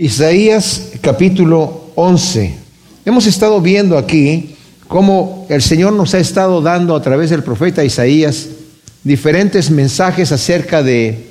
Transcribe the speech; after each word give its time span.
Isaías 0.00 0.92
capítulo 1.02 1.90
11. 1.94 2.54
Hemos 3.04 3.26
estado 3.26 3.60
viendo 3.60 3.98
aquí 3.98 4.56
cómo 4.88 5.46
el 5.50 5.60
Señor 5.60 5.92
nos 5.92 6.14
ha 6.14 6.18
estado 6.18 6.62
dando 6.62 6.96
a 6.96 7.02
través 7.02 7.28
del 7.28 7.42
profeta 7.42 7.84
Isaías 7.84 8.48
diferentes 9.04 9.70
mensajes 9.70 10.32
acerca 10.32 10.82
de 10.82 11.26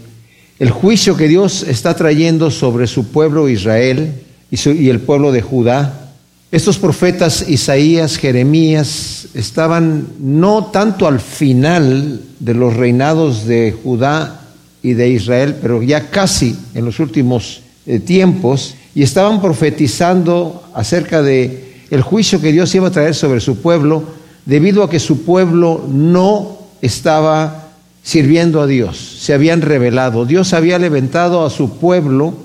el 0.59 0.69
juicio 0.69 1.17
que 1.17 1.27
Dios 1.27 1.63
está 1.63 1.95
trayendo 1.95 2.51
sobre 2.51 2.85
su 2.85 3.07
pueblo 3.07 3.49
Israel 3.49 4.13
y, 4.51 4.69
y 4.69 4.89
el 4.89 4.99
pueblo 4.99 5.31
de 5.31 5.41
Judá. 5.41 6.11
Estos 6.51 6.77
profetas 6.77 7.49
Isaías, 7.49 8.17
Jeremías, 8.17 9.29
estaban 9.33 10.09
no 10.19 10.65
tanto 10.65 11.07
al 11.07 11.19
final 11.19 12.21
de 12.39 12.53
los 12.53 12.75
reinados 12.77 13.47
de 13.47 13.75
Judá 13.83 14.41
y 14.83 14.93
de 14.93 15.09
Israel, 15.09 15.55
pero 15.59 15.81
ya 15.81 16.11
casi 16.11 16.55
en 16.75 16.85
los 16.85 16.99
últimos 16.99 17.63
eh, 17.91 17.99
tiempos 17.99 18.75
y 18.93 19.01
estaban 19.01 19.41
profetizando 19.41 20.61
acerca 20.75 21.23
de 21.23 21.85
el 21.89 22.03
juicio 22.03 22.39
que 22.39 22.51
Dios 22.51 22.75
iba 22.75 22.89
a 22.89 22.91
traer 22.91 23.15
sobre 23.15 23.39
su 23.39 23.63
pueblo 23.63 24.03
debido 24.45 24.83
a 24.83 24.91
que 24.91 24.99
su 24.99 25.23
pueblo 25.23 25.83
no 25.89 26.59
estaba 26.83 27.69
sirviendo 28.03 28.61
a 28.61 28.67
Dios, 28.67 29.17
se 29.21 29.33
habían 29.33 29.61
revelado. 29.61 30.27
Dios 30.27 30.53
había 30.53 30.77
levantado 30.77 31.43
a 31.43 31.49
su 31.49 31.79
pueblo 31.79 32.35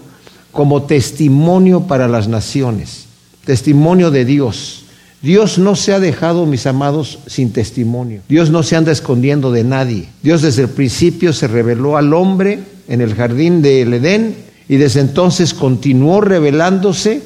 como 0.51 0.85
testimonio 0.85 1.83
para 1.83 2.09
las 2.09 2.27
naciones, 2.27 3.05
testimonio 3.45 4.11
de 4.11 4.25
Dios. 4.25 4.87
Dios 5.21 5.59
no 5.59 5.77
se 5.77 5.93
ha 5.93 6.01
dejado, 6.01 6.47
mis 6.47 6.67
amados, 6.67 7.19
sin 7.27 7.53
testimonio. 7.53 8.23
Dios 8.31 8.49
no 8.49 8.63
se 8.63 8.77
anda 8.77 8.93
escondiendo 8.93 9.53
de 9.53 9.65
nadie. 9.65 10.09
Dios 10.23 10.41
desde 10.41 10.63
el 10.63 10.69
principio 10.71 11.35
se 11.35 11.49
reveló 11.49 11.99
al 11.99 12.15
hombre 12.15 12.61
en 12.89 13.03
el 13.03 13.15
jardín 13.15 13.61
del 13.61 13.93
Edén 13.93 14.54
y 14.69 14.77
desde 14.77 15.01
entonces 15.01 15.55
continuó 15.55 16.21
revelándose 16.21 17.23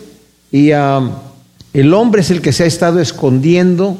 y 0.51 0.70
el 0.70 1.95
hombre 1.95 2.23
es 2.23 2.30
el 2.30 2.40
que 2.40 2.52
se 2.52 2.65
ha 2.65 2.66
estado 2.66 3.01
escondiendo 3.01 3.96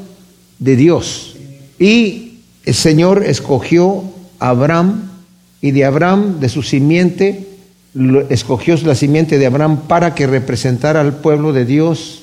de 0.59 0.75
Dios. 0.75 1.35
Y 1.77 2.39
el 2.65 2.73
Señor 2.73 3.23
escogió 3.25 4.03
a 4.39 4.49
Abraham 4.49 5.09
y 5.61 5.71
de 5.71 5.85
Abraham, 5.85 6.39
de 6.39 6.49
su 6.49 6.63
simiente, 6.63 7.47
escogió 8.29 8.75
la 8.83 8.95
simiente 8.95 9.37
de 9.37 9.45
Abraham 9.45 9.81
para 9.87 10.15
que 10.15 10.27
representara 10.27 11.01
al 11.01 11.17
pueblo 11.17 11.53
de 11.53 11.65
Dios 11.65 12.21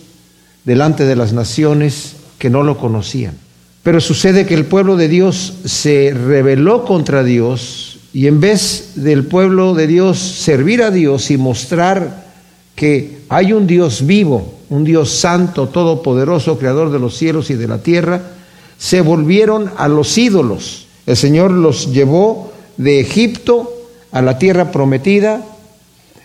delante 0.65 1.05
de 1.05 1.17
las 1.17 1.33
naciones 1.33 2.17
que 2.39 2.51
no 2.51 2.63
lo 2.63 2.79
conocían. 2.79 3.35
Pero 3.83 4.01
sucede 4.01 4.47
que 4.47 4.55
el 4.55 4.67
pueblo 4.67 4.97
de 4.97 5.09
Dios 5.09 5.55
se 5.65 6.13
rebeló 6.13 6.85
contra 6.85 7.23
Dios 7.23 7.96
y 8.13 8.27
en 8.27 8.41
vez 8.41 8.93
del 8.97 9.27
pueblo 9.27 9.75
de 9.75 9.87
Dios 9.87 10.19
servir 10.19 10.83
a 10.83 10.91
Dios 10.91 11.31
y 11.31 11.37
mostrar 11.37 12.27
que 12.75 13.19
hay 13.29 13.53
un 13.53 13.67
Dios 13.67 14.07
vivo, 14.07 14.55
un 14.71 14.85
Dios 14.85 15.11
santo, 15.11 15.69
todopoderoso, 15.69 16.59
creador 16.59 16.91
de 16.91 16.99
los 16.99 17.17
cielos 17.17 17.51
y 17.51 17.55
de 17.55 17.69
la 17.69 17.79
tierra, 17.79 18.23
se 18.79 19.01
volvieron 19.01 19.71
a 19.77 19.89
los 19.89 20.17
ídolos. 20.19 20.87
El 21.07 21.17
Señor 21.17 21.51
los 21.51 21.93
llevó 21.93 22.53
de 22.77 23.01
Egipto 23.01 23.73
a 24.13 24.23
la 24.23 24.39
tierra 24.39 24.71
prometida. 24.71 25.45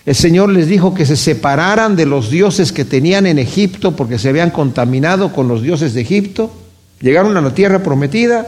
El 0.05 0.15
Señor 0.15 0.49
les 0.49 0.67
dijo 0.67 0.93
que 0.93 1.05
se 1.05 1.15
separaran 1.15 1.95
de 1.95 2.05
los 2.05 2.29
dioses 2.29 2.71
que 2.71 2.85
tenían 2.85 3.25
en 3.25 3.39
Egipto 3.39 3.95
porque 3.95 4.17
se 4.19 4.29
habían 4.29 4.49
contaminado 4.49 5.31
con 5.31 5.47
los 5.47 5.61
dioses 5.61 5.93
de 5.93 6.01
Egipto. 6.01 6.51
Llegaron 6.99 7.37
a 7.37 7.41
la 7.41 7.53
tierra 7.53 7.83
prometida 7.83 8.47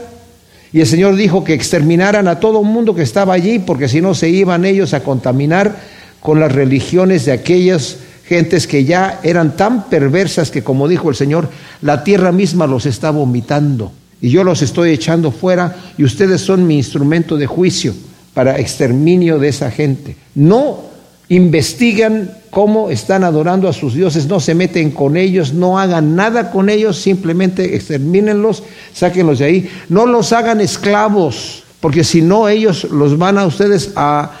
y 0.74 0.80
el 0.80 0.88
Señor 0.88 1.14
dijo 1.14 1.44
que 1.44 1.54
exterminaran 1.54 2.26
a 2.26 2.40
todo 2.40 2.60
el 2.60 2.66
mundo 2.66 2.96
que 2.96 3.02
estaba 3.02 3.32
allí, 3.32 3.60
porque 3.60 3.86
si 3.86 4.00
no 4.00 4.12
se 4.12 4.28
iban 4.28 4.64
ellos 4.64 4.92
a 4.92 5.04
contaminar 5.04 5.76
con 6.18 6.40
las 6.40 6.50
religiones 6.50 7.24
de 7.24 7.30
aquellas 7.30 7.98
gentes 8.26 8.66
que 8.66 8.84
ya 8.84 9.20
eran 9.22 9.56
tan 9.56 9.88
perversas 9.88 10.50
que, 10.50 10.64
como 10.64 10.88
dijo 10.88 11.08
el 11.08 11.14
Señor, 11.14 11.48
la 11.80 12.02
tierra 12.02 12.32
misma 12.32 12.66
los 12.66 12.86
está 12.86 13.12
vomitando. 13.12 13.92
Y 14.20 14.30
yo 14.30 14.42
los 14.42 14.62
estoy 14.62 14.90
echando 14.90 15.30
fuera 15.30 15.76
y 15.96 16.02
ustedes 16.02 16.40
son 16.40 16.66
mi 16.66 16.76
instrumento 16.76 17.36
de 17.36 17.46
juicio 17.46 17.94
para 18.34 18.58
exterminio 18.58 19.38
de 19.38 19.50
esa 19.50 19.70
gente. 19.70 20.16
No 20.34 20.80
investigan 21.28 22.30
cómo 22.50 22.90
están 22.90 23.24
adorando 23.24 23.68
a 23.68 23.72
sus 23.72 23.94
dioses, 23.94 24.26
no 24.26 24.40
se 24.40 24.54
meten 24.54 24.90
con 24.90 25.16
ellos, 25.16 25.52
no 25.52 25.78
hagan 25.78 26.14
nada 26.14 26.50
con 26.50 26.68
ellos, 26.68 26.98
simplemente 26.98 27.74
extermínenlos, 27.74 28.62
sáquenlos 28.92 29.38
de 29.38 29.44
ahí, 29.44 29.70
no 29.88 30.06
los 30.06 30.32
hagan 30.32 30.60
esclavos, 30.60 31.64
porque 31.80 32.04
si 32.04 32.22
no 32.22 32.48
ellos 32.48 32.84
los 32.84 33.18
van 33.18 33.38
a 33.38 33.46
ustedes 33.46 33.92
a, 33.96 34.40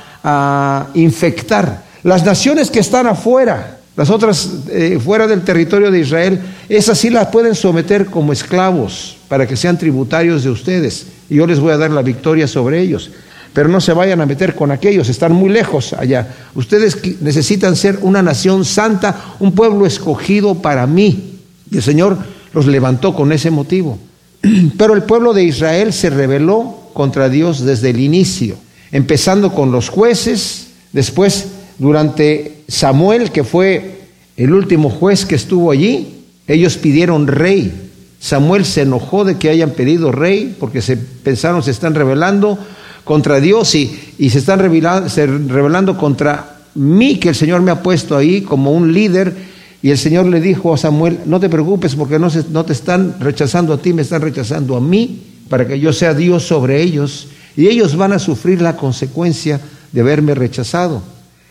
infectar. 0.94 1.84
Las 2.02 2.24
naciones 2.24 2.70
que 2.70 2.80
están 2.80 3.06
afuera, 3.06 3.76
las 3.94 4.08
otras 4.08 4.48
eh, 4.70 4.98
fuera 5.02 5.26
del 5.26 5.42
territorio 5.42 5.90
de 5.90 6.00
Israel, 6.00 6.40
esas 6.70 6.96
sí 6.96 7.10
las 7.10 7.26
pueden 7.26 7.54
someter 7.54 8.06
como 8.06 8.32
esclavos 8.32 9.18
para 9.28 9.46
que 9.46 9.54
sean 9.54 9.76
tributarios 9.76 10.42
de 10.42 10.48
ustedes. 10.48 11.08
Y 11.28 11.34
yo 11.34 11.46
les 11.46 11.60
voy 11.60 11.72
a 11.72 11.76
dar 11.76 11.90
la 11.90 12.00
victoria 12.00 12.48
sobre 12.48 12.80
ellos 12.80 13.10
pero 13.54 13.68
no 13.68 13.80
se 13.80 13.92
vayan 13.92 14.20
a 14.20 14.26
meter 14.26 14.56
con 14.56 14.72
aquellos, 14.72 15.08
están 15.08 15.32
muy 15.32 15.48
lejos 15.48 15.92
allá. 15.92 16.34
Ustedes 16.56 16.98
necesitan 17.22 17.76
ser 17.76 18.00
una 18.02 18.20
nación 18.20 18.64
santa, 18.64 19.36
un 19.38 19.52
pueblo 19.52 19.86
escogido 19.86 20.56
para 20.56 20.88
mí. 20.88 21.38
Y 21.70 21.76
el 21.76 21.82
Señor 21.82 22.18
los 22.52 22.66
levantó 22.66 23.14
con 23.14 23.30
ese 23.30 23.52
motivo. 23.52 23.98
Pero 24.76 24.94
el 24.94 25.04
pueblo 25.04 25.32
de 25.32 25.44
Israel 25.44 25.92
se 25.92 26.10
rebeló 26.10 26.90
contra 26.92 27.28
Dios 27.28 27.64
desde 27.64 27.90
el 27.90 28.00
inicio, 28.00 28.56
empezando 28.90 29.54
con 29.54 29.70
los 29.70 29.88
jueces, 29.88 30.68
después 30.92 31.46
durante 31.78 32.64
Samuel, 32.66 33.30
que 33.30 33.44
fue 33.44 34.00
el 34.36 34.52
último 34.52 34.90
juez 34.90 35.24
que 35.24 35.36
estuvo 35.36 35.70
allí, 35.70 36.24
ellos 36.48 36.76
pidieron 36.76 37.28
rey. 37.28 37.72
Samuel 38.18 38.64
se 38.64 38.82
enojó 38.82 39.24
de 39.24 39.36
que 39.36 39.50
hayan 39.50 39.70
pedido 39.70 40.10
rey 40.10 40.56
porque 40.58 40.82
se 40.82 40.96
pensaron 40.96 41.62
se 41.62 41.70
están 41.70 41.94
rebelando 41.94 42.58
contra 43.04 43.40
Dios 43.40 43.74
y, 43.74 44.14
y 44.18 44.30
se 44.30 44.38
están 44.38 44.58
rebelando, 44.58 45.96
contra 45.96 46.56
mí, 46.74 47.18
que 47.18 47.28
el 47.28 47.34
Señor 47.34 47.60
me 47.60 47.70
ha 47.70 47.82
puesto 47.82 48.16
ahí 48.16 48.40
como 48.40 48.72
un 48.72 48.92
líder. 48.92 49.54
Y 49.82 49.90
el 49.90 49.98
Señor 49.98 50.26
le 50.26 50.40
dijo 50.40 50.72
a 50.72 50.78
Samuel, 50.78 51.18
no 51.26 51.38
te 51.38 51.50
preocupes 51.50 51.94
porque 51.94 52.18
no, 52.18 52.30
se, 52.30 52.44
no 52.50 52.64
te 52.64 52.72
están 52.72 53.16
rechazando 53.20 53.74
a 53.74 53.78
ti, 53.78 53.92
me 53.92 54.02
están 54.02 54.22
rechazando 54.22 54.76
a 54.76 54.80
mí, 54.80 55.22
para 55.50 55.68
que 55.68 55.78
yo 55.78 55.92
sea 55.92 56.14
Dios 56.14 56.44
sobre 56.44 56.80
ellos. 56.82 57.28
Y 57.56 57.68
ellos 57.68 57.94
van 57.96 58.14
a 58.14 58.18
sufrir 58.18 58.62
la 58.62 58.76
consecuencia 58.76 59.60
de 59.92 60.00
haberme 60.00 60.34
rechazado. 60.34 61.02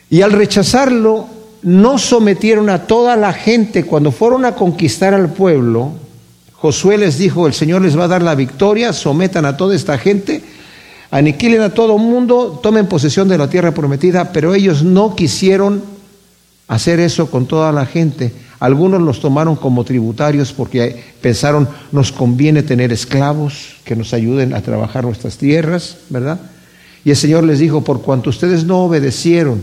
Y 0.09 0.21
al 0.21 0.31
rechazarlo, 0.31 1.27
no 1.61 1.97
sometieron 1.99 2.69
a 2.69 2.87
toda 2.87 3.15
la 3.15 3.33
gente. 3.33 3.85
Cuando 3.85 4.11
fueron 4.11 4.45
a 4.45 4.55
conquistar 4.55 5.13
al 5.13 5.31
pueblo, 5.31 5.91
Josué 6.53 6.97
les 6.97 7.19
dijo, 7.19 7.45
el 7.45 7.53
Señor 7.53 7.83
les 7.83 7.97
va 7.97 8.05
a 8.05 8.09
dar 8.09 8.23
la 8.23 8.35
victoria, 8.35 8.93
sometan 8.93 9.45
a 9.45 9.55
toda 9.55 9.75
esta 9.75 9.97
gente 9.99 10.41
aniquilen 11.13 11.61
a 11.61 11.69
todo 11.69 11.99
mundo, 11.99 12.59
tomen 12.63 12.87
posesión 12.87 13.27
de 13.27 13.37
la 13.37 13.47
tierra 13.47 13.71
prometida, 13.71 14.33
pero 14.33 14.55
ellos 14.55 14.81
no 14.81 15.15
quisieron 15.15 15.83
hacer 16.67 16.99
eso 16.99 17.29
con 17.29 17.45
toda 17.45 17.71
la 17.71 17.85
gente. 17.85 18.33
Algunos 18.59 18.99
los 18.99 19.19
tomaron 19.19 19.55
como 19.55 19.83
tributarios 19.83 20.53
porque 20.53 21.03
pensaron, 21.21 21.69
nos 21.91 22.11
conviene 22.11 22.63
tener 22.63 22.91
esclavos 22.91 23.75
que 23.85 23.95
nos 23.95 24.11
ayuden 24.11 24.55
a 24.55 24.61
trabajar 24.61 25.03
nuestras 25.03 25.37
tierras, 25.37 25.97
¿verdad? 26.09 26.39
Y 27.05 27.11
el 27.11 27.15
Señor 27.15 27.43
les 27.43 27.59
dijo, 27.59 27.83
por 27.83 28.01
cuanto 28.01 28.31
ustedes 28.31 28.63
no 28.63 28.79
obedecieron 28.79 29.61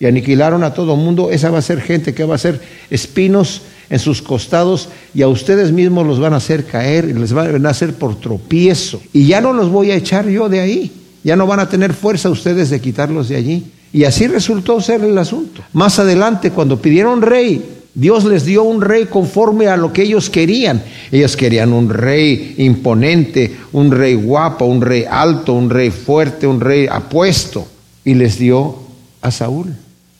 y 0.00 0.06
aniquilaron 0.06 0.64
a 0.64 0.74
todo 0.74 0.96
mundo, 0.96 1.30
esa 1.30 1.52
va 1.52 1.58
a 1.58 1.62
ser 1.62 1.80
gente 1.80 2.12
que 2.12 2.24
va 2.24 2.34
a 2.34 2.38
ser 2.38 2.60
espinos 2.90 3.62
en 3.92 3.98
sus 3.98 4.22
costados 4.22 4.88
y 5.14 5.20
a 5.20 5.28
ustedes 5.28 5.70
mismos 5.70 6.06
los 6.06 6.18
van 6.18 6.32
a 6.32 6.38
hacer 6.38 6.64
caer 6.64 7.04
les 7.04 7.34
van 7.34 7.66
a 7.66 7.68
hacer 7.68 7.92
por 7.92 8.18
tropiezo. 8.18 9.02
Y 9.12 9.26
ya 9.26 9.42
no 9.42 9.52
los 9.52 9.68
voy 9.68 9.90
a 9.90 9.96
echar 9.96 10.26
yo 10.28 10.48
de 10.48 10.60
ahí. 10.60 10.90
Ya 11.22 11.36
no 11.36 11.46
van 11.46 11.60
a 11.60 11.68
tener 11.68 11.92
fuerza 11.92 12.30
ustedes 12.30 12.70
de 12.70 12.80
quitarlos 12.80 13.28
de 13.28 13.36
allí. 13.36 13.64
Y 13.92 14.04
así 14.04 14.26
resultó 14.26 14.80
ser 14.80 15.04
el 15.04 15.18
asunto. 15.18 15.62
Más 15.74 15.98
adelante, 15.98 16.50
cuando 16.50 16.80
pidieron 16.80 17.20
rey, 17.20 17.62
Dios 17.94 18.24
les 18.24 18.46
dio 18.46 18.62
un 18.62 18.80
rey 18.80 19.04
conforme 19.04 19.66
a 19.66 19.76
lo 19.76 19.92
que 19.92 20.04
ellos 20.04 20.30
querían. 20.30 20.82
Ellos 21.12 21.36
querían 21.36 21.74
un 21.74 21.90
rey 21.90 22.54
imponente, 22.56 23.54
un 23.72 23.90
rey 23.90 24.14
guapo, 24.14 24.64
un 24.64 24.80
rey 24.80 25.04
alto, 25.08 25.52
un 25.52 25.68
rey 25.68 25.90
fuerte, 25.90 26.46
un 26.46 26.60
rey 26.60 26.86
apuesto. 26.90 27.66
Y 28.06 28.14
les 28.14 28.38
dio 28.38 28.74
a 29.20 29.30
Saúl, 29.30 29.74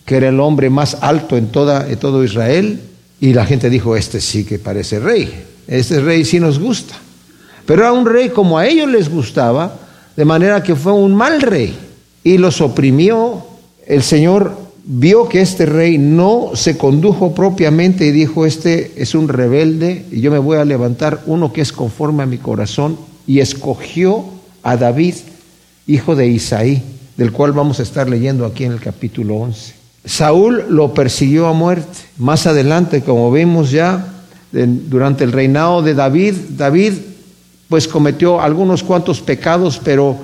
que 0.05 0.19
era 0.19 0.29
el 0.29 0.41
hombre 0.41 0.69
más 0.69 0.99
alto 1.01 1.39
en, 1.39 1.47
toda, 1.47 1.89
en 1.89 1.97
todo 1.97 2.23
Israel, 2.23 2.79
y 3.23 3.33
la 3.35 3.47
gente 3.47 3.71
dijo, 3.71 3.95
este 3.95 4.21
sí 4.21 4.43
que 4.43 4.59
parece 4.59 4.99
rey, 4.99 5.33
este 5.69 6.01
rey 6.01 6.25
sí 6.25 6.41
nos 6.41 6.59
gusta. 6.59 6.97
Pero 7.65 7.83
era 7.83 7.93
un 7.93 8.05
rey 8.05 8.31
como 8.31 8.59
a 8.59 8.67
ellos 8.67 8.91
les 8.91 9.09
gustaba, 9.09 9.79
de 10.17 10.25
manera 10.25 10.65
que 10.65 10.75
fue 10.75 10.93
un 10.93 11.15
mal 11.15 11.41
rey 11.41 11.73
y 12.25 12.37
los 12.37 12.61
oprimió. 12.61 13.47
El 13.87 14.03
Señor 14.03 14.57
vio 14.85 15.29
que 15.29 15.41
este 15.41 15.67
rey 15.67 15.99
no 15.99 16.51
se 16.55 16.77
condujo 16.77 17.33
propiamente 17.33 18.07
y 18.07 18.11
dijo, 18.11 18.45
este 18.45 18.93
es 18.97 19.15
un 19.15 19.29
rebelde 19.29 20.05
y 20.11 20.21
yo 20.21 20.33
me 20.33 20.41
voy 20.41 20.59
a 20.59 20.65
levantar 20.65 21.23
uno 21.27 21.53
que 21.53 21.61
es 21.61 21.71
conforme 21.71 22.25
a 22.25 22.27
mi 22.27 22.39
corazón 22.39 22.99
y 23.29 23.39
escogió 23.39 24.25
a 24.65 24.77
David, 24.77 25.15
hijo 25.87 26.17
de 26.17 26.27
Isaí, 26.27 26.83
del 27.17 27.31
cual 27.31 27.53
vamos 27.53 27.79
a 27.79 27.85
estar 27.85 28.11
leyendo 28.11 28.45
aquí 28.45 28.65
en 28.65 28.73
el 28.73 28.81
capítulo 28.81 29.37
11. 29.37 29.82
Saúl 30.05 30.65
lo 30.69 30.95
persiguió 30.95 31.47
a 31.47 31.53
muerte. 31.53 31.99
Más 32.19 32.47
adelante, 32.47 33.03
como 33.03 33.31
vimos 33.31 33.71
ya, 33.71 34.13
durante 34.53 35.25
el 35.25 35.33
reinado 35.33 35.83
de 35.83 35.95
David, 35.95 36.35
David 36.51 36.93
pues 37.69 37.89
cometió 37.89 38.41
algunos 38.41 38.83
cuantos 38.83 39.21
pecados, 39.21 39.81
pero 39.83 40.19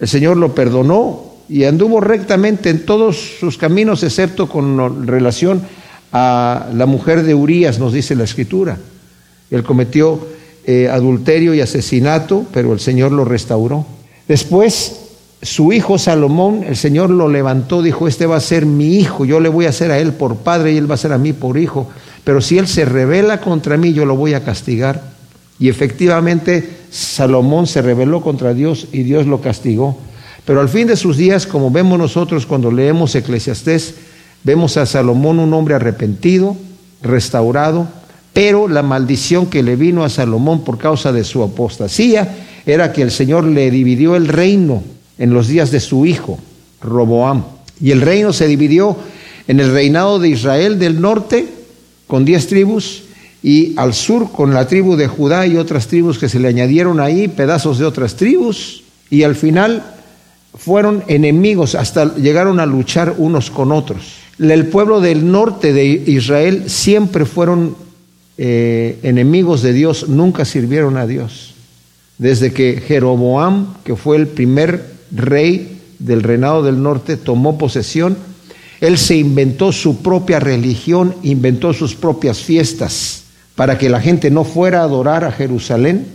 el 0.00 0.08
Señor 0.08 0.38
lo 0.38 0.54
perdonó 0.54 1.34
y 1.48 1.64
anduvo 1.64 2.00
rectamente 2.00 2.70
en 2.70 2.86
todos 2.86 3.34
sus 3.38 3.58
caminos, 3.58 4.02
excepto 4.02 4.48
con 4.48 5.06
relación 5.06 5.62
a 6.12 6.68
la 6.72 6.86
mujer 6.86 7.22
de 7.24 7.34
Urías, 7.34 7.78
nos 7.78 7.92
dice 7.92 8.14
la 8.14 8.24
Escritura. 8.24 8.78
Él 9.50 9.62
cometió 9.62 10.26
eh, 10.64 10.88
adulterio 10.88 11.52
y 11.52 11.60
asesinato, 11.60 12.46
pero 12.52 12.72
el 12.72 12.80
Señor 12.80 13.12
lo 13.12 13.24
restauró. 13.24 13.84
Después, 14.26 15.03
su 15.44 15.74
hijo 15.74 15.98
Salomón, 15.98 16.64
el 16.66 16.74
Señor 16.74 17.10
lo 17.10 17.28
levantó, 17.28 17.82
dijo, 17.82 18.08
este 18.08 18.24
va 18.24 18.36
a 18.36 18.40
ser 18.40 18.64
mi 18.64 18.96
hijo, 18.96 19.26
yo 19.26 19.40
le 19.40 19.50
voy 19.50 19.66
a 19.66 19.68
hacer 19.68 19.90
a 19.90 19.98
él 19.98 20.14
por 20.14 20.36
padre 20.36 20.72
y 20.72 20.78
él 20.78 20.90
va 20.90 20.94
a 20.94 20.98
ser 20.98 21.12
a 21.12 21.18
mí 21.18 21.34
por 21.34 21.58
hijo, 21.58 21.86
pero 22.24 22.40
si 22.40 22.56
él 22.56 22.66
se 22.66 22.86
revela 22.86 23.42
contra 23.42 23.76
mí, 23.76 23.92
yo 23.92 24.06
lo 24.06 24.16
voy 24.16 24.32
a 24.32 24.42
castigar. 24.42 25.02
Y 25.58 25.68
efectivamente, 25.68 26.68
Salomón 26.90 27.66
se 27.66 27.82
rebeló 27.82 28.22
contra 28.22 28.54
Dios 28.54 28.88
y 28.90 29.02
Dios 29.02 29.26
lo 29.26 29.42
castigó. 29.42 29.98
Pero 30.46 30.60
al 30.60 30.70
fin 30.70 30.86
de 30.86 30.96
sus 30.96 31.18
días, 31.18 31.46
como 31.46 31.70
vemos 31.70 31.98
nosotros 31.98 32.46
cuando 32.46 32.72
leemos 32.72 33.14
Eclesiastés, 33.14 33.94
vemos 34.42 34.78
a 34.78 34.86
Salomón 34.86 35.38
un 35.38 35.52
hombre 35.52 35.74
arrepentido, 35.74 36.56
restaurado, 37.02 37.86
pero 38.32 38.66
la 38.66 38.82
maldición 38.82 39.46
que 39.46 39.62
le 39.62 39.76
vino 39.76 40.04
a 40.04 40.08
Salomón 40.08 40.64
por 40.64 40.78
causa 40.78 41.12
de 41.12 41.22
su 41.22 41.42
apostasía 41.42 42.34
era 42.64 42.92
que 42.92 43.02
el 43.02 43.10
Señor 43.10 43.44
le 43.44 43.70
dividió 43.70 44.16
el 44.16 44.26
reino 44.26 44.82
en 45.18 45.32
los 45.32 45.48
días 45.48 45.70
de 45.70 45.80
su 45.80 46.06
hijo, 46.06 46.38
Roboam. 46.80 47.44
Y 47.80 47.90
el 47.90 48.00
reino 48.00 48.32
se 48.32 48.46
dividió 48.46 48.96
en 49.48 49.60
el 49.60 49.72
reinado 49.72 50.18
de 50.18 50.28
Israel 50.28 50.78
del 50.78 51.00
norte, 51.00 51.46
con 52.06 52.24
diez 52.24 52.46
tribus, 52.46 53.02
y 53.42 53.78
al 53.78 53.92
sur 53.92 54.32
con 54.32 54.54
la 54.54 54.66
tribu 54.66 54.96
de 54.96 55.06
Judá 55.06 55.46
y 55.46 55.56
otras 55.56 55.86
tribus 55.86 56.18
que 56.18 56.28
se 56.28 56.40
le 56.40 56.48
añadieron 56.48 57.00
ahí, 57.00 57.28
pedazos 57.28 57.78
de 57.78 57.84
otras 57.84 58.16
tribus, 58.16 58.84
y 59.10 59.22
al 59.22 59.34
final 59.34 59.84
fueron 60.54 61.04
enemigos, 61.08 61.74
hasta 61.74 62.14
llegaron 62.16 62.60
a 62.60 62.66
luchar 62.66 63.14
unos 63.18 63.50
con 63.50 63.72
otros. 63.72 64.14
El 64.38 64.66
pueblo 64.66 65.00
del 65.00 65.30
norte 65.30 65.72
de 65.72 65.84
Israel 65.84 66.64
siempre 66.68 67.24
fueron 67.24 67.76
eh, 68.36 68.98
enemigos 69.04 69.62
de 69.62 69.72
Dios 69.72 70.08
nunca 70.08 70.44
sirvieron 70.44 70.96
a 70.96 71.06
Dios. 71.06 71.54
Desde 72.18 72.52
que 72.52 72.80
Jeroboam, 72.80 73.74
que 73.84 73.96
fue 73.96 74.16
el 74.16 74.26
primer 74.26 74.93
rey 75.14 75.80
del 75.98 76.22
reinado 76.22 76.62
del 76.62 76.82
norte, 76.82 77.16
tomó 77.16 77.56
posesión, 77.58 78.16
él 78.80 78.98
se 78.98 79.16
inventó 79.16 79.72
su 79.72 80.02
propia 80.02 80.40
religión, 80.40 81.14
inventó 81.22 81.72
sus 81.72 81.94
propias 81.94 82.40
fiestas 82.40 83.22
para 83.54 83.78
que 83.78 83.88
la 83.88 84.00
gente 84.00 84.30
no 84.30 84.44
fuera 84.44 84.80
a 84.80 84.84
adorar 84.84 85.24
a 85.24 85.32
Jerusalén 85.32 86.06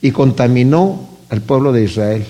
y 0.00 0.10
contaminó 0.10 1.08
al 1.28 1.42
pueblo 1.42 1.72
de 1.72 1.84
Israel. 1.84 2.24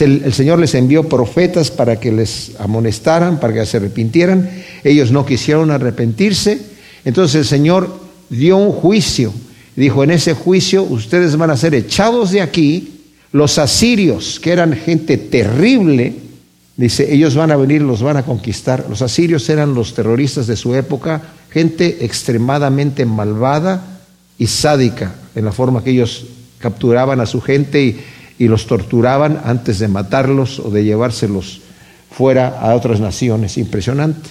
El 0.00 0.32
Señor 0.32 0.58
les 0.58 0.74
envió 0.74 1.08
profetas 1.08 1.70
para 1.70 1.98
que 1.98 2.12
les 2.12 2.52
amonestaran, 2.58 3.40
para 3.40 3.54
que 3.54 3.66
se 3.66 3.78
arrepintieran. 3.78 4.48
Ellos 4.84 5.10
no 5.10 5.24
quisieron 5.24 5.70
arrepentirse. 5.70 6.60
Entonces 7.04 7.36
el 7.36 7.44
Señor 7.46 7.98
dio 8.28 8.58
un 8.58 8.72
juicio. 8.72 9.32
Dijo, 9.76 10.04
en 10.04 10.10
ese 10.10 10.34
juicio 10.34 10.82
ustedes 10.82 11.36
van 11.36 11.50
a 11.50 11.56
ser 11.56 11.74
echados 11.74 12.32
de 12.32 12.42
aquí. 12.42 12.97
Los 13.32 13.58
asirios, 13.58 14.40
que 14.40 14.52
eran 14.52 14.72
gente 14.72 15.18
terrible, 15.18 16.14
dice, 16.76 17.12
ellos 17.12 17.34
van 17.34 17.50
a 17.50 17.56
venir, 17.56 17.82
los 17.82 18.02
van 18.02 18.16
a 18.16 18.22
conquistar. 18.22 18.86
Los 18.88 19.02
asirios 19.02 19.48
eran 19.50 19.74
los 19.74 19.94
terroristas 19.94 20.46
de 20.46 20.56
su 20.56 20.74
época, 20.74 21.22
gente 21.50 22.04
extremadamente 22.04 23.04
malvada 23.04 24.00
y 24.38 24.46
sádica 24.46 25.14
en 25.34 25.44
la 25.44 25.52
forma 25.52 25.84
que 25.84 25.90
ellos 25.90 26.26
capturaban 26.58 27.20
a 27.20 27.26
su 27.26 27.40
gente 27.40 27.84
y, 27.84 28.00
y 28.38 28.48
los 28.48 28.66
torturaban 28.66 29.40
antes 29.44 29.78
de 29.78 29.88
matarlos 29.88 30.58
o 30.58 30.70
de 30.70 30.84
llevárselos 30.84 31.60
fuera 32.10 32.48
a 32.60 32.74
otras 32.74 33.00
naciones. 33.00 33.58
Impresionante. 33.58 34.30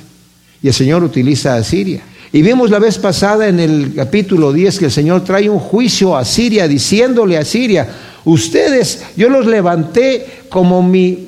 Y 0.61 0.67
el 0.67 0.73
Señor 0.73 1.03
utiliza 1.03 1.53
a 1.53 1.57
Asiria. 1.57 2.01
Y 2.33 2.41
vimos 2.41 2.69
la 2.69 2.79
vez 2.79 2.97
pasada 2.97 3.47
en 3.47 3.59
el 3.59 3.93
capítulo 3.95 4.51
10 4.51 4.79
que 4.79 4.85
el 4.85 4.91
Señor 4.91 5.23
trae 5.23 5.49
un 5.49 5.59
juicio 5.59 6.15
a 6.17 6.25
Siria 6.25 6.67
diciéndole 6.67 7.37
a 7.37 7.45
Siria, 7.45 7.87
ustedes, 8.25 9.05
yo 9.15 9.29
los 9.29 9.45
levanté 9.45 10.43
como 10.49 10.83
mi, 10.83 11.25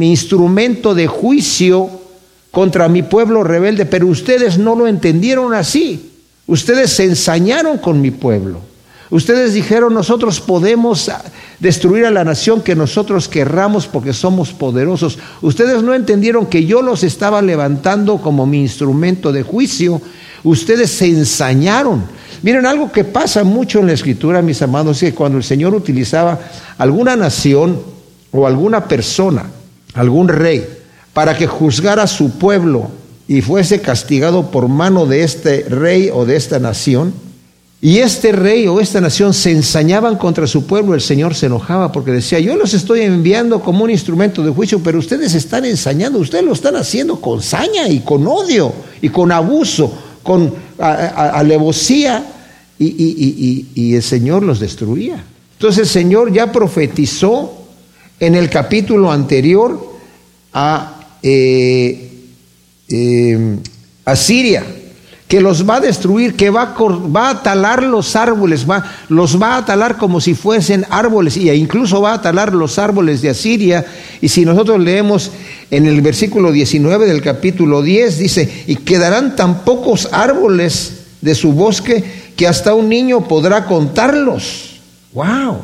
instrumento 0.00 0.94
de 0.94 1.06
juicio 1.06 1.88
contra 2.50 2.88
mi 2.88 3.02
pueblo 3.02 3.42
rebelde, 3.42 3.86
pero 3.86 4.06
ustedes 4.06 4.58
no 4.58 4.76
lo 4.76 4.86
entendieron 4.86 5.54
así. 5.54 6.10
Ustedes 6.46 6.90
se 6.90 7.04
ensañaron 7.04 7.78
con 7.78 8.00
mi 8.00 8.10
pueblo. 8.10 8.60
Ustedes 9.08 9.54
dijeron, 9.54 9.94
nosotros 9.94 10.40
podemos 10.40 11.10
destruir 11.62 12.04
a 12.06 12.10
la 12.10 12.24
nación 12.24 12.60
que 12.60 12.74
nosotros 12.74 13.28
querramos 13.28 13.86
porque 13.86 14.12
somos 14.12 14.52
poderosos. 14.52 15.20
Ustedes 15.42 15.80
no 15.84 15.94
entendieron 15.94 16.46
que 16.46 16.66
yo 16.66 16.82
los 16.82 17.04
estaba 17.04 17.40
levantando 17.40 18.18
como 18.18 18.46
mi 18.46 18.60
instrumento 18.60 19.30
de 19.30 19.44
juicio. 19.44 20.02
Ustedes 20.42 20.90
se 20.90 21.06
ensañaron. 21.06 22.02
Miren, 22.42 22.66
algo 22.66 22.90
que 22.90 23.04
pasa 23.04 23.44
mucho 23.44 23.78
en 23.78 23.86
la 23.86 23.92
escritura, 23.92 24.42
mis 24.42 24.60
amados, 24.60 25.00
es 25.04 25.10
que 25.10 25.14
cuando 25.14 25.38
el 25.38 25.44
Señor 25.44 25.72
utilizaba 25.72 26.40
alguna 26.78 27.14
nación 27.14 27.80
o 28.32 28.44
alguna 28.44 28.88
persona, 28.88 29.44
algún 29.94 30.26
rey, 30.26 30.66
para 31.12 31.38
que 31.38 31.46
juzgara 31.46 32.02
a 32.02 32.08
su 32.08 32.38
pueblo 32.40 32.90
y 33.28 33.40
fuese 33.40 33.80
castigado 33.80 34.50
por 34.50 34.66
mano 34.66 35.06
de 35.06 35.22
este 35.22 35.64
rey 35.68 36.10
o 36.12 36.26
de 36.26 36.34
esta 36.34 36.58
nación, 36.58 37.14
y 37.84 37.98
este 37.98 38.30
rey 38.30 38.68
o 38.68 38.80
esta 38.80 39.00
nación 39.00 39.34
se 39.34 39.50
ensañaban 39.50 40.16
contra 40.16 40.46
su 40.46 40.66
pueblo, 40.66 40.94
el 40.94 41.00
Señor 41.00 41.34
se 41.34 41.46
enojaba 41.46 41.90
porque 41.90 42.12
decía, 42.12 42.38
yo 42.38 42.56
los 42.56 42.74
estoy 42.74 43.00
enviando 43.00 43.60
como 43.60 43.82
un 43.82 43.90
instrumento 43.90 44.44
de 44.44 44.52
juicio, 44.52 44.80
pero 44.80 45.00
ustedes 45.00 45.34
están 45.34 45.64
ensañando, 45.64 46.20
ustedes 46.20 46.44
lo 46.44 46.52
están 46.52 46.76
haciendo 46.76 47.20
con 47.20 47.42
saña 47.42 47.88
y 47.88 47.98
con 47.98 48.24
odio 48.24 48.72
y 49.00 49.08
con 49.08 49.32
abuso, 49.32 49.92
con 50.22 50.54
alevosía, 50.78 52.24
y, 52.78 53.94
el 53.96 54.02
Señor 54.02 54.44
los 54.44 54.60
destruía. 54.60 55.24
Entonces 55.54 55.80
el 55.80 55.88
Señor 55.88 56.32
ya 56.32 56.52
profetizó 56.52 57.66
en 58.20 58.36
el 58.36 58.48
capítulo 58.48 59.10
anterior 59.10 59.98
a, 60.52 61.00
eh, 61.20 62.10
eh, 62.88 63.56
a 64.04 64.14
Siria 64.14 64.64
que 65.32 65.40
los 65.40 65.66
va 65.66 65.76
a 65.76 65.80
destruir, 65.80 66.36
que 66.36 66.50
va 66.50 66.74
a, 66.76 66.76
va 66.76 67.42
talar 67.42 67.82
los 67.82 68.16
árboles, 68.16 68.68
va, 68.68 68.84
los 69.08 69.40
va 69.40 69.56
a 69.56 69.64
talar 69.64 69.96
como 69.96 70.20
si 70.20 70.34
fuesen 70.34 70.84
árboles, 70.90 71.38
y 71.38 71.48
incluso 71.48 72.02
va 72.02 72.12
a 72.12 72.20
talar 72.20 72.52
los 72.52 72.78
árboles 72.78 73.22
de 73.22 73.30
Asiria. 73.30 73.82
Y 74.20 74.28
si 74.28 74.44
nosotros 74.44 74.78
leemos 74.78 75.30
en 75.70 75.86
el 75.86 76.02
versículo 76.02 76.52
19 76.52 77.06
del 77.06 77.22
capítulo 77.22 77.80
10, 77.80 78.18
dice, 78.18 78.64
y 78.66 78.76
quedarán 78.76 79.34
tan 79.34 79.64
pocos 79.64 80.10
árboles 80.12 80.98
de 81.22 81.34
su 81.34 81.52
bosque 81.52 82.04
que 82.36 82.46
hasta 82.46 82.74
un 82.74 82.90
niño 82.90 83.26
podrá 83.26 83.64
contarlos. 83.64 84.80
¡Wow! 85.14 85.62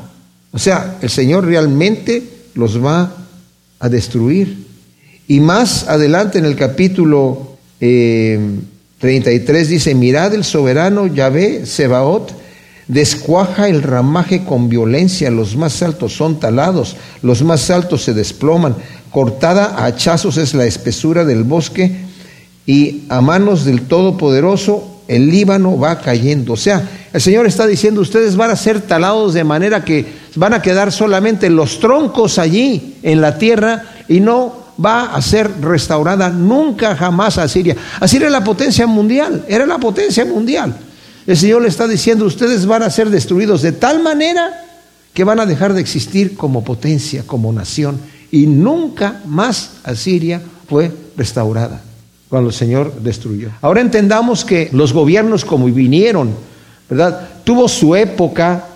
O 0.50 0.58
sea, 0.58 0.96
el 1.02 1.10
Señor 1.10 1.44
realmente 1.44 2.22
los 2.54 2.82
va 2.82 3.12
a 3.80 3.88
destruir. 3.90 4.66
Y 5.26 5.40
más 5.40 5.86
adelante 5.88 6.38
en 6.38 6.46
el 6.46 6.56
capítulo... 6.56 7.58
Eh, 7.82 8.60
33 8.98 9.68
dice, 9.68 9.94
mirad 9.94 10.34
el 10.34 10.44
soberano 10.44 11.06
Yahvé 11.06 11.66
Sebaot, 11.66 12.32
descuaja 12.88 13.68
el 13.68 13.82
ramaje 13.82 14.44
con 14.44 14.68
violencia, 14.68 15.30
los 15.30 15.56
más 15.56 15.82
altos 15.82 16.14
son 16.14 16.40
talados, 16.40 16.96
los 17.22 17.42
más 17.42 17.70
altos 17.70 18.02
se 18.02 18.14
desploman, 18.14 18.74
cortada 19.10 19.76
a 19.76 19.86
hachazos 19.86 20.36
es 20.36 20.54
la 20.54 20.64
espesura 20.64 21.24
del 21.24 21.44
bosque 21.44 21.92
y 22.66 23.04
a 23.08 23.20
manos 23.20 23.64
del 23.64 23.82
Todopoderoso 23.82 25.02
el 25.06 25.30
Líbano 25.30 25.78
va 25.78 26.00
cayendo. 26.00 26.52
O 26.52 26.56
sea, 26.56 26.86
el 27.12 27.20
Señor 27.20 27.46
está 27.46 27.66
diciendo, 27.66 28.00
ustedes 28.00 28.36
van 28.36 28.50
a 28.50 28.56
ser 28.56 28.80
talados 28.80 29.32
de 29.32 29.44
manera 29.44 29.84
que 29.84 30.04
van 30.34 30.52
a 30.52 30.60
quedar 30.60 30.92
solamente 30.92 31.48
los 31.48 31.80
troncos 31.80 32.38
allí 32.38 32.96
en 33.02 33.20
la 33.20 33.38
tierra 33.38 33.84
y 34.08 34.20
no 34.20 34.67
va 34.82 35.14
a 35.14 35.22
ser 35.22 35.60
restaurada 35.60 36.30
nunca 36.30 36.96
jamás 36.96 37.38
a 37.38 37.48
Siria. 37.48 37.76
Asiria 38.00 38.28
era 38.28 38.38
la 38.38 38.44
potencia 38.44 38.86
mundial, 38.86 39.44
era 39.48 39.66
la 39.66 39.78
potencia 39.78 40.24
mundial. 40.24 40.76
El 41.26 41.36
Señor 41.36 41.62
le 41.62 41.68
está 41.68 41.86
diciendo, 41.86 42.24
ustedes 42.24 42.64
van 42.64 42.82
a 42.82 42.90
ser 42.90 43.10
destruidos 43.10 43.62
de 43.62 43.72
tal 43.72 44.02
manera 44.02 44.64
que 45.12 45.24
van 45.24 45.40
a 45.40 45.46
dejar 45.46 45.74
de 45.74 45.80
existir 45.80 46.36
como 46.36 46.64
potencia, 46.64 47.24
como 47.26 47.52
nación, 47.52 48.00
y 48.30 48.46
nunca 48.46 49.20
más 49.26 49.72
Asiria 49.84 50.40
fue 50.68 50.92
restaurada 51.16 51.82
cuando 52.28 52.50
el 52.50 52.54
Señor 52.54 53.00
destruyó. 53.00 53.50
Ahora 53.60 53.80
entendamos 53.80 54.44
que 54.44 54.68
los 54.72 54.92
gobiernos 54.92 55.44
como 55.44 55.66
vinieron, 55.66 56.30
¿verdad? 56.88 57.28
Tuvo 57.44 57.68
su 57.68 57.96
época, 57.96 58.66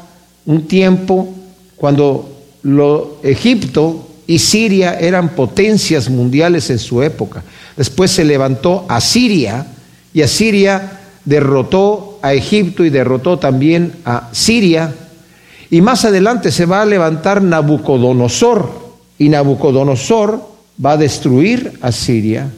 un 0.46 0.66
tiempo, 0.66 1.32
cuando 1.76 2.32
lo, 2.62 3.18
Egipto 3.22 4.08
y 4.26 4.38
Siria 4.38 4.98
eran 4.98 5.30
potencias 5.30 6.08
mundiales 6.08 6.70
en 6.70 6.78
su 6.78 7.02
época. 7.02 7.42
Después 7.76 8.10
se 8.10 8.24
levantó 8.24 8.84
Asiria 8.88 9.66
y 10.14 10.22
Asiria 10.22 11.00
derrotó 11.24 12.18
a 12.22 12.34
Egipto 12.34 12.84
y 12.84 12.90
derrotó 12.90 13.38
también 13.38 13.92
a 14.04 14.28
Siria. 14.32 14.94
Y 15.70 15.80
más 15.80 16.04
adelante 16.04 16.50
se 16.50 16.66
va 16.66 16.82
a 16.82 16.86
levantar 16.86 17.42
Nabucodonosor 17.42 18.70
y 19.18 19.28
Nabucodonosor 19.28 20.40
va 20.84 20.92
a 20.92 20.96
destruir 20.96 21.78
a 21.80 21.92
Siria. 21.92 22.50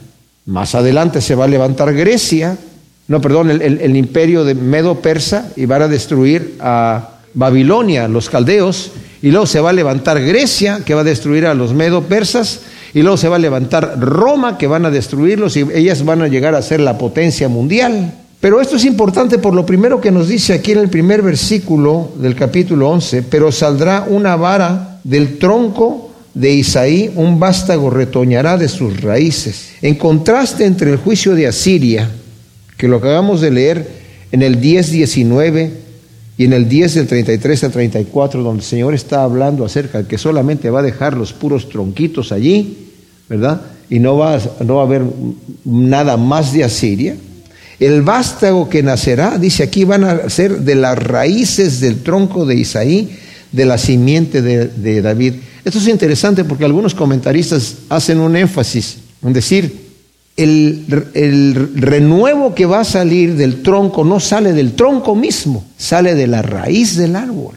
Más 0.46 0.74
adelante 0.74 1.20
se 1.20 1.34
va 1.34 1.44
a 1.44 1.48
levantar 1.48 1.94
Grecia, 1.94 2.58
no, 3.06 3.20
perdón, 3.20 3.50
el, 3.50 3.60
el 3.62 3.96
imperio 3.96 4.44
de 4.44 4.54
Medo-Persa 4.54 5.50
y 5.56 5.66
van 5.66 5.82
a 5.82 5.88
destruir 5.88 6.56
a 6.60 7.13
Babilonia, 7.34 8.08
los 8.08 8.30
caldeos, 8.30 8.92
y 9.20 9.30
luego 9.30 9.46
se 9.46 9.60
va 9.60 9.70
a 9.70 9.74
levantar 9.74 10.22
Grecia, 10.22 10.80
que 10.84 10.94
va 10.94 11.00
a 11.00 11.04
destruir 11.04 11.46
a 11.46 11.54
los 11.54 11.74
medo-persas, 11.74 12.60
y 12.94 13.02
luego 13.02 13.16
se 13.16 13.28
va 13.28 13.36
a 13.36 13.40
levantar 13.40 13.98
Roma, 13.98 14.56
que 14.56 14.66
van 14.66 14.86
a 14.86 14.90
destruirlos, 14.90 15.56
y 15.56 15.66
ellas 15.74 16.04
van 16.04 16.22
a 16.22 16.28
llegar 16.28 16.54
a 16.54 16.62
ser 16.62 16.80
la 16.80 16.98
potencia 16.98 17.48
mundial. 17.48 18.12
Pero 18.40 18.60
esto 18.60 18.76
es 18.76 18.84
importante 18.84 19.38
por 19.38 19.54
lo 19.54 19.64
primero 19.64 20.00
que 20.00 20.10
nos 20.10 20.28
dice 20.28 20.52
aquí 20.52 20.72
en 20.72 20.78
el 20.78 20.90
primer 20.90 21.22
versículo 21.22 22.12
del 22.16 22.36
capítulo 22.36 22.90
11, 22.90 23.22
pero 23.22 23.50
saldrá 23.50 24.04
una 24.06 24.36
vara 24.36 25.00
del 25.02 25.38
tronco 25.38 26.10
de 26.34 26.52
Isaí, 26.52 27.10
un 27.14 27.40
vástago 27.40 27.88
retoñará 27.88 28.58
de 28.58 28.68
sus 28.68 29.00
raíces. 29.00 29.70
En 29.80 29.94
contraste 29.94 30.66
entre 30.66 30.90
el 30.90 30.98
juicio 30.98 31.34
de 31.34 31.46
Asiria, 31.46 32.10
que 32.76 32.88
lo 32.88 32.96
acabamos 32.96 33.40
de 33.40 33.50
leer 33.50 33.88
en 34.30 34.42
el 34.42 34.60
10-19, 34.60 35.70
y 36.36 36.44
en 36.44 36.52
el 36.52 36.68
10 36.68 36.94
del 36.94 37.06
33 37.06 37.64
al 37.64 37.72
34, 37.72 38.42
donde 38.42 38.60
el 38.60 38.66
Señor 38.66 38.94
está 38.94 39.22
hablando 39.22 39.64
acerca 39.64 39.98
de 39.98 40.08
que 40.08 40.18
solamente 40.18 40.70
va 40.70 40.80
a 40.80 40.82
dejar 40.82 41.16
los 41.16 41.32
puros 41.32 41.68
tronquitos 41.68 42.32
allí, 42.32 42.90
¿verdad? 43.28 43.60
Y 43.88 44.00
no 44.00 44.16
va, 44.16 44.40
no 44.64 44.76
va 44.76 44.82
a 44.82 44.86
haber 44.86 45.02
nada 45.64 46.16
más 46.16 46.52
de 46.52 46.64
Asiria. 46.64 47.16
El 47.78 48.02
vástago 48.02 48.68
que 48.68 48.82
nacerá, 48.82 49.38
dice 49.38 49.62
aquí, 49.62 49.84
van 49.84 50.04
a 50.04 50.28
ser 50.28 50.60
de 50.60 50.74
las 50.74 50.98
raíces 50.98 51.80
del 51.80 52.02
tronco 52.02 52.46
de 52.46 52.56
Isaí, 52.56 53.16
de 53.52 53.64
la 53.64 53.78
simiente 53.78 54.42
de, 54.42 54.66
de 54.66 55.02
David. 55.02 55.34
Esto 55.64 55.78
es 55.78 55.86
interesante 55.86 56.44
porque 56.44 56.64
algunos 56.64 56.94
comentaristas 56.94 57.76
hacen 57.88 58.18
un 58.18 58.36
énfasis 58.36 58.98
en 59.24 59.32
decir, 59.32 59.83
el, 60.36 60.84
renuevo 61.76 62.54
que 62.54 62.66
va 62.66 62.80
a 62.80 62.84
salir 62.84 63.36
del 63.36 63.62
tronco 63.62 64.04
no 64.04 64.18
sale 64.18 64.52
del 64.52 64.72
tronco 64.72 65.14
mismo, 65.14 65.64
sale 65.76 66.14
de 66.14 66.26
la 66.26 66.42
raíz 66.42 66.96
del 66.96 67.16
árbol, 67.16 67.54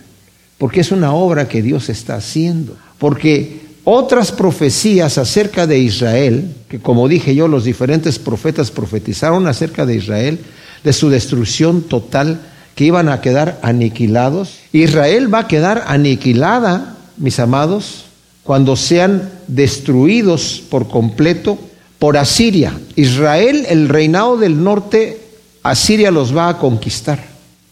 porque 0.57 0.81
es 0.81 0.91
una 0.91 1.13
obra 1.13 1.47
que 1.47 1.61
Dios 1.61 1.89
está 1.89 2.15
haciendo. 2.15 2.75
Porque 2.99 3.61
otras 3.83 4.31
profecías 4.31 5.17
acerca 5.17 5.65
de 5.65 5.79
Israel, 5.79 6.53
que 6.67 6.79
como 6.79 7.07
dije 7.07 7.35
yo, 7.35 7.47
los 7.47 7.63
diferentes 7.63 8.19
profetas 8.19 8.69
profetizaron 8.71 9.47
acerca 9.47 9.85
de 9.85 9.95
Israel, 9.95 10.39
de 10.83 10.93
su 10.93 11.09
destrucción 11.09 11.83
total, 11.83 12.41
que 12.75 12.85
iban 12.85 13.09
a 13.09 13.21
quedar 13.21 13.59
aniquilados. 13.63 14.59
Israel 14.71 15.33
va 15.33 15.39
a 15.39 15.47
quedar 15.47 15.83
aniquilada, 15.87 16.95
mis 17.17 17.39
amados, 17.39 18.05
cuando 18.43 18.75
sean 18.75 19.31
destruidos 19.47 20.63
por 20.69 20.87
completo 20.87 21.57
por 21.99 22.17
Asiria. 22.17 22.73
Israel, 22.95 23.65
el 23.69 23.89
reinado 23.89 24.37
del 24.37 24.63
norte, 24.63 25.19
Asiria 25.63 26.11
los 26.11 26.35
va 26.35 26.49
a 26.49 26.57
conquistar 26.57 27.19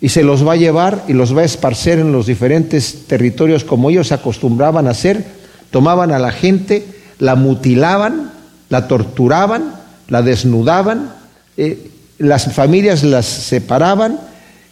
y 0.02 0.10
se 0.10 0.24
los 0.24 0.46
va 0.46 0.54
a 0.54 0.58
llevar 0.58 1.04
y 1.08 1.14
los 1.14 1.36
va 1.36 1.42
a 1.42 1.46
esparcer 1.46 2.00
en 2.00 2.12
los 2.12 2.26
diferentes 2.26 3.08
territorios 3.08 3.64
como 3.64 3.90
ellos 3.90 4.12
acostumbraban 4.12 4.88
a 4.88 4.92
hacer. 4.92 5.24
Tomaban 5.72 6.12
a 6.12 6.20
la 6.20 6.32
gente, 6.32 6.86
la 7.20 7.36
mutilaban, 7.36 8.32
la 8.70 8.88
torturaban, 8.88 9.76
la 10.08 10.22
desnudaban, 10.22 11.12
eh, 11.58 11.90
las 12.18 12.54
familias 12.54 13.04
las 13.04 13.26
separaban, 13.26 14.20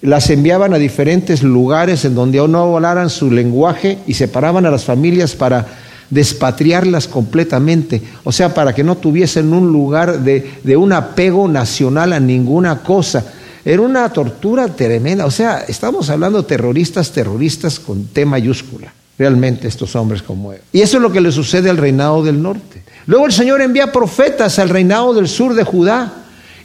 las 0.02 0.30
enviaban 0.30 0.74
a 0.74 0.78
diferentes 0.78 1.44
lugares 1.44 2.06
en 2.06 2.16
donde 2.16 2.46
no 2.48 2.76
hablaran 2.76 3.10
su 3.10 3.32
lenguaje 3.32 4.00
y 4.08 4.14
separaban 4.16 4.66
a 4.66 4.72
las 4.72 4.84
familias 4.84 5.36
para 5.36 5.66
despatriarlas 6.10 7.08
completamente, 7.08 8.02
o 8.24 8.32
sea, 8.32 8.54
para 8.54 8.74
que 8.74 8.84
no 8.84 8.98
tuviesen 8.98 9.54
un 9.54 9.72
lugar 9.72 10.20
de, 10.20 10.52
de 10.64 10.78
un 10.78 10.94
apego 10.94 11.48
nacional 11.48 12.14
a 12.14 12.20
ninguna 12.20 12.80
cosa. 12.80 13.26
Era 13.66 13.82
una 13.82 14.10
tortura 14.10 14.68
tremenda, 14.68 15.26
o 15.26 15.32
sea, 15.32 15.64
estamos 15.68 16.10
hablando 16.10 16.44
terroristas, 16.44 17.12
terroristas 17.12 17.80
con 17.80 18.08
T 18.08 18.26
mayúscula, 18.26 18.94
realmente 19.18 19.70
estos 19.70 19.96
hombres 19.96 20.22
como 20.22 20.54
Y 20.74 20.82
eso 20.82 20.98
es 20.98 21.04
lo 21.04 21.12
que 21.12 21.22
le 21.22 21.32
sucede 21.32 21.70
al 21.70 21.78
reinado 21.78 22.24
del 22.24 22.42
norte. 22.42 22.84
Luego 23.06 23.26
el 23.26 23.32
Señor 23.32 23.62
envía 23.62 23.92
profetas 23.92 24.60
al 24.60 24.70
reinado 24.70 25.14
del 25.14 25.28
sur 25.28 25.54
de 25.54 25.64
Judá. 25.64 26.14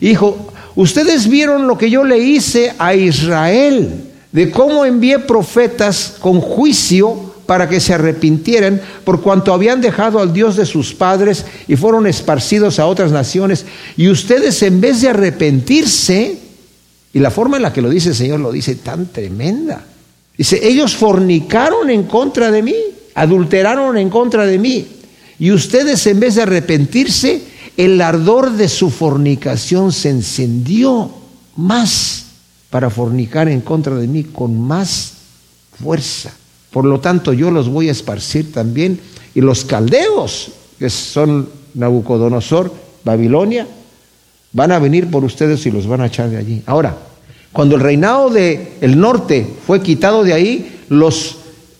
Hijo, 0.01 0.53
ustedes 0.75 1.29
vieron 1.29 1.69
lo 1.69 1.79
que 1.79 1.91
yo 1.91 2.05
le 2.05 2.19
hice 2.19 2.75
a 2.79 2.95
Israel, 2.95 4.05
de 4.33 4.51
cómo 4.51 4.85
envié 4.85 5.21
profetas 5.21 6.17
con 6.19 6.41
juicio 6.41 7.28
para 7.49 7.67
que 7.67 7.81
se 7.81 7.95
arrepintieran 7.95 8.79
por 9.05 9.23
cuanto 9.23 9.55
habían 9.55 9.81
dejado 9.81 10.21
al 10.21 10.35
Dios 10.35 10.55
de 10.55 10.67
sus 10.67 10.93
padres 10.93 11.47
y 11.67 11.77
fueron 11.77 12.07
esparcidos 12.07 12.79
a 12.79 12.85
otras 12.85 13.11
naciones. 13.11 13.65
Y 13.97 14.11
ustedes 14.11 14.63
en 14.63 14.83
vez 14.83 15.01
de 15.01 15.09
arrepentirse, 15.09 16.37
y 17.11 17.19
la 17.19 17.31
forma 17.31 17.57
en 17.57 17.63
la 17.63 17.73
que 17.73 17.81
lo 17.81 17.89
dice 17.89 18.11
el 18.11 18.17
Señor 18.17 18.41
lo 18.41 18.53
dice 18.53 18.75
tan 18.75 19.07
tremenda. 19.07 19.83
Dice, 20.37 20.61
ellos 20.63 20.95
fornicaron 20.95 21.89
en 21.89 22.03
contra 22.03 22.51
de 22.51 22.63
mí, 22.63 22.77
adulteraron 23.15 23.97
en 23.97 24.11
contra 24.11 24.45
de 24.45 24.59
mí. 24.59 24.87
Y 25.39 25.51
ustedes 25.51 26.07
en 26.07 26.21
vez 26.21 26.35
de 26.35 26.43
arrepentirse, 26.43 27.41
el 27.79 27.99
ardor 28.03 28.53
de 28.53 28.69
su 28.69 28.91
fornicación 28.91 29.91
se 29.93 30.11
encendió 30.11 31.11
más 31.57 32.27
para 32.69 32.91
fornicar 32.91 33.49
en 33.49 33.63
contra 33.63 33.95
de 33.95 34.07
mí 34.07 34.25
con 34.25 34.61
más 34.61 35.15
fuerza. 35.83 36.35
Por 36.71 36.85
lo 36.85 37.01
tanto, 37.01 37.33
yo 37.33 37.51
los 37.51 37.69
voy 37.69 37.89
a 37.89 37.93
esparcir 37.93 38.53
también. 38.53 39.01
Y 39.35 39.41
los 39.41 39.65
caldeos, 39.65 40.53
que 40.79 40.91
son 40.91 41.49
Nabucodonosor, 41.75 42.73
Babilonia, 43.05 43.67
van 44.53 44.73
a 44.73 44.79
venir 44.79 45.11
por 45.11 45.25
ustedes 45.25 45.65
y 45.67 45.71
los 45.71 45.87
van 45.87 46.01
a 46.01 46.07
echar 46.07 46.31
de 46.31 46.37
allí. 46.37 46.63
Ahora, 46.67 46.97
cuando 47.53 47.77
el 47.77 47.81
reinado 47.81 48.31
del 48.31 48.69
el 48.81 48.99
norte 49.01 49.47
fue 49.67 49.83
quitado 49.83 50.25
de 50.25 50.33
ahí, 50.33 50.81
los 50.89 51.37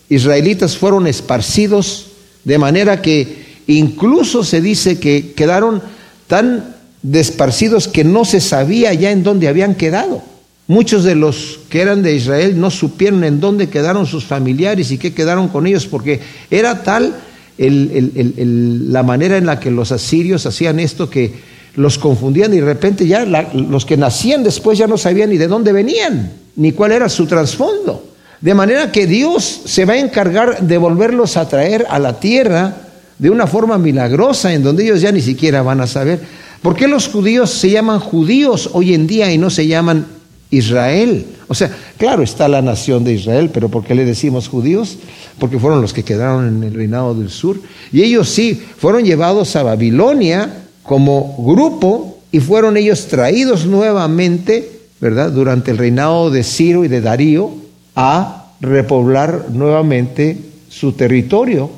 israelitas 0.09 0.77
fueron 0.77 1.07
esparcidos 1.07 2.07
de 2.45 2.59
manera 2.59 3.03
que 3.03 3.47
incluso 3.67 4.43
se 4.45 4.61
dice 4.61 4.99
que 4.99 5.33
quedaron 5.33 5.83
tan 6.27 6.77
desparcidos 7.03 7.89
que 7.89 8.05
no 8.05 8.25
se 8.25 8.41
sabía 8.41 8.93
ya 8.95 9.11
en 9.11 9.23
dónde 9.23 9.49
habían 9.49 9.75
quedado. 9.75 10.23
Muchos 10.69 11.03
de 11.03 11.15
los 11.15 11.61
que 11.71 11.81
eran 11.81 12.03
de 12.03 12.15
Israel 12.15 12.61
no 12.61 12.71
supieron 12.71 13.25
en 13.25 13.41
dónde 13.41 13.71
quedaron 13.71 14.05
sus 14.05 14.27
familiares 14.27 14.91
y 14.91 14.99
qué 14.99 15.15
quedaron 15.15 15.49
con 15.49 15.67
ellos, 15.67 15.87
porque 15.87 16.21
era 16.51 16.83
tal 16.83 17.17
la 17.57 19.03
manera 19.03 19.39
en 19.39 19.47
la 19.47 19.59
que 19.59 19.71
los 19.71 19.93
asirios 19.93 20.45
hacían 20.45 20.79
esto 20.79 21.09
que 21.09 21.33
los 21.75 21.97
confundían 21.97 22.53
y 22.53 22.59
de 22.59 22.67
repente 22.67 23.07
ya 23.07 23.25
los 23.25 23.87
que 23.87 23.97
nacían 23.97 24.45
después 24.45 24.79
ya 24.79 24.87
no 24.87 24.99
sabían 24.99 25.31
ni 25.31 25.39
de 25.39 25.49
dónde 25.49 25.73
venían, 25.73 26.33
ni 26.57 26.73
cuál 26.73 26.93
era 26.93 27.09
su 27.09 27.25
trasfondo. 27.25 28.05
De 28.43 28.53
manera 28.53 28.93
que 28.93 29.07
Dios 29.07 29.63
se 29.65 29.87
va 29.87 29.95
a 29.95 29.99
encargar 29.99 30.61
de 30.61 30.77
volverlos 30.77 31.39
a 31.39 31.49
traer 31.49 31.87
a 31.89 31.99
la 31.99 32.21
tierra 32.21 32.77
de 33.19 33.31
una 33.31 33.47
forma 33.47 33.79
milagrosa 33.79 34.53
en 34.53 34.63
donde 34.63 34.85
ellos 34.85 35.01
ya 35.01 35.13
ni 35.13 35.23
siquiera 35.23 35.63
van 35.63 35.81
a 35.81 35.87
saber. 35.87 36.21
¿Por 36.61 36.77
qué 36.77 36.87
los 36.89 37.09
judíos 37.09 37.49
se 37.51 37.71
llaman 37.71 38.01
judíos 38.01 38.69
hoy 38.75 38.93
en 38.93 39.07
día 39.07 39.33
y 39.33 39.39
no 39.39 39.49
se 39.49 39.67
llaman 39.67 40.18
Israel. 40.51 41.27
O 41.47 41.55
sea, 41.55 41.71
claro 41.97 42.23
está 42.23 42.49
la 42.49 42.63
nación 42.63 43.05
de 43.05 43.15
Israel, 43.15 43.51
pero 43.53 43.69
¿por 43.69 43.85
qué 43.85 43.95
le 43.95 44.05
decimos 44.05 44.49
judíos? 44.49 44.99
Porque 45.39 45.59
fueron 45.59 45.83
los 45.83 45.93
que 45.93 46.05
quedaron 46.05 46.49
en 46.49 46.63
el 46.63 46.75
reinado 46.75 47.15
del 47.15 47.31
sur. 47.31 47.61
Y 47.93 48.03
ellos 48.03 48.29
sí, 48.29 48.63
fueron 48.79 49.05
llevados 49.05 49.57
a 49.57 49.63
Babilonia 49.63 50.65
como 50.83 51.37
grupo 51.39 52.19
y 52.33 52.41
fueron 52.41 52.77
ellos 52.77 53.07
traídos 53.09 53.67
nuevamente, 53.67 54.81
¿verdad? 55.01 55.31
Durante 55.31 55.71
el 55.71 55.79
reinado 55.79 56.31
de 56.31 56.43
Ciro 56.45 56.85
y 56.85 56.89
de 56.89 57.01
Darío 57.01 57.51
a 57.95 58.53
repoblar 58.61 59.47
nuevamente 59.51 60.39
su 60.69 60.93
territorio. 60.93 61.71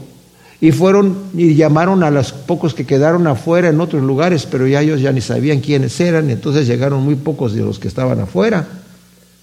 Y 0.61 0.73
fueron 0.73 1.17
y 1.35 1.55
llamaron 1.55 2.03
a 2.03 2.11
los 2.11 2.33
pocos 2.33 2.75
que 2.75 2.85
quedaron 2.85 3.27
afuera 3.27 3.69
en 3.69 3.81
otros 3.81 4.03
lugares, 4.03 4.47
pero 4.47 4.67
ya 4.67 4.83
ellos 4.83 5.01
ya 5.01 5.11
ni 5.11 5.21
sabían 5.21 5.61
quiénes 5.61 5.99
eran, 6.01 6.29
entonces 6.29 6.67
llegaron 6.67 7.03
muy 7.03 7.15
pocos 7.15 7.55
de 7.55 7.63
los 7.63 7.79
que 7.79 7.89
estaban 7.89 8.21
afuera, 8.21 8.67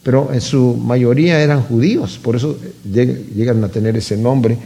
pero 0.03 0.29
en 0.31 0.41
su 0.41 0.75
mayoría 0.75 1.41
eran 1.41 1.63
judíos, 1.63 2.19
por 2.21 2.35
eso 2.35 2.57
llegan 2.93 3.63
a 3.63 3.69
tener 3.69 3.97
ese 3.97 4.15
nombre, 4.15 4.57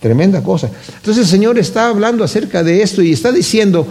tremenda 0.00 0.42
cosa. 0.42 0.68
Entonces 0.96 1.24
el 1.24 1.30
Señor 1.30 1.58
está 1.58 1.88
hablando 1.88 2.24
acerca 2.24 2.64
de 2.64 2.82
esto 2.82 3.02
y 3.02 3.12
está 3.12 3.30
diciendo, 3.30 3.86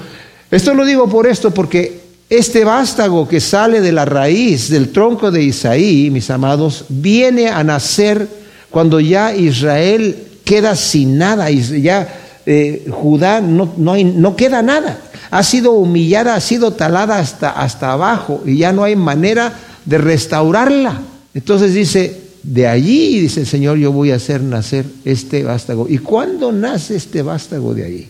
esto 0.51 0.73
lo 0.73 0.85
digo 0.85 1.07
por 1.07 1.25
esto, 1.25 1.51
porque 1.51 2.01
este 2.29 2.63
vástago 2.63 3.27
que 3.27 3.39
sale 3.39 3.81
de 3.81 3.91
la 3.91 4.05
raíz 4.05 4.69
del 4.69 4.89
tronco 4.89 5.31
de 5.31 5.41
Isaí, 5.41 6.11
mis 6.11 6.29
amados, 6.29 6.85
viene 6.89 7.47
a 7.47 7.63
nacer 7.63 8.27
cuando 8.69 8.99
ya 8.99 9.33
Israel 9.33 10.15
queda 10.49 10.75
sin 10.75 11.19
nada 11.19 11.51
y 11.51 11.61
ya 11.83 12.41
eh, 12.47 12.87
Judá 12.89 13.39
no, 13.39 13.71
no, 13.77 13.95
no 13.95 14.35
queda 14.35 14.63
nada. 14.63 14.99
Ha 15.29 15.43
sido 15.43 15.73
humillada, 15.73 16.33
ha 16.33 16.41
sido 16.41 16.73
talada 16.73 17.19
hasta, 17.19 17.51
hasta 17.51 17.91
abajo 17.91 18.41
y 18.47 18.57
ya 18.57 18.73
no 18.73 18.83
hay 18.83 18.95
manera 18.95 19.53
de 19.85 19.99
restaurarla. 19.99 21.01
Entonces 21.35 21.75
dice, 21.75 22.19
de 22.41 22.65
allí, 22.65 23.19
dice 23.19 23.41
el 23.41 23.45
Señor, 23.45 23.77
yo 23.77 23.91
voy 23.91 24.09
a 24.09 24.15
hacer 24.15 24.41
nacer 24.41 24.87
este 25.05 25.43
vástago. 25.43 25.85
¿Y 25.87 25.99
cuándo 25.99 26.51
nace 26.51 26.95
este 26.95 27.21
vástago 27.21 27.75
de 27.75 27.85
allí? 27.85 28.07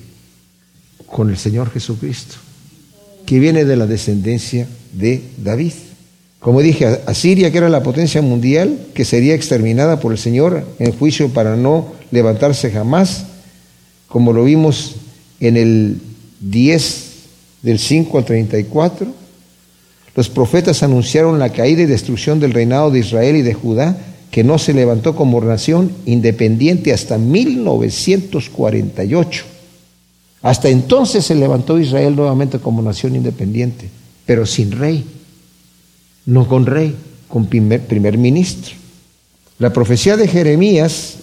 Con 1.08 1.29
el 1.29 1.38
Señor 1.38 1.69
Jesucristo, 1.72 2.36
que 3.25 3.38
viene 3.38 3.65
de 3.65 3.75
la 3.75 3.86
descendencia 3.86 4.65
de 4.93 5.22
David. 5.43 5.74
Como 6.39 6.62
dije, 6.62 7.01
Asiria, 7.05 7.51
que 7.51 7.58
era 7.58 7.67
la 7.67 7.84
potencia 7.84 8.22
mundial, 8.22 8.79
que 8.93 9.03
sería 9.03 9.36
exterminada 9.36 10.00
por 10.00 10.13
el 10.13 10.17
Señor 10.17 10.65
en 10.79 10.93
juicio 10.93 11.27
para 11.34 11.58
no 11.58 11.99
levantarse 12.12 12.72
jamás, 12.72 13.25
como 14.08 14.34
lo 14.34 14.44
vimos 14.44 14.96
en 15.39 15.56
el 15.58 16.01
10 16.39 17.06
del 17.62 17.78
5 17.80 18.18
al 18.18 18.25
34. 18.25 19.08
Los 20.16 20.30
profetas 20.30 20.82
anunciaron 20.84 21.39
la 21.39 21.50
caída 21.50 21.82
y 21.84 21.86
destrucción 21.86 22.39
del 22.39 22.54
reinado 22.54 22.92
de 22.92 23.00
Israel 23.00 23.36
y 23.36 23.42
de 23.42 23.54
Judá, 23.54 23.98
que 24.32 24.44
no 24.44 24.58
se 24.58 24.74
levantó 24.74 25.16
como 25.16 25.39
nación 25.42 25.92
independiente 26.06 26.94
hasta 26.94 27.18
1948. 27.18 29.44
Hasta 30.42 30.70
entonces 30.70 31.25
se 31.25 31.36
levantó 31.36 31.78
Israel 31.80 32.16
nuevamente 32.16 32.60
como 32.60 32.82
nación 32.82 33.16
independiente, 33.16 33.89
pero 34.25 34.46
sin 34.46 34.72
rey 34.72 35.04
no 36.30 36.48
con 36.48 36.66
rey, 36.66 36.96
con 37.28 37.48
primer, 37.48 38.18
ministro. 38.18 38.75
La 39.58 39.74
profecía 39.74 40.16
de 40.16 40.28
Jeremías, 40.28 41.16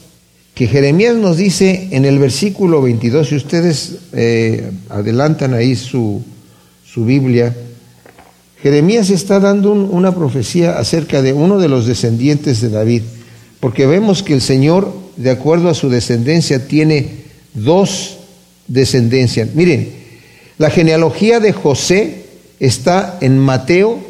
que 0.57 0.69
Jeremías 0.69 1.15
nos 1.15 1.37
dice 1.37 1.89
en 1.91 2.07
el 2.07 2.19
versículo 2.19 2.81
22, 2.81 3.29
si 3.29 3.37
ustedes 3.37 3.97
eh, 4.15 4.71
adelantan 4.89 5.53
ahí 5.53 5.77
su, 5.77 6.25
su, 6.83 7.05
Biblia, 7.05 7.55
Jeremías 8.63 9.11
está 9.11 9.39
dando 9.39 9.73
una 9.73 10.15
profecía 10.15 10.79
acerca 10.79 11.21
de 11.21 11.35
uno 11.35 11.59
de 11.59 11.69
los 11.69 11.85
descendientes 11.85 12.63
de 12.63 12.71
David, 12.71 13.03
porque 13.61 13.85
vemos 13.85 14.23
que 14.23 14.33
el 14.33 14.41
Señor, 14.41 14.91
de 15.19 15.29
acuerdo 15.29 15.69
a 15.69 15.75
su 15.75 15.91
descendencia, 15.91 16.67
tiene 16.67 17.07
dos 17.53 18.17
descendencias. 18.67 19.55
Miren, 19.55 19.91
la 20.57 20.71
genealogía 20.71 21.39
de 21.39 21.53
José 21.53 22.25
está 22.61 23.19
en 23.21 23.39
Mateo 23.39 24.01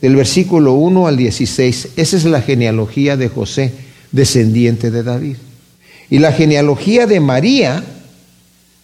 del 0.00 0.14
versículo 0.14 0.74
1 0.74 1.08
al 1.08 1.16
16. 1.16 1.88
Esa 1.96 2.16
es 2.16 2.24
la 2.26 2.42
genealogía 2.42 3.16
de 3.16 3.26
José, 3.26 3.72
descendiente 4.12 4.92
de 4.92 5.02
David. 5.02 5.36
Y 6.10 6.18
la 6.18 6.32
genealogía 6.32 7.06
de 7.06 7.20
María 7.20 7.82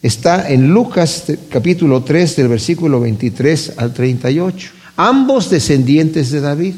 está 0.03 0.51
en 0.51 0.69
Lucas 0.69 1.25
capítulo 1.49 2.03
3 2.03 2.37
del 2.37 2.49
versículo 2.49 3.01
23 3.01 3.75
al 3.77 3.93
38. 3.93 4.71
Ambos 4.97 5.49
descendientes 5.49 6.31
de 6.31 6.41
David. 6.41 6.75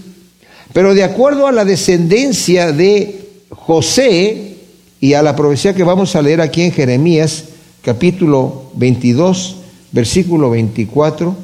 Pero 0.73 0.95
de 0.95 1.05
acuerdo 1.05 1.47
a 1.47 1.53
la 1.53 1.65
descendencia 1.65 2.73
de 2.73 3.29
José 3.51 4.57
y 5.01 5.15
a 5.15 5.23
la 5.23 5.37
profecía 5.37 5.75
que 5.75 5.85
vamos 5.85 6.17
a 6.17 6.23
leer 6.23 6.41
aquí 6.41 6.63
en 6.63 6.73
Jeremías 6.73 7.45
capítulo 7.83 8.71
22 8.75 9.57
versículo 9.95 10.51
24, 10.51 11.37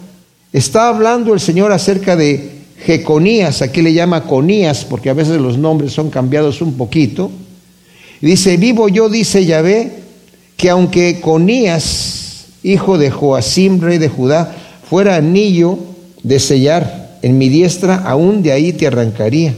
está 0.53 0.89
hablando 0.89 1.33
el 1.33 1.41
Señor 1.41 1.71
acerca 1.71 2.17
de 2.17 2.51
Jeconías, 2.85 3.63
aquí 3.63 3.81
le 3.81 3.93
llama 3.93 4.25
Conías, 4.25 4.85
porque 4.85 5.09
a 5.09 5.15
veces 5.15 5.41
los 5.41 5.57
nombres 5.57 5.93
son 5.93 6.11
cambiados 6.11 6.61
un 6.61 6.75
poquito. 6.75 7.31
Dice, 8.21 8.57
vivo 8.57 8.89
yo, 8.89 9.09
dice 9.09 9.45
Yahvé, 9.45 9.93
que 10.57 10.71
aunque 10.71 11.21
Conías, 11.21 12.47
hijo 12.63 12.99
de 12.99 13.11
Joacim, 13.11 13.81
rey 13.81 13.99
de 13.99 14.09
Judá, 14.09 14.55
fuera 14.89 15.17
anillo 15.17 15.79
de 16.23 16.39
sellar 16.39 17.19
en 17.23 17.39
mi 17.39 17.49
diestra, 17.49 17.97
aún 17.97 18.43
de 18.43 18.53
ahí 18.53 18.73
te 18.73 18.87
arrancaría. 18.87 19.55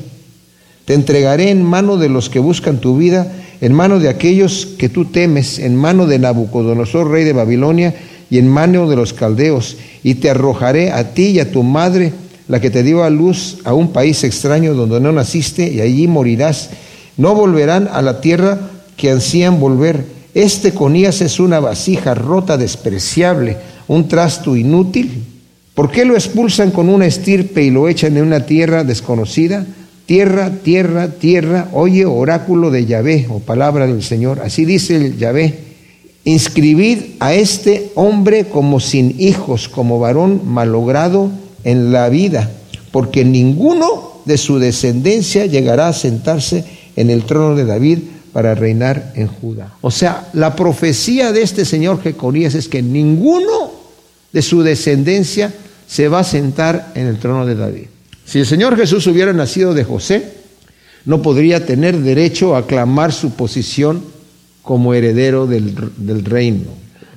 Te 0.85 0.95
entregaré 0.95 1.51
en 1.51 1.63
mano 1.63 1.97
de 1.97 2.09
los 2.09 2.29
que 2.29 2.39
buscan 2.39 2.79
tu 2.79 2.97
vida, 2.97 3.33
en 3.61 3.73
mano 3.73 3.99
de 3.99 4.09
aquellos 4.09 4.67
que 4.79 4.89
tú 4.89 5.07
temes, 5.07 5.59
en 5.59 5.77
mano 5.77 6.07
de 6.07 6.19
Nabucodonosor, 6.19 7.11
rey 7.11 7.25
de 7.25 7.33
Babilonia, 7.33 7.95
y 8.31 8.39
en 8.39 8.49
mano 8.49 8.89
de 8.89 8.97
los 8.97 9.13
caldeos, 9.13 9.77
y 10.03 10.15
te 10.15 10.31
arrojaré 10.31 10.91
a 10.91 11.15
ti 11.15 11.27
y 11.27 11.41
a 11.41 11.51
tu 11.51 11.63
madre 11.63 12.13
la 12.49 12.61
que 12.61 12.71
te 12.71 12.83
dio 12.83 13.05
a 13.05 13.11
luz 13.11 13.59
a 13.65 13.75
un 13.75 13.93
país 13.93 14.25
extraño 14.25 14.75
donde 14.75 15.01
no 15.01 15.13
naciste 15.13 15.69
y 15.69 15.81
allí 15.81 16.07
morirás. 16.07 16.71
No 17.17 17.35
volverán 17.35 17.89
a 17.93 18.03
la 18.03 18.21
tierra 18.21 18.59
que 18.97 19.11
ansían 19.11 19.61
volver. 19.61 20.05
Este 20.35 20.73
Conías 20.73 21.21
es 21.21 21.41
una 21.41 21.61
vasija 21.61 22.15
rota, 22.15 22.57
despreciable, 22.57 23.57
un 23.89 24.09
trasto 24.09 24.57
inútil. 24.57 25.25
¿Por 25.75 25.91
qué 25.91 26.05
lo 26.05 26.15
expulsan 26.15 26.71
con 26.71 26.89
una 26.89 27.07
estirpe 27.07 27.63
y 27.63 27.71
lo 27.71 27.89
echan 27.89 28.17
en 28.17 28.25
una 28.25 28.47
tierra 28.47 28.85
desconocida? 28.85 29.67
Tierra, 30.07 30.51
tierra, 30.63 31.09
tierra, 31.09 31.69
oye 31.73 32.05
oráculo 32.05 32.71
de 32.71 32.87
Yahvé 32.87 33.27
o 33.31 33.39
palabra 33.41 33.87
del 33.87 34.03
Señor. 34.03 34.41
Así 34.41 34.65
dice 34.65 34.97
el 34.97 35.19
Yahvé. 35.19 35.73
Inscribid 36.25 36.99
a 37.21 37.35
este 37.35 37.91
hombre 37.95 38.47
como 38.47 38.81
sin 38.81 39.21
hijos, 39.21 39.69
como 39.69 39.99
varón 39.99 40.43
malogrado 40.45 41.31
en 41.65 41.93
la 41.93 42.09
vida, 42.09 42.51
porque 42.93 43.25
ninguno 43.25 44.13
de 44.25 44.39
su 44.39 44.59
descendencia 44.59 45.47
llegará 45.47 45.89
a 45.89 45.93
sentarse 45.93 46.65
en 46.97 47.11
el 47.11 47.25
trono 47.25 47.55
de 47.55 47.65
David 47.65 47.99
para 48.33 48.55
reinar 48.55 49.13
en 49.15 49.29
Judá. 49.29 49.75
O 49.81 49.91
sea, 49.91 50.29
la 50.33 50.57
profecía 50.57 51.33
de 51.33 51.43
este 51.43 51.65
señor 51.65 52.03
Jeconías 52.03 52.55
es 52.55 52.69
que 52.69 52.83
ninguno 52.83 53.73
de 54.33 54.43
su 54.43 54.63
descendencia 54.63 55.53
se 55.87 56.09
va 56.09 56.21
a 56.21 56.25
sentar 56.25 56.93
en 56.95 57.07
el 57.07 57.19
trono 57.19 57.45
de 57.45 57.55
David. 57.55 57.87
Si 58.25 58.39
el 58.39 58.47
Señor 58.47 58.77
Jesús 58.77 59.07
hubiera 59.07 59.33
nacido 59.33 59.75
de 59.75 59.85
José, 59.85 60.33
no 61.05 61.21
podría 61.21 61.67
tener 61.67 61.99
derecho 61.99 62.57
a 62.57 62.67
clamar 62.67 63.13
su 63.13 63.33
posición 63.33 64.03
como 64.63 64.95
heredero 64.95 65.47
del, 65.47 65.75
del 65.97 66.25
reino. 66.25 66.71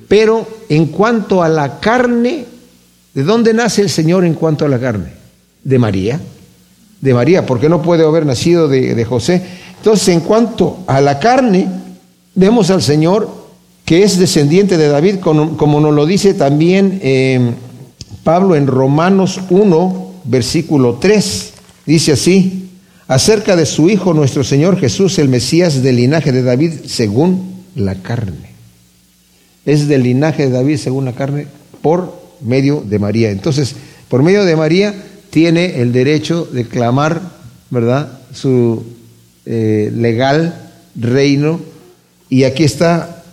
Pero 0.10 0.48
en 0.68 0.88
cuanto 0.88 1.42
a 1.42 1.48
la 1.48 1.80
carne, 1.80 2.46
¿De 3.16 3.24
dónde 3.24 3.54
nace 3.54 3.82
el 3.82 3.90
Señor 3.90 4.26
en 4.26 4.34
cuanto 4.34 4.66
a 4.66 4.68
la 4.70 4.78
carne? 4.78 5.14
De 5.64 5.80
María. 5.80 6.20
De 7.00 7.14
María, 7.14 7.46
porque 7.46 7.70
no 7.70 7.82
puede 7.82 8.04
haber 8.04 8.26
nacido 8.26 8.68
de, 8.68 9.06
José. 9.06 9.42
Entonces, 9.86 10.08
en 10.16 10.22
cuanto 10.22 10.80
a 10.88 11.00
la 11.00 11.20
carne, 11.20 11.68
vemos 12.34 12.72
al 12.72 12.82
Señor 12.82 13.30
que 13.86 14.02
es 14.02 14.18
descendiente 14.18 14.78
de 14.78 14.88
David, 14.88 15.18
como, 15.20 15.80
nos 15.80 15.94
lo 15.94 16.08
dice 16.08 16.34
también 16.34 17.00
eh, 17.04 17.54
Pablo 18.24 18.56
en 18.56 18.66
Romanos 18.66 19.40
1, 19.48 20.12
versículo 20.24 20.96
3. 20.96 21.54
Dice 21.86 22.14
así, 22.14 22.72
acerca 23.08 23.56
de 23.56 23.68
su 23.68 23.88
Hijo 23.88 24.16
nuestro 24.16 24.44
Señor 24.44 24.80
Jesús, 24.80 25.20
el 25.20 25.30
Mesías 25.30 25.84
del 25.84 25.98
linaje 25.98 26.32
de 26.32 26.42
David 26.42 26.72
según 26.88 27.62
la 27.76 27.94
carne. 27.94 28.56
Es 29.68 29.88
del 29.88 30.02
linaje 30.02 30.48
de 30.48 30.50
David 30.50 30.78
según 30.78 31.06
la 31.06 31.14
carne 31.14 31.46
por 31.84 32.12
medio 32.42 32.82
de 32.84 32.98
María. 32.98 33.30
Entonces, 33.30 33.76
por 34.10 34.24
medio 34.24 34.46
de 34.46 34.56
María 34.56 34.96
tiene 35.30 35.80
el 35.80 35.94
derecho 35.94 36.44
de 36.44 36.66
clamar, 36.68 37.22
¿verdad?, 37.70 38.22
su 38.34 38.95
eh, 39.46 39.92
legal 39.96 40.72
reino. 40.96 41.60
Y 42.30 42.44
aquí 42.44 42.64
está 42.64 43.24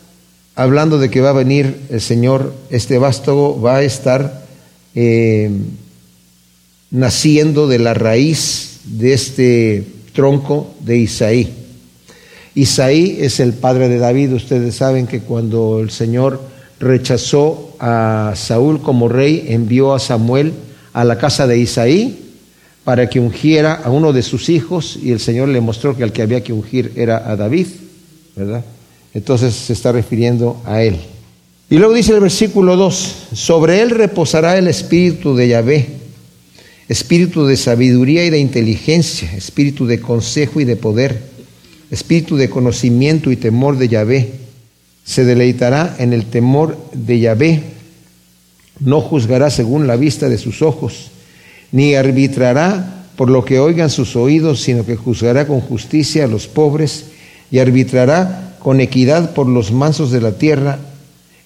hablando 0.55 0.99
de 0.99 1.11
que 1.11 1.21
va 1.21 1.31
a 1.31 1.35
venir 1.35 1.77
el 1.91 2.01
Señor, 2.01 2.55
este 2.71 2.99
vástago 2.99 3.61
va 3.61 3.77
a 3.77 3.83
estar 3.83 4.45
eh, 4.95 5.51
naciendo 6.91 7.67
de 7.67 7.79
la 7.79 7.95
raíz 7.95 8.81
de 8.85 9.15
este 9.15 9.87
tronco 10.13 10.75
de 10.81 10.99
Isaí. 10.99 11.53
Isaí 12.55 13.17
es 13.21 13.41
el 13.41 13.55
padre 13.55 13.89
de 13.89 13.99
David. 13.99 14.35
Ustedes 14.35 14.75
saben 14.75 15.07
que 15.07 15.21
cuando 15.21 15.81
el 15.81 15.91
Señor 15.91 16.43
rechazó 16.79 17.75
a 17.81 18.35
Saúl 18.37 18.83
como 18.83 19.09
rey, 19.09 19.47
envió 19.49 19.95
a 19.95 19.99
Samuel 19.99 20.53
a 20.93 21.05
la 21.05 21.17
casa 21.17 21.47
de 21.47 21.59
Isaí 21.59 22.32
para 22.85 23.09
que 23.09 23.21
ungiera 23.21 23.75
a 23.75 23.91
uno 23.91 24.13
de 24.13 24.23
sus 24.23 24.49
hijos 24.49 24.99
y 25.03 25.13
el 25.13 25.21
Señor 25.21 25.49
le 25.49 25.61
mostró 25.61 25.97
que 25.97 26.03
al 26.03 26.13
que 26.13 26.23
había 26.23 26.43
que 26.43 26.53
ungir 26.53 26.93
era 26.97 27.31
a 27.31 27.37
David, 27.37 27.67
¿verdad? 28.37 28.65
Entonces 29.15 29.55
se 29.55 29.73
está 29.73 29.93
refiriendo 29.93 30.61
a 30.65 30.83
él. 30.83 30.97
Y 31.71 31.77
luego 31.77 31.95
dice 31.95 32.15
el 32.15 32.21
versículo 32.21 32.77
2, 32.77 33.29
sobre 33.33 33.81
él 33.81 33.91
reposará 33.91 34.59
el 34.59 34.69
espíritu 34.69 35.35
de 35.35 35.49
Yahvé, 35.49 35.87
espíritu 36.89 37.47
de 37.47 37.57
sabiduría 37.57 38.25
y 38.25 38.31
de 38.31 38.39
inteligencia, 38.39 39.33
espíritu 39.35 39.87
de 39.87 40.01
consejo 40.01 40.61
y 40.61 40.65
de 40.65 40.77
poder, 40.77 41.23
espíritu 41.91 42.37
de 42.37 42.51
conocimiento 42.51 43.31
y 43.31 43.37
temor 43.37 43.79
de 43.79 43.89
Yahvé 43.89 44.43
se 45.05 45.25
deleitará 45.25 45.97
en 45.99 46.13
el 46.13 46.27
temor 46.27 46.79
de 46.93 47.19
Yahvé, 47.21 47.63
no 48.81 49.01
juzgará 49.01 49.51
según 49.51 49.87
la 49.87 49.97
vista 49.97 50.29
de 50.29 50.39
sus 50.39 50.63
ojos, 50.63 51.11
ni 51.73 51.95
arbitrará 51.95 53.07
por 53.17 53.31
lo 53.31 53.45
que 53.45 53.59
oigan 53.59 53.91
sus 53.91 54.17
oídos, 54.17 54.61
sino 54.61 54.87
que 54.87 54.97
juzgará 54.97 55.47
con 55.47 55.61
justicia 55.61 56.25
a 56.25 56.29
los 56.29 56.47
pobres 56.47 57.07
y 57.51 57.59
arbitrará 57.59 58.57
con 58.59 58.81
equidad 58.81 59.35
por 59.35 59.49
los 59.49 59.73
mansos 59.73 60.11
de 60.11 60.21
la 60.21 60.33
tierra. 60.33 60.79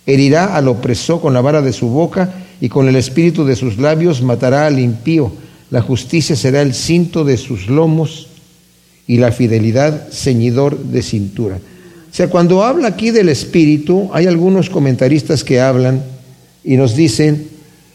Herirá 0.05 0.57
al 0.57 0.69
opresor 0.69 1.21
con 1.21 1.35
la 1.35 1.41
vara 1.41 1.63
de 1.63 1.73
su 1.73 1.89
boca 1.89 2.33
y 2.61 2.69
con 2.69 2.89
el 2.89 2.97
espíritu 2.97 3.45
de 3.45 3.57
sus 3.57 3.79
labios 3.79 4.23
matará 4.23 4.67
al 4.67 4.79
impío. 4.79 5.33
La 5.71 5.83
justicia 5.83 6.37
será 6.37 6.63
el 6.63 6.75
cinto 6.75 7.25
de 7.25 7.37
sus 7.37 7.69
lomos 7.69 8.29
y 9.07 9.19
la 9.19 9.33
fidelidad 9.33 10.09
ceñidor 10.11 10.79
de 10.79 11.03
cintura. 11.03 11.57
O 11.57 12.15
sea, 12.15 12.31
cuando 12.31 12.65
habla 12.65 12.89
aquí 12.89 13.11
del 13.11 13.29
espíritu, 13.29 14.09
hay 14.13 14.27
algunos 14.27 14.71
comentaristas 14.71 15.45
que 15.45 15.61
hablan 15.61 16.03
y 16.65 16.77
nos 16.77 16.97
dicen 16.97 17.49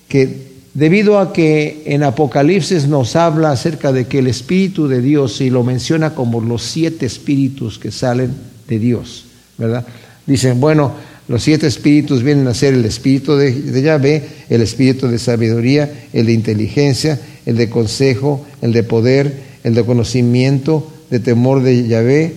que 0.08 0.51
debido 0.74 1.20
a 1.20 1.34
que 1.34 1.84
en 1.86 2.04
Apocalipsis 2.04 2.88
nos 2.88 3.16
habla 3.16 3.52
acerca 3.52 3.92
de 3.92 4.06
que 4.06 4.20
el 4.20 4.28
espíritu 4.28 4.88
de 4.88 5.02
Dios, 5.02 5.42
y 5.42 5.50
lo 5.50 5.64
menciona 5.64 6.16
como 6.16 6.42
los 6.42 6.64
siete 6.64 7.06
espíritus 7.06 7.78
que 7.78 7.92
salen 7.92 8.34
de 8.68 8.80
Dios, 8.80 9.26
¿verdad? 9.58 9.86
Dicen, 10.26 10.60
bueno, 10.62 10.94
los 11.28 11.44
siete 11.44 11.68
espíritus 11.68 12.24
vienen 12.24 12.48
a 12.48 12.54
ser 12.54 12.74
el 12.74 12.86
espíritu 12.86 13.36
de, 13.36 13.52
de 13.52 13.82
Yahvé, 13.82 14.24
el 14.50 14.62
espíritu 14.62 15.08
de 15.08 15.20
sabiduría, 15.20 16.08
el 16.14 16.26
de 16.26 16.34
inteligencia, 16.34 17.20
el 17.46 17.58
de 17.58 17.70
consejo, 17.70 18.46
el 18.62 18.74
de 18.74 18.84
poder, 18.84 19.34
el 19.64 19.76
de 19.76 19.84
conocimiento, 19.84 20.92
de 21.10 21.20
temor 21.20 21.62
de 21.62 21.88
Yahvé. 21.88 22.34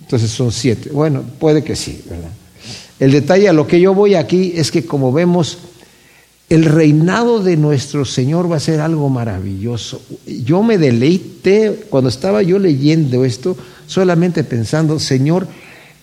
Entonces 0.00 0.30
son 0.30 0.52
siete. 0.52 0.90
Bueno, 0.90 1.22
puede 1.38 1.64
que 1.64 1.76
sí, 1.76 2.02
¿verdad? 2.08 2.30
El 3.00 3.10
detalle 3.10 3.48
a 3.48 3.52
lo 3.52 3.66
que 3.66 3.80
yo 3.80 3.92
voy 3.92 4.14
aquí 4.14 4.52
es 4.54 4.70
que 4.70 4.84
como 4.84 5.12
vemos, 5.12 5.58
el 6.54 6.66
reinado 6.66 7.40
de 7.40 7.56
nuestro 7.56 8.04
Señor 8.04 8.50
va 8.50 8.56
a 8.56 8.60
ser 8.60 8.80
algo 8.80 9.08
maravilloso. 9.08 10.00
Yo 10.24 10.62
me 10.62 10.78
deleité 10.78 11.86
cuando 11.90 12.08
estaba 12.08 12.42
yo 12.42 12.60
leyendo 12.60 13.24
esto, 13.24 13.56
solamente 13.88 14.44
pensando, 14.44 15.00
Señor, 15.00 15.48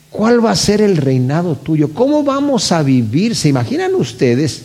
¿cuál 0.10 0.44
va 0.44 0.52
a 0.52 0.56
ser 0.58 0.82
el 0.82 0.98
reinado 0.98 1.56
tuyo? 1.56 1.94
¿Cómo 1.94 2.24
vamos 2.24 2.74
a 2.74 2.84
vivir? 2.84 3.34
¿Se 3.34 3.48
imaginan 3.48 3.96
ustedes? 3.96 4.64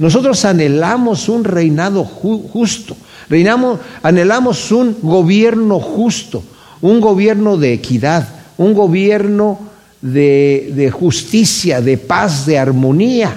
Nosotros 0.00 0.44
anhelamos 0.44 1.28
un 1.28 1.44
reinado 1.44 2.02
justo, 2.02 2.96
reinamos, 3.28 3.78
anhelamos 4.02 4.72
un 4.72 4.96
gobierno 5.00 5.78
justo, 5.78 6.42
un 6.80 7.00
gobierno 7.00 7.56
de 7.56 7.74
equidad, 7.74 8.28
un 8.56 8.74
gobierno 8.74 9.60
de, 10.02 10.92
justicia, 10.92 11.80
de 11.80 11.96
paz, 11.96 12.44
de 12.44 12.58
armonía. 12.58 13.36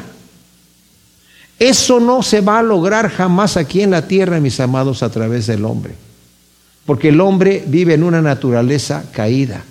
Eso 1.61 1.99
no 1.99 2.23
se 2.23 2.41
va 2.41 2.57
a 2.57 2.63
lograr 2.63 3.07
jamás 3.07 3.55
aquí 3.55 3.83
en 3.83 3.91
la 3.91 4.07
tierra, 4.07 4.39
mis 4.39 4.59
amados, 4.59 5.03
a 5.03 5.11
través 5.11 5.45
del 5.45 5.63
hombre. 5.63 5.93
Porque 6.87 7.09
el 7.09 7.21
hombre 7.21 7.63
vive 7.67 7.93
en 7.93 8.01
una 8.01 8.19
naturaleza 8.19 9.03
caída. 9.11 9.61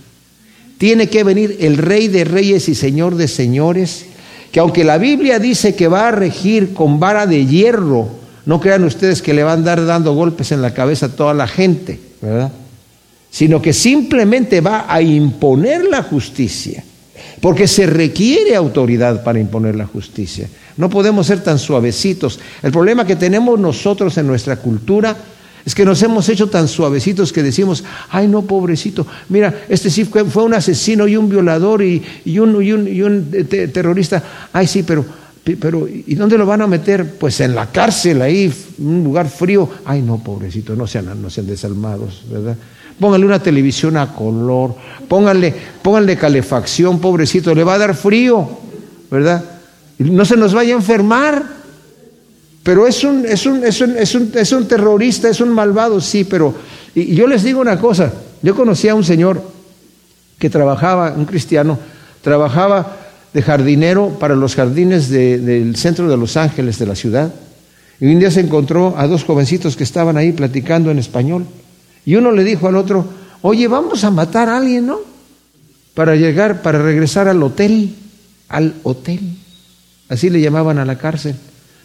Tiene 0.79 1.09
que 1.09 1.24
venir 1.24 1.57
el 1.59 1.79
rey 1.79 2.07
de 2.07 2.22
reyes 2.22 2.68
y 2.68 2.76
señor 2.76 3.16
de 3.16 3.26
señores, 3.26 4.07
que 4.53 4.61
aunque 4.61 4.85
la 4.85 4.98
Biblia 4.98 5.40
dice 5.40 5.74
que 5.74 5.88
va 5.88 6.07
a 6.07 6.12
regir 6.12 6.74
con 6.74 7.00
vara 7.00 7.26
de 7.26 7.44
hierro, 7.44 8.09
no 8.46 8.61
crean 8.61 8.85
ustedes 8.85 9.20
que 9.20 9.35
le 9.35 9.42
van 9.42 9.50
a 9.50 9.55
andar 9.55 9.85
dando 9.85 10.14
golpes 10.14 10.53
en 10.53 10.62
la 10.62 10.72
cabeza 10.72 11.07
a 11.07 11.16
toda 11.16 11.35
la 11.35 11.48
gente, 11.48 11.98
¿verdad? 12.22 12.53
Sino 13.33 13.61
que 13.61 13.72
simplemente 13.72 14.61
va 14.61 14.87
a 14.88 15.03
imponer 15.03 15.87
la 15.87 16.05
justicia, 16.05 16.85
porque 17.40 17.66
se 17.66 17.87
requiere 17.87 18.55
autoridad 18.55 19.24
para 19.24 19.40
imponer 19.40 19.74
la 19.74 19.87
justicia. 19.87 20.48
No 20.81 20.88
podemos 20.88 21.27
ser 21.27 21.43
tan 21.45 21.59
suavecitos. 21.59 22.40
El 22.62 22.73
problema 22.73 23.05
que 23.05 23.14
tenemos 23.14 23.61
nosotros 23.61 24.16
en 24.16 24.27
nuestra 24.27 24.57
cultura 24.57 25.14
es 25.62 25.75
que 25.75 25.85
nos 25.85 26.03
hemos 26.03 26.27
hecho 26.31 26.49
tan 26.49 26.69
suavecitos 26.69 27.35
que 27.35 27.43
decimos, 27.43 27.85
ay 28.09 28.27
no, 28.29 28.40
pobrecito, 28.40 29.07
mira, 29.29 29.66
este 29.69 29.90
sí 29.90 30.07
fue, 30.07 30.23
un 30.43 30.55
asesino 30.55 31.07
y 31.07 31.19
un 31.19 31.29
violador 31.29 31.83
y, 31.83 32.03
un, 32.38 32.57
un, 32.57 33.47
terrorista. 33.71 34.25
Ay 34.55 34.66
sí, 34.66 34.83
pero, 34.83 35.05
pero 35.61 35.87
¿y 35.87 36.14
dónde 36.14 36.38
lo 36.38 36.47
van 36.47 36.62
a 36.62 36.66
meter? 36.66 37.16
Pues 37.19 37.38
en 37.40 37.55
la 37.55 37.66
cárcel, 37.66 38.23
ahí, 38.23 38.51
un 38.79 39.05
lugar 39.05 39.29
frío. 39.29 39.69
Ay 39.85 40.01
no, 40.01 40.16
pobrecito, 40.23 40.75
no 40.75 40.87
sean, 40.87 41.21
no 41.21 41.29
sean 41.29 41.47
desalmados, 41.47 42.23
¿verdad? 42.33 42.57
Pónganle 42.99 43.27
una 43.27 43.43
televisión 43.43 43.99
a 43.99 44.14
color, 44.14 44.77
pónganle, 45.09 45.55
pónganle 45.83 46.16
calefacción, 46.16 47.01
pobrecito, 47.01 47.55
le 47.55 47.64
va 47.64 47.75
a 47.75 47.79
dar 47.79 47.95
frío, 47.95 48.49
¿verdad? 49.11 49.60
No 50.01 50.25
se 50.25 50.37
nos 50.37 50.55
vaya 50.55 50.75
a 50.75 50.79
enfermar. 50.79 51.61
Pero 52.63 52.87
es 52.87 53.05
un, 53.05 53.25
es 53.25 53.47
un, 53.47 53.65
es 53.65 53.81
un, 53.81 53.97
es 53.97 54.15
un, 54.15 54.33
es 54.35 54.53
un 54.53 54.69
terrorista, 54.69 55.29
es 55.29 55.41
un 55.41 55.51
malvado, 55.51 56.01
sí, 56.01 56.25
pero... 56.25 56.55
Y, 56.95 57.15
yo 57.15 57.27
les 57.27 57.43
digo 57.43 57.61
una 57.61 57.79
cosa, 57.79 58.13
yo 58.43 58.55
conocí 58.55 58.89
a 58.89 58.95
un 58.95 59.05
señor 59.05 59.43
que 60.39 60.51
trabajaba, 60.51 61.15
un 61.17 61.25
cristiano, 61.25 61.79
trabajaba 62.23 62.97
de 63.33 63.43
jardinero 63.43 64.11
para 64.19 64.35
los 64.35 64.57
jardines 64.57 65.09
del 65.09 65.77
centro 65.77 66.09
de 66.09 66.17
Los 66.17 66.37
Ángeles, 66.37 66.79
de 66.79 66.87
la 66.87 66.95
ciudad. 66.95 67.33
Y 68.01 68.07
un 68.07 68.19
día 68.19 68.31
se 68.31 68.41
encontró 68.41 68.95
a 68.97 69.07
dos 69.07 69.25
jovencitos 69.25 69.77
que 69.77 69.85
estaban 69.85 70.17
ahí 70.17 70.33
platicando 70.33 70.91
en 70.91 70.99
español. 70.99 71.47
Y 72.05 72.17
uno 72.17 72.33
le 72.33 72.45
dijo 72.45 72.67
al 72.67 72.77
otro, 72.77 73.07
oye, 73.43 73.69
vamos 73.69 74.05
a 74.05 74.11
matar 74.11 74.49
a 74.49 74.57
alguien, 74.57 74.87
¿no? 74.87 74.99
Para 75.95 76.17
llegar, 76.17 76.63
para 76.63 76.79
regresar 76.81 77.29
al 77.29 77.43
hotel, 77.43 77.95
al 78.49 78.75
hotel. 78.83 79.21
Así 80.11 80.29
le 80.29 80.40
llamaban 80.40 80.79
a 80.79 80.85
la 80.85 80.99
cárcel. 80.99 81.37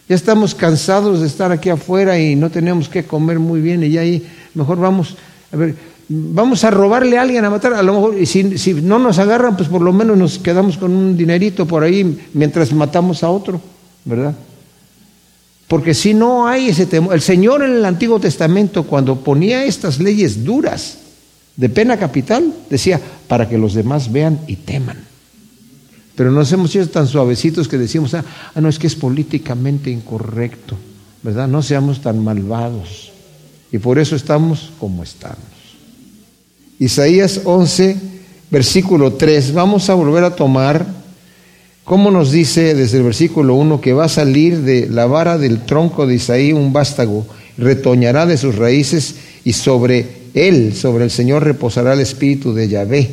Ya 0.09 0.15
estamos 0.15 0.53
cansados 0.55 1.21
de 1.21 1.27
estar 1.27 1.51
aquí 1.51 1.69
afuera 1.69 2.19
y 2.19 2.35
no 2.35 2.49
tenemos 2.49 2.89
que 2.89 3.05
comer 3.05 3.39
muy 3.39 3.61
bien 3.61 3.83
y 3.83 3.91
ya 3.91 4.01
ahí 4.01 4.27
mejor 4.53 4.79
vamos, 4.79 5.15
a 5.51 5.55
ver, 5.55 5.75
vamos 6.09 6.63
a 6.63 6.71
robarle 6.71 7.17
a 7.17 7.21
alguien 7.21 7.45
a 7.45 7.49
matar, 7.49 7.73
a 7.73 7.83
lo 7.83 7.93
mejor, 7.93 8.25
si, 8.25 8.57
si 8.57 8.73
no 8.73 8.99
nos 8.99 9.19
agarran, 9.19 9.55
pues 9.55 9.69
por 9.69 9.81
lo 9.81 9.93
menos 9.93 10.17
nos 10.17 10.39
quedamos 10.39 10.77
con 10.77 10.91
un 10.91 11.15
dinerito 11.15 11.65
por 11.65 11.83
ahí 11.83 12.19
mientras 12.33 12.73
matamos 12.73 13.23
a 13.23 13.29
otro, 13.29 13.61
¿verdad? 14.03 14.33
Porque 15.67 15.93
si 15.93 16.13
no 16.13 16.47
hay 16.47 16.69
ese 16.69 16.85
temor, 16.87 17.13
el 17.13 17.21
Señor 17.21 17.63
en 17.63 17.71
el 17.71 17.85
Antiguo 17.85 18.19
Testamento 18.19 18.83
cuando 18.83 19.17
ponía 19.17 19.65
estas 19.65 19.99
leyes 19.99 20.43
duras 20.43 20.97
de 21.55 21.69
pena 21.69 21.97
capital, 21.97 22.53
decía, 22.69 22.99
para 23.27 23.47
que 23.47 23.57
los 23.57 23.73
demás 23.73 24.11
vean 24.11 24.39
y 24.47 24.57
teman. 24.57 25.14
Pero 26.15 26.31
nos 26.31 26.51
hemos 26.51 26.71
sido 26.71 26.87
tan 26.87 27.07
suavecitos 27.07 27.67
que 27.67 27.77
decimos, 27.77 28.13
ah, 28.13 28.23
ah, 28.53 28.61
no, 28.61 28.69
es 28.69 28.79
que 28.79 28.87
es 28.87 28.95
políticamente 28.95 29.91
incorrecto, 29.91 30.77
¿verdad? 31.21 31.47
No 31.47 31.61
seamos 31.61 32.01
tan 32.01 32.23
malvados. 32.23 33.11
Y 33.71 33.79
por 33.79 33.99
eso 33.99 34.15
estamos 34.15 34.71
como 34.79 35.03
estamos. 35.03 35.37
Isaías 36.79 37.41
11, 37.43 37.97
versículo 38.49 39.13
3. 39.13 39.53
Vamos 39.53 39.89
a 39.89 39.95
volver 39.95 40.23
a 40.23 40.35
tomar, 40.35 40.85
como 41.83 42.11
nos 42.11 42.31
dice 42.31 42.75
desde 42.75 42.99
el 42.99 43.03
versículo 43.03 43.55
1, 43.55 43.81
que 43.81 43.93
va 43.93 44.05
a 44.05 44.09
salir 44.09 44.61
de 44.61 44.87
la 44.87 45.07
vara 45.07 45.37
del 45.37 45.65
tronco 45.65 46.07
de 46.07 46.15
Isaí 46.15 46.53
un 46.53 46.71
vástago, 46.71 47.25
retoñará 47.57 48.25
de 48.25 48.37
sus 48.37 48.55
raíces 48.55 49.15
y 49.43 49.51
sobre 49.51 50.29
él, 50.33 50.73
sobre 50.73 51.03
el 51.03 51.11
Señor, 51.11 51.43
reposará 51.43 51.93
el 51.93 51.99
espíritu 51.99 52.53
de 52.53 52.69
Yahvé. 52.69 53.09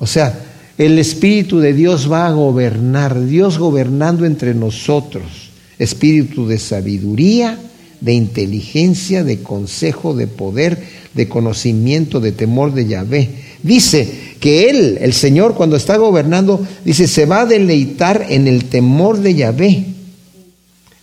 O 0.00 0.06
sea, 0.06 0.47
el 0.78 0.98
Espíritu 1.00 1.58
de 1.58 1.74
Dios 1.74 2.10
va 2.10 2.28
a 2.28 2.32
gobernar, 2.32 3.26
Dios 3.26 3.58
gobernando 3.58 4.24
entre 4.24 4.54
nosotros, 4.54 5.50
espíritu 5.76 6.46
de 6.46 6.58
sabiduría, 6.58 7.58
de 8.00 8.12
inteligencia, 8.14 9.24
de 9.24 9.42
consejo, 9.42 10.14
de 10.14 10.28
poder, 10.28 10.78
de 11.14 11.28
conocimiento, 11.28 12.20
de 12.20 12.30
temor 12.30 12.72
de 12.74 12.86
Yahvé. 12.86 13.28
Dice 13.60 14.08
que 14.38 14.70
Él, 14.70 14.98
el 15.00 15.12
Señor, 15.14 15.56
cuando 15.56 15.74
está 15.74 15.96
gobernando, 15.96 16.64
dice, 16.84 17.08
se 17.08 17.26
va 17.26 17.40
a 17.40 17.46
deleitar 17.46 18.26
en 18.28 18.46
el 18.46 18.66
temor 18.66 19.18
de 19.18 19.34
Yahvé. 19.34 19.84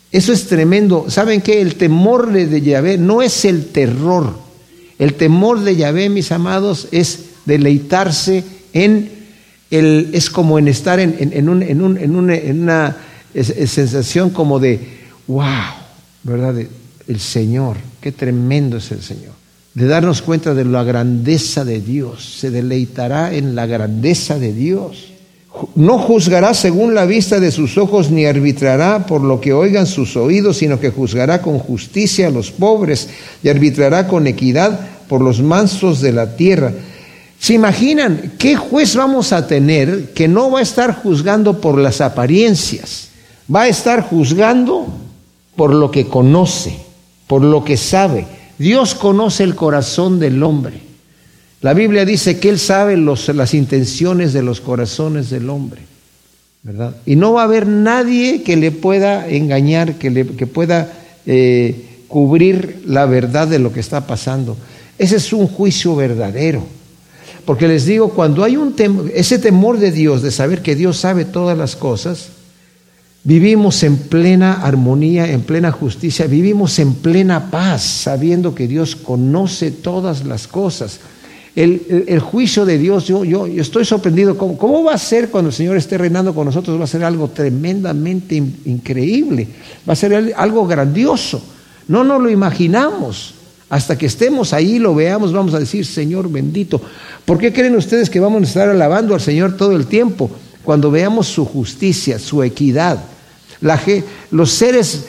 Eso 0.09 0.31
es 0.31 0.47
tremendo. 0.47 1.07
¿Saben 1.09 1.41
qué? 1.41 1.59
El 1.59 1.75
temor 1.75 2.31
de 2.31 2.61
Yahvé 2.61 2.97
no 2.97 3.21
es 3.21 3.43
el 3.43 3.65
terror. 3.65 4.39
El 4.97 5.15
temor 5.15 5.59
de 5.59 5.75
Yahvé, 5.75 6.07
mis 6.07 6.31
amados, 6.31 6.87
es 6.93 7.19
deleitarse 7.45 8.45
en 8.71 9.14
es 9.75 10.29
como 10.29 10.59
en 10.59 10.67
estar 10.67 10.99
en, 10.99 11.49
una, 11.49 12.97
sensación 13.33 14.29
como 14.29 14.59
de, 14.59 14.79
wow, 15.27 15.45
¿verdad? 16.23 16.55
el 17.07 17.19
Señor, 17.19 17.77
qué 18.01 18.11
tremendo 18.11 18.77
es 18.77 18.91
el 18.91 19.01
Señor. 19.01 19.33
De 19.73 19.87
darnos 19.87 20.21
cuenta 20.21 20.53
de 20.53 20.63
la 20.63 20.83
grandeza 20.83 21.65
de 21.65 21.81
Dios, 21.81 22.37
se 22.39 22.49
deleitará 22.49 23.33
en 23.33 23.55
la 23.55 23.65
grandeza 23.65 24.39
de 24.39 24.53
Dios. 24.53 25.11
No 25.75 25.99
juzgará 25.99 26.53
según 26.53 26.95
la 26.95 27.05
vista 27.05 27.39
de 27.39 27.51
sus 27.51 27.77
ojos, 27.77 28.09
ni 28.09 28.25
arbitrará 28.25 29.05
por 29.05 29.21
lo 29.21 29.39
que 29.39 29.53
oigan 29.53 29.85
sus 29.85 30.15
oídos, 30.15 30.57
sino 30.57 30.79
que 30.79 30.91
juzgará 30.91 31.41
con 31.41 31.59
justicia 31.59 32.27
a 32.27 32.31
los 32.31 32.51
pobres 32.51 33.09
y 33.43 33.49
arbitrará 33.49 34.07
con 34.07 34.27
equidad 34.27 34.79
por 35.07 35.21
los 35.21 35.41
mansos 35.41 36.01
de 36.01 36.11
la 36.11 36.35
tierra 36.35 36.73
¿Se 37.39 37.53
imaginan 37.53 38.33
qué 38.37 38.55
juez 38.55 38.95
vamos 38.95 39.33
a 39.33 39.47
tener 39.47 40.13
que 40.13 40.27
no 40.27 40.51
va 40.51 40.59
a 40.59 40.63
estar 40.63 40.95
juzgando 40.95 41.61
por 41.61 41.77
las 41.77 42.01
apariencias? 42.01 43.09
Va 43.53 43.63
a 43.63 43.67
estar 43.67 44.01
juzgando 44.01 44.87
por 45.55 45.73
lo 45.73 45.91
que 45.91 46.07
conoce, 46.07 46.77
por 47.27 47.43
lo 47.43 47.63
que 47.63 47.77
sabe. 47.77 48.25
Dios 48.57 48.95
conoce 48.95 49.43
el 49.43 49.55
corazón 49.55 50.19
del 50.19 50.41
hombre. 50.41 50.81
La 51.61 51.73
Biblia 51.73 52.05
dice 52.05 52.39
que 52.39 52.49
Él 52.49 52.59
sabe 52.59 52.97
las 52.97 53.53
intenciones 53.53 54.33
de 54.33 54.43
los 54.43 54.61
corazones 54.61 55.29
del 55.29 55.49
hombre. 55.49 55.81
¿verdad? 56.63 56.95
Y 57.05 57.15
no 57.15 57.33
va 57.33 57.41
a 57.41 57.45
haber 57.45 57.67
nadie 57.67 58.41
que 58.41 58.55
le 58.55 58.71
pueda 58.71 59.27
engañar, 59.27 59.95
que, 59.95 60.09
le, 60.09 60.25
que 60.25 60.47
pueda 60.47 60.91
eh, 61.27 62.03
cubrir 62.07 62.83
la 62.87 63.05
verdad 63.05 63.47
de 63.47 63.59
lo 63.59 63.71
que 63.71 63.79
está 63.79 64.07
pasando. 64.07 64.57
Ese 64.97 65.17
es 65.17 65.31
un 65.31 65.47
juicio 65.47 65.95
verdadero. 65.95 66.63
Porque 67.45 67.67
les 67.67 67.85
digo, 67.85 68.09
cuando 68.09 68.43
hay 68.43 68.57
un 68.57 68.73
ese 69.13 69.37
temor 69.37 69.77
de 69.77 69.91
Dios, 69.91 70.21
de 70.21 70.31
saber 70.31 70.61
que 70.61 70.75
Dios 70.75 70.97
sabe 70.97 71.25
todas 71.25 71.57
las 71.57 71.75
cosas, 71.75 72.29
vivimos 73.23 73.83
en 73.83 73.97
plena 73.97 74.53
armonía, 74.53 75.31
en 75.31 75.41
plena 75.41 75.71
justicia, 75.71 76.25
vivimos 76.25 76.79
en 76.79 76.95
plena 76.95 77.51
paz, 77.51 77.83
sabiendo 77.83 78.55
que 78.55 78.67
Dios 78.67 78.95
conoce 78.95 79.71
todas 79.71 80.25
las 80.25 80.47
cosas. 80.47 80.99
El, 81.55 82.19
juicio 82.19 82.65
de 82.65 82.77
Dios, 82.77 83.07
yo, 83.07 83.45
estoy 83.45 83.85
sorprendido, 83.85 84.37
¿cómo, 84.37 84.57
¿cómo, 84.57 84.83
va 84.83 84.93
a 84.93 84.97
ser 84.97 85.29
cuando 85.29 85.49
el 85.49 85.55
Señor 85.55 85.77
esté 85.77 85.97
reinando 85.97 86.35
con 86.35 86.45
nosotros? 86.45 86.77
Va 86.77 86.83
a 86.83 86.87
ser 86.87 87.03
algo 87.03 87.29
tremendamente 87.29 88.35
increíble, 88.35 89.47
va 89.87 89.93
a 89.93 89.95
ser 89.95 90.33
algo 90.35 90.67
grandioso. 90.67 91.41
No 91.87 92.03
nos 92.03 92.21
lo 92.21 92.29
imaginamos. 92.29 93.35
Hasta 93.69 93.97
que 93.97 94.05
estemos 94.05 94.53
ahí, 94.53 94.77
lo 94.77 94.93
veamos, 94.93 95.33
vamos 95.33 95.53
a 95.53 95.59
decir, 95.59 95.85
Señor 95.85 96.29
bendito. 96.31 96.81
¿Por 97.25 97.37
qué 97.39 97.51
creen 97.51 97.75
ustedes 97.75 98.09
que 98.09 98.19
vamos 98.19 98.41
a 98.41 98.45
estar 98.45 98.69
alabando 98.69 99.13
al 99.13 99.21
Señor 99.21 99.57
todo 99.57 99.75
el 99.75 99.87
tiempo? 99.87 100.29
Cuando 100.63 100.91
veamos 100.91 101.27
su 101.27 101.45
justicia, 101.45 102.19
su 102.19 102.43
equidad. 102.43 103.03
los 104.31 104.51
seres 104.51 105.05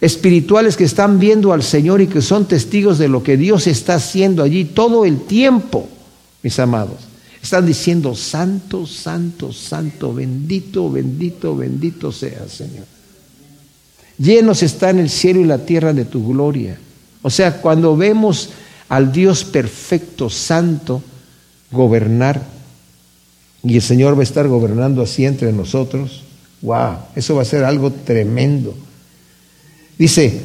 espirituales 0.00 0.76
que 0.76 0.84
están 0.84 1.20
viendo 1.20 1.52
al 1.52 1.62
Señor 1.62 2.00
y 2.00 2.08
que 2.08 2.22
son 2.22 2.46
testigos 2.46 2.98
de 2.98 3.08
lo 3.08 3.22
que 3.22 3.36
Dios 3.36 3.68
está 3.68 3.94
haciendo 3.94 4.42
allí 4.42 4.64
todo 4.64 5.04
el 5.04 5.20
tiempo, 5.20 5.88
mis 6.42 6.58
amados. 6.58 6.96
Están 7.40 7.66
diciendo, 7.66 8.14
santo, 8.14 8.86
santo, 8.86 9.52
santo, 9.52 10.12
bendito, 10.12 10.90
bendito, 10.90 11.56
bendito 11.56 12.10
sea, 12.10 12.48
Señor. 12.48 12.84
Llenos 14.18 14.62
están 14.62 14.98
el 14.98 15.10
cielo 15.10 15.40
y 15.40 15.44
la 15.44 15.58
tierra 15.58 15.92
de 15.92 16.04
tu 16.04 16.26
gloria. 16.26 16.78
O 17.22 17.30
sea, 17.30 17.60
cuando 17.60 17.96
vemos 17.96 18.50
al 18.88 19.12
Dios 19.12 19.44
perfecto, 19.44 20.28
santo, 20.28 21.02
gobernar, 21.70 22.42
y 23.64 23.76
el 23.76 23.82
Señor 23.82 24.16
va 24.16 24.20
a 24.20 24.24
estar 24.24 24.48
gobernando 24.48 25.02
así 25.02 25.24
entre 25.24 25.52
nosotros, 25.52 26.24
wow, 26.62 26.96
eso 27.14 27.36
va 27.36 27.42
a 27.42 27.46
ser 27.46 27.64
algo 27.64 27.92
tremendo. 27.92 28.74
Dice, 29.96 30.40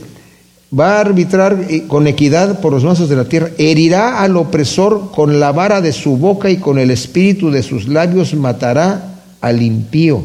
va 0.78 0.98
a 0.98 1.02
arbitrar 1.02 1.68
con 1.88 2.08
equidad 2.08 2.62
por 2.62 2.74
los 2.74 2.84
mansos 2.84 3.10
de 3.10 3.16
la 3.16 3.26
tierra, 3.26 3.50
herirá 3.58 4.22
al 4.22 4.38
opresor 4.38 5.12
con 5.12 5.40
la 5.40 5.52
vara 5.52 5.82
de 5.82 5.94
su 5.94 6.18
boca 6.18 6.50
y 6.50 6.58
con 6.58 6.78
el 6.78 6.92
espíritu 6.92 7.50
de 7.50 7.64
sus 7.64 7.88
labios 7.88 8.36
matará 8.36 9.22
al 9.42 9.62
impío. 9.62 10.24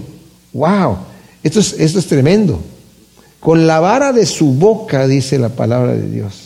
Wow, 0.52 0.98
esto 1.42 1.60
es, 1.60 1.72
esto 1.78 1.98
es 1.98 2.06
tremendo. 2.06 2.60
Con 3.42 3.66
la 3.66 3.80
vara 3.80 4.12
de 4.12 4.24
su 4.24 4.52
boca, 4.52 5.08
dice 5.08 5.36
la 5.36 5.48
palabra 5.48 5.94
de 5.94 6.08
Dios. 6.08 6.42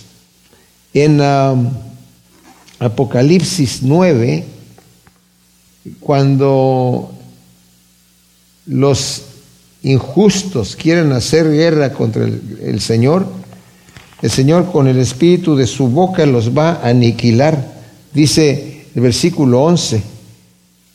En 0.94 1.20
um, 1.20 1.68
Apocalipsis 2.78 3.82
9, 3.82 4.46
cuando 6.00 7.12
los 8.64 9.22
injustos 9.82 10.74
quieren 10.74 11.12
hacer 11.12 11.52
guerra 11.52 11.92
contra 11.92 12.24
el, 12.24 12.60
el, 12.62 12.80
Señor, 12.80 13.26
el 14.22 14.30
Señor 14.30 14.72
con 14.72 14.88
el 14.88 14.98
espíritu 14.98 15.54
de 15.54 15.66
su 15.66 15.88
boca 15.88 16.24
los 16.24 16.56
va 16.56 16.76
a 16.76 16.88
aniquilar. 16.88 17.74
Dice 18.14 18.86
el 18.94 19.02
versículo 19.02 19.64
11 19.64 20.02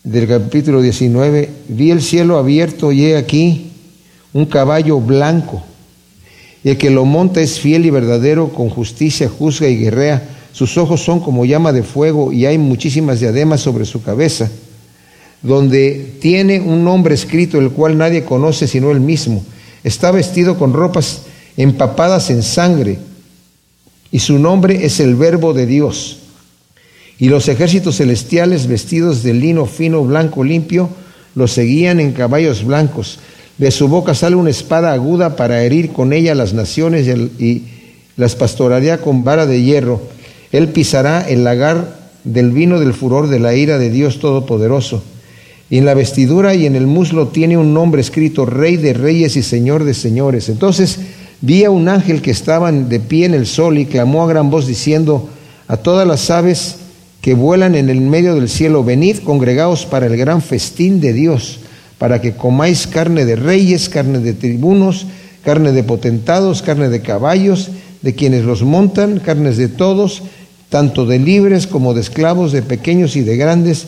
del 0.04 0.28
capítulo 0.28 0.82
19, 0.82 1.48
vi 1.68 1.92
el 1.92 2.02
cielo 2.02 2.40
abierto 2.40 2.92
y 2.92 3.06
he 3.06 3.18
aquí 3.18 3.72
un 4.34 4.48
caballo 4.48 5.00
blanco 5.00 5.66
y 6.63 6.69
el 6.69 6.78
que 6.78 6.89
lo 6.89 7.06
monta 7.06 7.41
es 7.41 7.60
fiel 7.60 7.86
y 7.86 7.89
verdadero, 7.89 8.50
con 8.50 8.69
justicia 8.69 9.30
juzga 9.30 9.67
y 9.67 9.78
guerrea. 9.78 10.30
Sus 10.52 10.78
ojos 10.78 11.04
son 11.04 11.19
como 11.19 11.45
llama 11.45 11.71
de 11.71 11.84
fuego 11.84 12.32
y 12.32 12.45
hay 12.45 12.58
muchísimas 12.58 13.19
diademas 13.19 13.62
sobre 13.62 13.86
su 13.86 14.04
cabeza, 14.04 14.50
donde 15.41 16.17
tiene 16.21 16.60
un 16.60 16.84
nombre 16.84 17.15
escrito 17.15 17.58
el 17.58 17.71
cual 17.71 17.97
nadie 17.97 18.24
conoce 18.24 18.67
sino 18.67 18.91
él 18.91 19.00
mismo. 19.00 19.43
Está 19.84 20.12
vestido 20.12 20.58
con 20.60 20.74
ropas 20.74 21.24
empapadas 21.58 22.30
en 22.30 22.43
sangre 22.43 23.00
y 24.12 24.19
su 24.19 24.38
nombre 24.38 24.86
es 24.86 25.00
el 25.00 25.15
verbo 25.15 25.54
de 25.54 25.65
Dios. 25.65 26.19
Y 27.17 27.30
los 27.30 27.47
ejércitos 27.47 27.97
celestiales 27.97 28.67
vestidos 28.67 29.24
de 29.24 29.34
lino 29.34 29.65
fino, 29.65 30.04
blanco, 30.04 30.43
limpio, 30.43 30.89
lo 31.34 31.47
seguían 31.47 32.00
en 32.00 32.12
caballos 32.12 32.63
blancos 32.65 33.19
de 33.62 33.69
su 33.69 33.88
boca 33.88 34.15
sale 34.15 34.36
una 34.36 34.50
espada 34.50 34.91
aguda 34.91 35.36
para 35.36 35.63
herir 35.63 35.91
con 35.91 36.13
ella 36.13 36.34
las 36.34 36.54
naciones 36.54 37.08
y, 37.08 37.63
las 38.17 38.36
pastoreará 38.36 38.97
con 38.97 39.24
vara 39.24 39.45
de 39.45 39.62
hierro. 39.62 40.02
Él 40.52 40.69
pisará 40.69 41.21
el 41.21 41.43
lagar 41.43 42.10
del 42.24 42.52
vino 42.52 42.80
del 42.80 42.95
furor 42.95 43.30
de 43.30 43.39
la 43.39 43.54
ira 43.54 43.78
de 43.78 43.91
Dios 43.91 44.19
Todopoderoso. 44.19 45.04
Y 45.69 45.78
en 45.78 45.86
la 45.86 45.93
vestidura 45.93 46.56
y 46.56 46.65
en 46.65 46.76
el 46.76 46.88
muslo 46.88 47.28
tiene 47.28 47.56
un 47.56 47.71
nombre 47.71 48.02
escrito 48.02 48.47
Rey 48.47 48.78
de 48.78 48.93
Reyes 48.93 49.36
y 49.38 49.43
Señor 49.43 49.84
de 49.84 49.93
Señores. 49.93 50.50
Entonces 50.50 50.97
vi 51.41 51.63
a 51.63 51.69
un 51.69 51.88
ángel 51.88 52.24
que 52.24 52.32
estaba 52.32 52.71
de 52.71 53.00
pie 53.00 53.26
en 53.26 53.36
el 53.36 53.45
sol 53.45 53.78
y 53.78 53.86
clamó 53.86 54.24
a 54.24 54.28
gran 54.28 54.50
voz 54.50 54.65
diciendo 54.65 55.30
a 55.67 55.78
todas 55.78 56.08
las 56.08 56.32
aves 56.32 56.78
que 57.21 57.36
vuelan 57.36 57.76
en 57.76 57.91
el 57.91 58.02
medio 58.02 58.34
del 58.34 58.50
cielo, 58.50 58.84
venid 58.84 59.19
congregaos 59.19 59.86
para 59.86 60.08
el 60.08 60.17
gran 60.17 60.41
festín 60.41 61.00
de 61.00 61.13
Dios 61.13 61.60
para 62.02 62.20
que 62.20 62.34
comáis 62.34 62.88
carne 62.88 63.26
de 63.26 63.36
reyes, 63.36 63.88
carne 63.88 64.18
de 64.18 64.34
tribunos, 64.34 65.06
carne 65.46 65.72
de 65.72 65.84
potentados, 65.84 66.64
carne 66.64 66.90
de 66.90 67.02
caballos, 67.02 67.70
de 68.02 68.16
quienes 68.16 68.44
los 68.44 68.64
montan, 68.64 69.20
carnes 69.20 69.56
de 69.58 69.68
todos, 69.68 70.24
tanto 70.70 71.06
de 71.06 71.20
libres 71.20 71.68
como 71.68 71.94
de 71.94 72.02
esclavos, 72.02 72.54
de 72.54 72.64
pequeños 72.64 73.16
y 73.16 73.22
de 73.22 73.38
grandes. 73.38 73.86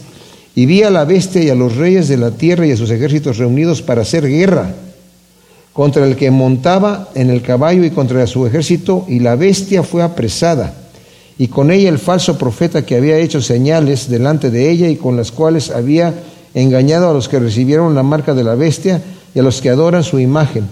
Y 0.53 0.67
vi 0.67 0.83
a 0.83 0.91
la 0.91 1.05
bestia 1.05 1.41
y 1.41 1.49
a 1.49 1.55
los 1.55 1.75
reyes 1.75 2.07
de 2.07 2.17
la 2.17 2.29
tierra 2.29 2.67
y 2.67 2.71
a 2.71 2.77
sus 2.77 2.91
ejércitos 2.91 3.39
reunidos 3.39 3.81
para 3.81 4.03
hacer 4.03 4.27
guerra 4.27 4.75
contra 5.73 6.05
el 6.05 6.15
que 6.15 6.29
montaba 6.29 7.09
en 7.15 7.31
el 7.31 7.41
caballo 7.41 7.83
y 7.83 7.89
contra 7.89 8.27
su 8.27 8.45
ejército, 8.45 9.07
y 9.09 9.21
la 9.21 9.35
bestia 9.35 9.81
fue 9.81 10.03
apresada, 10.03 10.71
y 11.39 11.47
con 11.47 11.71
ella 11.71 11.89
el 11.89 11.97
falso 11.97 12.37
profeta 12.37 12.85
que 12.85 12.95
había 12.95 13.17
hecho 13.17 13.41
señales 13.41 14.07
delante 14.07 14.51
de 14.51 14.69
ella 14.69 14.87
y 14.87 14.97
con 14.97 15.17
las 15.17 15.31
cuales 15.31 15.71
había 15.71 16.13
engañado 16.53 17.09
a 17.09 17.13
los 17.13 17.29
que 17.29 17.39
recibieron 17.39 17.95
la 17.95 18.03
marca 18.03 18.33
de 18.33 18.43
la 18.43 18.55
bestia 18.55 19.01
y 19.33 19.39
a 19.39 19.43
los 19.43 19.61
que 19.61 19.69
adoran 19.69 20.03
su 20.03 20.19
imagen. 20.19 20.67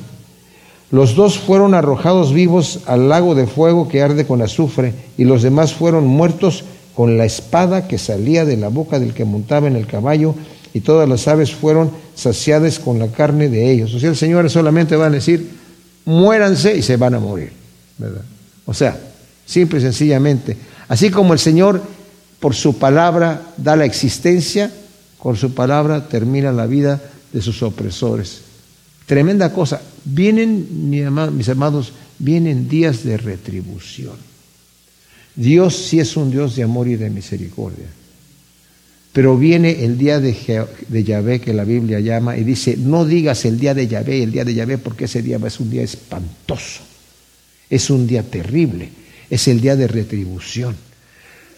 Los 0.92 1.16
dos 1.16 1.40
fueron 1.40 1.74
arrojados 1.74 2.34
vivos 2.34 2.82
al 2.86 3.08
lago 3.08 3.34
de 3.34 3.48
fuego 3.48 3.88
que 3.88 4.02
arde 4.02 4.26
con 4.26 4.42
azufre, 4.42 4.94
y 5.18 5.24
los 5.24 5.42
demás 5.42 5.74
fueron 5.74 6.06
muertos 6.06 6.66
con 6.96 7.18
la 7.18 7.26
espada 7.26 7.88
que 7.88 7.98
salía 7.98 8.44
de 8.44 8.58
la 8.58 8.68
boca 8.68 9.00
del 9.00 9.14
que 9.14 9.24
montaba 9.24 9.68
en 9.68 9.78
el 9.78 9.88
caballo, 9.88 10.36
y 10.74 10.82
todas 10.82 11.08
las 11.08 11.28
aves 11.28 11.54
fueron 11.54 11.92
saciadas 12.16 12.80
con 12.80 13.00
la 13.00 13.08
carne 13.08 13.48
de 13.50 13.72
ellos. 13.72 13.94
O 13.94 14.00
sea, 14.00 14.10
el 14.10 14.18
Señor 14.18 14.50
solamente 14.50 14.96
va 14.96 15.08
a 15.08 15.10
decir, 15.10 15.50
muéranse 16.06 16.76
y 16.76 16.82
se 16.82 16.98
van 16.98 17.16
a 17.16 17.20
morir. 17.20 17.54
¿verdad? 17.98 18.24
O 18.66 18.74
sea, 18.74 19.00
simple 19.46 19.80
y 19.80 19.82
sencillamente, 19.82 20.58
así 20.88 21.10
como 21.10 21.34
el 21.34 21.40
Señor 21.40 21.82
por 22.40 22.56
su 22.56 22.78
palabra 22.78 23.54
da 23.58 23.76
la 23.76 23.86
existencia, 23.86 24.72
con 25.22 25.38
su 25.38 25.54
palabra 25.54 26.08
termina 26.08 26.52
la 26.52 26.66
vida 26.66 27.00
de 27.32 27.44
sus 27.44 27.62
opresores. 27.62 28.42
Tremenda 29.06 29.54
cosa. 29.54 29.80
Vienen, 30.04 30.90
mis 30.90 31.48
amados, 31.48 31.94
vienen 32.18 32.68
días 32.68 33.04
de 33.04 33.18
retribución. 33.18 34.16
Dios 35.36 35.76
sí 35.76 36.00
es 36.00 36.18
un 36.18 36.32
Dios 36.32 36.56
de 36.56 36.64
amor 36.64 36.88
y 36.88 36.96
de 36.96 37.12
misericordia. 37.12 37.86
Pero 39.14 39.38
viene 39.38 39.86
el 39.86 39.96
día 39.96 40.20
de, 40.20 40.66
de 40.88 41.04
Yahvé 41.04 41.40
que 41.40 41.54
la 41.54 41.66
Biblia 41.66 42.00
llama 42.00 42.36
y 42.36 42.44
dice, 42.44 42.76
no 42.76 43.06
digas 43.06 43.46
el 43.46 43.60
día 43.60 43.76
de 43.76 43.88
Yahvé, 43.88 44.24
el 44.24 44.32
día 44.32 44.44
de 44.44 44.56
Yahvé, 44.56 44.80
porque 44.80 45.06
ese 45.06 45.22
día 45.22 45.40
es 45.46 45.60
un 45.60 45.70
día 45.70 45.84
espantoso, 45.84 46.82
es 47.70 47.92
un 47.92 48.08
día 48.08 48.24
terrible, 48.24 48.90
es 49.30 49.48
el 49.48 49.62
día 49.62 49.76
de 49.76 49.88
retribución. 49.88 50.76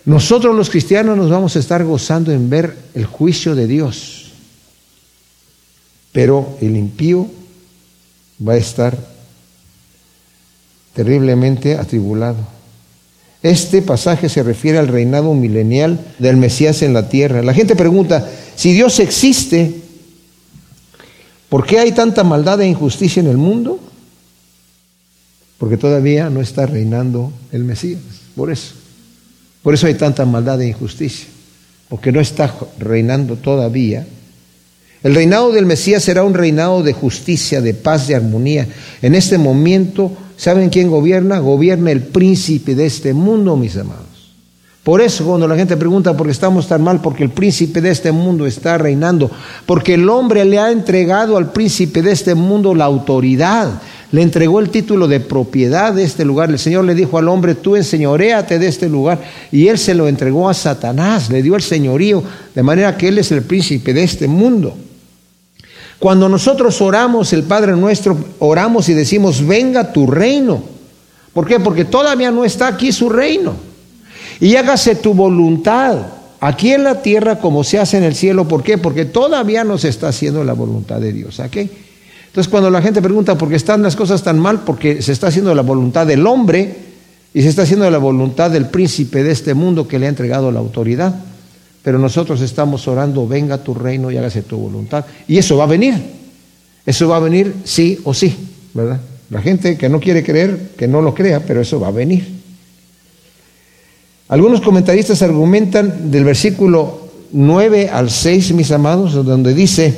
Nosotros 0.05 0.55
los 0.55 0.69
cristianos 0.69 1.17
nos 1.17 1.29
vamos 1.29 1.55
a 1.55 1.59
estar 1.59 1.83
gozando 1.85 2.31
en 2.31 2.49
ver 2.49 2.75
el 2.93 3.05
juicio 3.05 3.55
de 3.55 3.67
Dios, 3.67 4.31
pero 6.11 6.57
el 6.61 6.75
impío 6.75 7.27
va 8.45 8.53
a 8.53 8.57
estar 8.57 8.97
terriblemente 10.93 11.75
atribulado. 11.75 12.37
Este 13.41 13.81
pasaje 13.81 14.29
se 14.29 14.43
refiere 14.43 14.77
al 14.77 14.87
reinado 14.87 15.33
milenial 15.33 15.99
del 16.19 16.37
Mesías 16.37 16.81
en 16.81 16.93
la 16.93 17.09
tierra. 17.09 17.41
La 17.41 17.53
gente 17.53 17.75
pregunta, 17.75 18.29
si 18.55 18.73
Dios 18.73 18.99
existe, 18.99 19.81
¿por 21.49 21.65
qué 21.65 21.79
hay 21.79 21.93
tanta 21.93 22.23
maldad 22.23 22.61
e 22.61 22.67
injusticia 22.67 23.21
en 23.21 23.27
el 23.27 23.37
mundo? 23.37 23.79
Porque 25.57 25.77
todavía 25.77 26.29
no 26.29 26.41
está 26.41 26.65
reinando 26.65 27.31
el 27.51 27.63
Mesías, 27.63 28.01
por 28.35 28.51
eso. 28.51 28.82
Por 29.63 29.73
eso 29.73 29.87
hay 29.87 29.95
tanta 29.95 30.25
maldad 30.25 30.61
e 30.61 30.67
injusticia, 30.67 31.27
porque 31.89 32.11
no 32.11 32.19
está 32.19 32.53
reinando 32.77 33.37
todavía. 33.37 34.05
El 35.01 35.15
reinado 35.15 35.51
del 35.51 35.65
Mesías 35.65 36.03
será 36.03 36.23
un 36.23 36.33
reinado 36.33 36.83
de 36.83 36.93
justicia, 36.93 37.61
de 37.61 37.73
paz, 37.73 38.07
de 38.07 38.15
armonía. 38.15 38.67
En 39.01 39.15
este 39.15 39.37
momento, 39.37 40.11
¿saben 40.37 40.69
quién 40.69 40.89
gobierna? 40.89 41.39
Gobierna 41.39 41.91
el 41.91 42.01
príncipe 42.01 42.75
de 42.75 42.85
este 42.85 43.13
mundo, 43.13 43.55
mis 43.55 43.75
amados. 43.77 44.12
Por 44.83 44.99
eso 44.99 45.23
cuando 45.23 45.47
la 45.47 45.55
gente 45.55 45.77
pregunta 45.77 46.15
por 46.15 46.27
qué 46.27 46.33
estamos 46.33 46.67
tan 46.67 46.83
mal, 46.83 46.99
porque 46.99 47.23
el 47.23 47.29
príncipe 47.29 47.79
de 47.79 47.89
este 47.89 48.11
mundo 48.11 48.45
está 48.45 48.77
reinando, 48.77 49.31
porque 49.65 49.93
el 49.93 50.09
hombre 50.09 50.43
le 50.43 50.59
ha 50.59 50.71
entregado 50.71 51.37
al 51.37 51.53
príncipe 51.53 52.01
de 52.01 52.11
este 52.11 52.35
mundo 52.35 52.75
la 52.75 52.83
autoridad, 52.83 53.81
le 54.11 54.21
entregó 54.21 54.59
el 54.59 54.69
título 54.69 55.07
de 55.07 55.21
propiedad 55.21 55.93
de 55.93 56.03
este 56.03 56.25
lugar. 56.25 56.49
El 56.49 56.59
Señor 56.59 56.83
le 56.83 56.95
dijo 56.95 57.17
al 57.17 57.29
hombre, 57.29 57.55
tú 57.55 57.77
enseñoreate 57.77 58.59
de 58.59 58.67
este 58.67 58.89
lugar, 58.89 59.21
y 59.53 59.69
él 59.69 59.77
se 59.77 59.95
lo 59.95 60.09
entregó 60.09 60.49
a 60.49 60.53
Satanás, 60.53 61.29
le 61.29 61.41
dio 61.41 61.55
el 61.55 61.61
señorío, 61.61 62.21
de 62.53 62.61
manera 62.61 62.97
que 62.97 63.07
él 63.07 63.17
es 63.17 63.31
el 63.31 63.43
príncipe 63.43 63.93
de 63.93 64.03
este 64.03 64.27
mundo. 64.27 64.75
Cuando 65.97 66.27
nosotros 66.27 66.81
oramos 66.81 67.31
el 67.31 67.43
Padre 67.43 67.71
nuestro, 67.77 68.17
oramos 68.39 68.89
y 68.89 68.93
decimos, 68.93 69.47
venga 69.47 69.93
tu 69.93 70.07
reino. 70.07 70.61
¿Por 71.31 71.47
qué? 71.47 71.61
Porque 71.61 71.85
todavía 71.85 72.31
no 72.31 72.43
está 72.43 72.67
aquí 72.67 72.91
su 72.91 73.07
reino. 73.07 73.72
Y 74.39 74.55
hágase 74.55 74.95
tu 74.95 75.13
voluntad 75.13 75.97
aquí 76.39 76.73
en 76.73 76.83
la 76.83 77.01
tierra 77.01 77.39
como 77.39 77.63
se 77.63 77.79
hace 77.79 77.97
en 77.97 78.03
el 78.03 78.15
cielo. 78.15 78.47
¿Por 78.47 78.63
qué? 78.63 78.77
Porque 78.77 79.05
todavía 79.05 79.63
no 79.63 79.77
se 79.77 79.89
está 79.89 80.09
haciendo 80.09 80.43
la 80.43 80.53
voluntad 80.53 80.99
de 80.99 81.13
Dios. 81.13 81.39
Entonces 81.39 82.49
cuando 82.49 82.69
la 82.69 82.81
gente 82.81 83.01
pregunta 83.01 83.37
por 83.37 83.49
qué 83.49 83.55
están 83.55 83.81
las 83.81 83.95
cosas 83.95 84.23
tan 84.23 84.39
mal, 84.39 84.61
porque 84.61 85.01
se 85.01 85.11
está 85.11 85.27
haciendo 85.27 85.53
la 85.55 85.61
voluntad 85.61 86.05
del 86.05 86.25
hombre 86.27 86.75
y 87.33 87.41
se 87.41 87.49
está 87.49 87.61
haciendo 87.61 87.89
la 87.89 87.97
voluntad 87.97 88.51
del 88.51 88.67
príncipe 88.67 89.23
de 89.23 89.31
este 89.31 89.53
mundo 89.53 89.87
que 89.87 89.99
le 89.99 90.07
ha 90.07 90.09
entregado 90.09 90.51
la 90.51 90.59
autoridad. 90.59 91.15
Pero 91.81 91.99
nosotros 91.99 92.41
estamos 92.41 92.87
orando, 92.87 93.27
venga 93.27 93.57
tu 93.57 93.73
reino 93.73 94.09
y 94.11 94.17
hágase 94.17 94.41
tu 94.41 94.57
voluntad. 94.57 95.05
Y 95.27 95.37
eso 95.37 95.57
va 95.57 95.65
a 95.65 95.67
venir. 95.67 95.95
Eso 96.85 97.07
va 97.07 97.17
a 97.17 97.19
venir 97.19 97.53
sí 97.63 97.99
o 98.03 98.13
sí, 98.13 98.35
¿verdad? 98.73 98.99
La 99.29 99.41
gente 99.41 99.77
que 99.77 99.87
no 99.87 99.99
quiere 99.99 100.23
creer, 100.23 100.71
que 100.77 100.87
no 100.87 101.01
lo 101.01 101.13
crea, 101.13 101.39
pero 101.45 101.61
eso 101.61 101.79
va 101.79 101.87
a 101.87 101.91
venir. 101.91 102.42
Algunos 104.33 104.61
comentaristas 104.61 105.21
argumentan 105.21 106.09
del 106.09 106.23
versículo 106.23 107.01
9 107.33 107.89
al 107.93 108.09
6, 108.09 108.53
mis 108.53 108.71
amados, 108.71 109.13
donde 109.13 109.53
dice, 109.53 109.93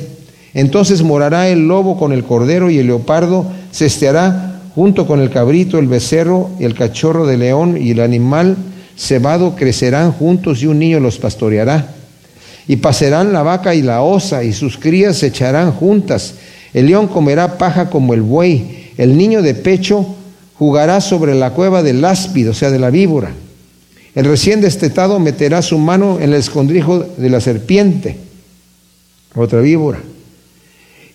entonces 0.52 1.02
morará 1.02 1.48
el 1.48 1.66
lobo 1.66 1.96
con 1.96 2.12
el 2.12 2.22
cordero 2.22 2.68
y 2.68 2.76
el 2.76 2.88
leopardo 2.88 3.46
se 3.70 3.86
esteará 3.86 4.60
junto 4.74 5.06
con 5.06 5.22
el 5.22 5.30
cabrito, 5.30 5.78
el 5.78 5.86
becerro 5.86 6.50
el 6.60 6.74
cachorro 6.74 7.26
de 7.26 7.38
león 7.38 7.78
y 7.80 7.92
el 7.92 8.00
animal 8.00 8.58
cebado 8.94 9.56
crecerán 9.56 10.12
juntos 10.12 10.60
y 10.60 10.66
un 10.66 10.80
niño 10.80 11.00
los 11.00 11.16
pastoreará. 11.16 11.94
Y 12.68 12.76
pasarán 12.76 13.32
la 13.32 13.42
vaca 13.42 13.74
y 13.74 13.80
la 13.80 14.02
osa 14.02 14.44
y 14.44 14.52
sus 14.52 14.76
crías 14.76 15.16
se 15.16 15.28
echarán 15.28 15.72
juntas. 15.72 16.34
El 16.74 16.88
león 16.88 17.08
comerá 17.08 17.56
paja 17.56 17.88
como 17.88 18.12
el 18.12 18.20
buey. 18.20 18.90
El 18.98 19.16
niño 19.16 19.40
de 19.40 19.54
pecho 19.54 20.04
jugará 20.58 21.00
sobre 21.00 21.34
la 21.34 21.52
cueva 21.54 21.82
del 21.82 22.04
áspido, 22.04 22.50
o 22.50 22.54
sea, 22.54 22.70
de 22.70 22.78
la 22.78 22.90
víbora. 22.90 23.30
El 24.16 24.24
recién 24.24 24.62
destetado 24.62 25.20
meterá 25.20 25.60
su 25.60 25.76
mano 25.76 26.16
en 26.16 26.30
el 26.30 26.36
escondrijo 26.36 27.00
de 27.00 27.28
la 27.28 27.38
serpiente, 27.38 28.16
otra 29.34 29.60
víbora. 29.60 29.98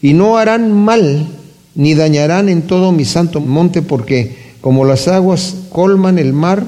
Y 0.03 0.13
no 0.13 0.37
harán 0.37 0.71
mal 0.71 1.27
ni 1.73 1.95
dañarán 1.95 2.47
en 2.47 2.61
todo 2.61 2.91
mi 2.91 3.03
santo 3.03 3.41
monte, 3.41 3.81
porque 3.81 4.53
como 4.61 4.85
las 4.85 5.07
aguas 5.07 5.55
colman 5.71 6.19
el 6.19 6.31
mar, 6.31 6.63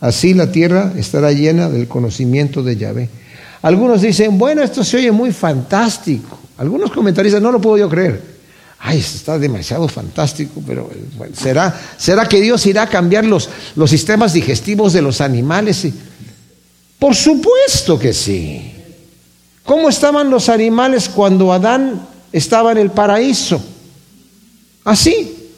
así 0.00 0.34
la 0.34 0.50
tierra 0.50 0.92
estará 0.96 1.30
llena 1.30 1.68
del 1.68 1.86
conocimiento 1.86 2.64
de 2.64 2.76
Yahvé. 2.76 3.08
Algunos 3.62 4.02
dicen, 4.02 4.36
bueno, 4.38 4.60
esto 4.60 4.82
se 4.82 4.96
oye 4.96 5.12
muy 5.12 5.30
fantástico. 5.30 6.36
Algunos 6.58 6.90
comentaristas, 6.90 7.40
no 7.40 7.52
lo 7.52 7.60
puedo 7.60 7.78
yo 7.78 7.88
creer 7.88 8.35
ay, 8.86 8.98
está 8.98 9.36
demasiado 9.36 9.88
fantástico, 9.88 10.62
pero 10.64 10.88
bueno, 11.16 11.34
¿será, 11.36 11.76
¿será 11.98 12.28
que 12.28 12.40
Dios 12.40 12.64
irá 12.66 12.82
a 12.82 12.88
cambiar 12.88 13.24
los, 13.24 13.48
los 13.74 13.90
sistemas 13.90 14.32
digestivos 14.32 14.92
de 14.92 15.02
los 15.02 15.20
animales? 15.20 15.88
Por 16.96 17.16
supuesto 17.16 17.98
que 17.98 18.12
sí. 18.12 18.72
¿Cómo 19.64 19.88
estaban 19.88 20.30
los 20.30 20.48
animales 20.48 21.08
cuando 21.08 21.52
Adán 21.52 22.06
estaba 22.30 22.70
en 22.70 22.78
el 22.78 22.90
paraíso? 22.90 23.60
Así. 24.84 25.50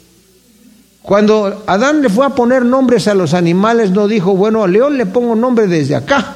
Cuando 1.03 1.63
Adán 1.67 2.01
le 2.01 2.09
fue 2.09 2.25
a 2.25 2.29
poner 2.29 2.65
nombres 2.65 3.07
a 3.07 3.13
los 3.13 3.35
animales, 3.35 3.91
no 3.91 4.07
dijo, 4.07 4.35
bueno, 4.35 4.63
a 4.63 4.67
león 4.67 4.97
le 4.97 5.05
pongo 5.05 5.35
nombre 5.35 5.67
desde 5.67 5.95
acá, 5.95 6.35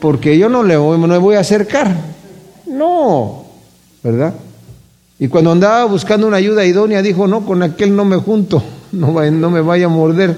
porque 0.00 0.38
yo 0.38 0.48
no 0.48 0.62
le 0.62 0.78
voy, 0.78 0.98
no 0.98 1.06
le 1.06 1.18
voy 1.18 1.36
a 1.36 1.40
acercar. 1.40 1.94
No, 2.66 3.44
¿verdad? 4.02 4.32
Y 5.22 5.28
cuando 5.28 5.52
andaba 5.52 5.84
buscando 5.84 6.26
una 6.26 6.38
ayuda 6.38 6.64
idónea, 6.64 7.00
dijo, 7.00 7.28
no, 7.28 7.46
con 7.46 7.62
aquel 7.62 7.94
no 7.94 8.04
me 8.04 8.16
junto, 8.16 8.60
no, 8.90 9.12
no 9.30 9.50
me 9.50 9.60
vaya 9.60 9.86
a 9.86 9.88
morder. 9.88 10.36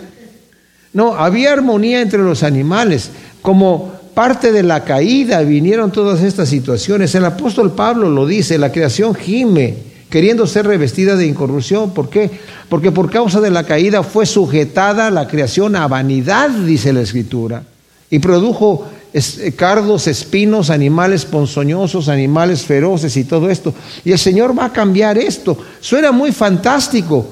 No, 0.92 1.14
había 1.14 1.55
armonía 1.55 2.03
entre 2.03 2.18
los 2.18 2.42
animales. 2.42 3.11
Como 3.40 3.92
parte 4.12 4.53
de 4.53 4.62
la 4.62 4.85
caída 4.85 5.40
vinieron 5.40 5.90
todas 5.90 6.23
estas 6.23 6.51
situaciones. 6.51 7.14
El 7.14 7.25
apóstol 7.25 7.73
Pablo 7.73 8.11
lo 8.11 8.27
dice, 8.27 8.59
la 8.59 8.73
creación 8.73 9.14
gime, 9.14 9.75
queriendo 10.11 10.47
ser 10.47 10.66
revestida 10.66 11.16
de 11.16 11.29
incorrupción. 11.29 11.94
¿Por 11.94 12.11
qué? 12.11 12.31
Porque 12.68 12.92
por 12.92 13.11
causa 13.11 13.40
de 13.40 13.51
la 13.51 13.64
caída 13.64 14.03
fue 14.03 14.27
sujetada 14.27 15.11
la 15.11 15.27
creación 15.29 15.77
a 15.77 15.88
vanidad, 15.88 16.51
dice 16.51 16.92
la 16.92 17.01
escritura, 17.01 17.62
y 18.11 18.18
produjo 18.18 18.87
eh, 19.16 19.53
cardos, 19.53 20.09
espinos, 20.09 20.70
animales 20.70 21.24
ponzoñosos, 21.24 22.09
animales 22.09 22.64
feroces 22.64 23.16
y 23.16 23.22
todo 23.22 23.48
esto. 23.48 23.72
Y 24.05 24.11
el 24.11 24.18
Señor 24.18 24.59
va 24.59 24.64
a 24.64 24.72
cambiar 24.72 25.18
esto. 25.18 25.57
Suena 25.79 26.11
muy 26.11 26.33
fantástico, 26.33 27.24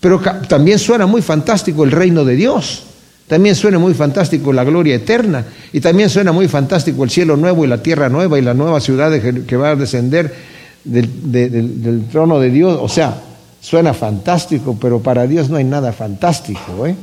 pero 0.00 0.20
también 0.48 0.80
suena 0.80 1.06
muy 1.06 1.22
fantástico 1.22 1.84
el 1.84 1.92
reino 1.92 2.24
de 2.24 2.34
Dios. 2.34 2.82
También 3.28 3.54
suena 3.54 3.78
muy 3.78 3.94
fantástico 3.94 4.52
la 4.52 4.64
gloria 4.64 4.96
eterna. 4.96 5.44
Y 5.72 5.80
también 5.80 6.10
suena 6.10 6.32
muy 6.32 6.48
fantástico 6.48 7.04
el 7.04 7.10
cielo 7.10 7.36
nuevo 7.36 7.64
y 7.64 7.68
la 7.68 7.80
tierra 7.80 8.08
nueva 8.08 8.36
y 8.36 8.42
la 8.42 8.54
nueva 8.54 8.80
ciudad 8.80 9.12
que 9.20 9.56
va 9.56 9.70
a 9.70 9.76
descender 9.76 10.34
del, 10.82 11.30
del 11.30 12.06
trono 12.10 12.40
de 12.40 12.50
Dios. 12.50 12.76
O 12.82 12.88
sea, 12.88 13.14
suena 13.60 13.94
fantástico, 13.94 14.76
pero 14.80 14.98
para 14.98 15.28
Dios 15.28 15.48
no 15.48 15.58
hay 15.58 15.64
nada 15.64 15.92
fantástico. 15.92 16.88
¿eh? 16.88 16.96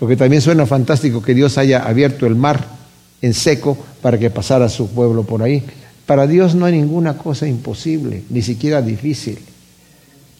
Porque 0.00 0.16
también 0.16 0.42
suena 0.42 0.66
fantástico 0.66 1.22
que 1.22 1.32
Dios 1.32 1.58
haya 1.58 1.84
abierto 1.84 2.26
el 2.26 2.34
mar 2.34 2.79
en 3.22 3.34
seco 3.34 3.76
para 4.02 4.18
que 4.18 4.30
pasara 4.30 4.68
su 4.68 4.88
pueblo 4.88 5.24
por 5.24 5.42
ahí. 5.42 5.62
Para 6.06 6.26
Dios 6.26 6.54
no 6.54 6.66
hay 6.66 6.72
ninguna 6.72 7.16
cosa 7.16 7.46
imposible, 7.46 8.24
ni 8.30 8.42
siquiera 8.42 8.82
difícil. 8.82 9.38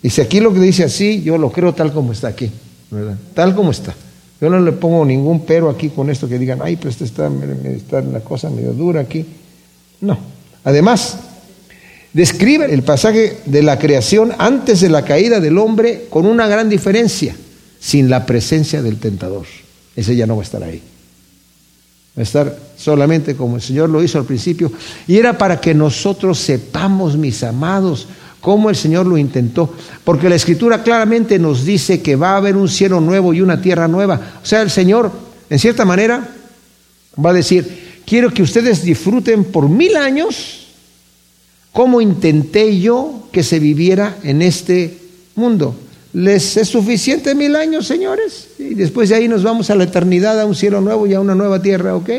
Y 0.03 0.11
si 0.11 0.21
aquí 0.21 0.41
lo 0.41 0.53
que 0.53 0.61
dice 0.61 0.85
así, 0.85 1.23
yo 1.23 1.39
lo 1.39 1.53
creo 1.53 1.75
tal 1.75 1.93
como 1.93 2.13
está 2.13 2.29
aquí, 2.29 2.51
¿verdad? 2.91 3.17
Tal 3.35 3.55
como 3.55 3.71
está. 3.71 3.95
Yo 4.41 4.49
no 4.49 4.59
le 4.59 4.73
pongo 4.73 5.05
ningún 5.05 5.45
pero 5.45 5.69
aquí 5.69 5.91
con 5.91 6.09
esto 6.09 6.27
que 6.27 6.39
digan, 6.39 6.61
ay, 6.63 6.77
pues 6.77 7.01
está, 7.03 7.31
está 7.65 8.01
la 8.01 8.21
cosa 8.21 8.49
medio 8.49 8.73
dura 8.73 9.03
aquí. 9.03 9.27
No. 10.01 10.19
Además, 10.65 11.19
describe 12.15 12.73
el 12.73 12.83
pasaje 12.83 13.37
de 13.45 13.63
la 13.63 13.79
creación 13.79 14.33
antes 14.39 14.81
de 14.81 14.89
la 14.89 15.05
caída 15.05 15.41
del 15.41 15.59
hombre 15.59 16.07
con 16.09 16.25
una 16.25 16.49
gran 16.49 16.71
diferencia, 16.71 17.37
sin 17.79 18.09
la 18.09 18.25
presencia 18.25 18.83
del 18.83 18.99
tentador. 18.99 19.47
Ese 19.95 20.17
ya 20.17 20.27
no 20.27 20.37
va 20.37 20.43
a 20.43 20.45
estar 20.45 20.63
ahí 20.63 20.83
estar 22.17 22.59
solamente 22.77 23.37
como 23.37 23.57
el 23.57 23.63
Señor 23.63 23.89
lo 23.89 24.03
hizo 24.03 24.19
al 24.19 24.25
principio. 24.25 24.71
Y 25.07 25.17
era 25.17 25.37
para 25.39 25.61
que 25.61 25.75
nosotros 25.75 26.39
sepamos, 26.39 27.17
mis 27.17 27.43
amados, 27.43 28.09
cómo 28.41 28.71
el 28.71 28.77
Señor 28.77 29.07
lo 29.07 29.19
intentó. 29.19 29.73
Porque 30.05 30.29
la 30.29 30.35
Escritura 30.35 30.83
claramente 30.83 31.39
nos 31.39 31.65
dice 31.65 32.03
que 32.03 32.17
va 32.17 32.33
a 32.33 32.37
haber 32.39 32.57
un 32.57 32.69
cielo 32.69 33.01
nuevo 33.01 33.33
y 33.33 33.41
una 33.41 33.61
tierra 33.61 33.89
nueva. 33.89 34.21
O 34.43 34.47
sea, 34.47 34.63
el 34.63 34.71
Señor, 34.71 35.11
en 35.49 35.59
cierta 35.59 35.85
manera, 35.85 36.29
va 37.25 37.31
a 37.31 37.35
decir, 37.35 38.03
quiero 38.07 38.33
que 38.33 38.43
ustedes 38.43 38.83
disfruten 38.83 39.45
por 39.45 39.69
mil 39.69 39.97
años 39.97 40.67
cómo 41.73 42.01
intenté 42.01 42.81
yo 42.81 43.29
que 43.33 43.43
se 43.43 43.59
viviera 43.59 44.17
en 44.23 44.43
este 44.43 44.99
mundo. 45.35 45.75
¿Les 46.13 46.57
es 46.57 46.69
suficiente 46.69 47.35
mil 47.35 47.55
años, 47.55 47.87
señores? 47.87 48.49
Y 48.59 48.75
después 48.75 49.09
de 49.09 49.15
ahí 49.15 49.29
nos 49.29 49.43
vamos 49.43 49.71
a 49.71 49.77
la 49.77 49.85
eternidad, 49.85 50.41
a 50.41 50.47
un 50.47 50.57
cielo 50.57 50.81
nuevo 50.81 51.07
y 51.07 51.15
a 51.15 51.21
una 51.21 51.35
nueva 51.35 51.63
tierra, 51.63 51.95
¿ok? 51.95 52.11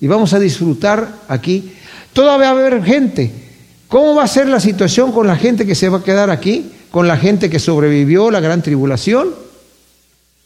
Y 0.00 0.06
vamos 0.06 0.32
a 0.32 0.38
disfrutar 0.38 1.08
aquí. 1.26 1.72
Todavía 2.12 2.52
va 2.52 2.60
a 2.60 2.66
haber 2.66 2.84
gente. 2.84 3.32
¿Cómo 3.88 4.14
va 4.14 4.22
a 4.22 4.28
ser 4.28 4.48
la 4.48 4.60
situación 4.60 5.10
con 5.10 5.26
la 5.26 5.36
gente 5.36 5.66
que 5.66 5.74
se 5.74 5.88
va 5.88 5.98
a 5.98 6.04
quedar 6.04 6.30
aquí? 6.30 6.70
¿Con 6.92 7.08
la 7.08 7.16
gente 7.16 7.50
que 7.50 7.58
sobrevivió 7.58 8.30
la 8.30 8.38
gran 8.38 8.62
tribulación? 8.62 9.34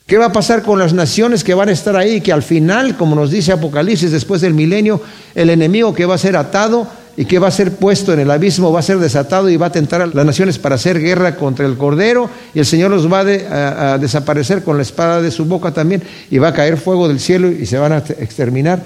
¿Qué 0.06 0.16
va 0.16 0.26
a 0.26 0.32
pasar 0.32 0.62
con 0.62 0.78
las 0.78 0.94
naciones 0.94 1.44
que 1.44 1.54
van 1.54 1.68
a 1.68 1.72
estar 1.72 1.96
ahí? 1.96 2.22
Que 2.22 2.32
al 2.32 2.42
final, 2.42 2.96
como 2.96 3.14
nos 3.14 3.30
dice 3.30 3.52
Apocalipsis, 3.52 4.10
después 4.10 4.40
del 4.40 4.54
milenio, 4.54 5.00
el 5.34 5.50
enemigo 5.50 5.94
que 5.94 6.06
va 6.06 6.14
a 6.14 6.18
ser 6.18 6.36
atado 6.36 6.86
y 7.16 7.24
que 7.24 7.38
va 7.38 7.48
a 7.48 7.52
ser 7.52 7.76
puesto 7.76 8.12
en 8.12 8.20
el 8.20 8.30
abismo, 8.30 8.72
va 8.72 8.80
a 8.80 8.82
ser 8.82 8.98
desatado 8.98 9.48
y 9.48 9.56
va 9.56 9.66
a 9.66 9.72
tentar 9.72 10.02
a 10.02 10.06
las 10.06 10.26
naciones 10.26 10.58
para 10.58 10.74
hacer 10.74 11.00
guerra 11.00 11.36
contra 11.36 11.66
el 11.66 11.76
Cordero 11.76 12.28
y 12.54 12.58
el 12.58 12.66
Señor 12.66 12.90
los 12.90 13.10
va 13.10 13.20
a, 13.20 13.98
desaparecer 13.98 14.64
con 14.64 14.76
la 14.76 14.82
espada 14.82 15.22
de 15.22 15.30
su 15.30 15.44
boca 15.44 15.72
también 15.72 16.02
y 16.30 16.38
va 16.38 16.48
a 16.48 16.52
caer 16.52 16.76
fuego 16.76 17.08
del 17.08 17.20
cielo 17.20 17.50
y 17.50 17.66
se 17.66 17.78
van 17.78 17.92
a 17.92 17.98
exterminar. 17.98 18.84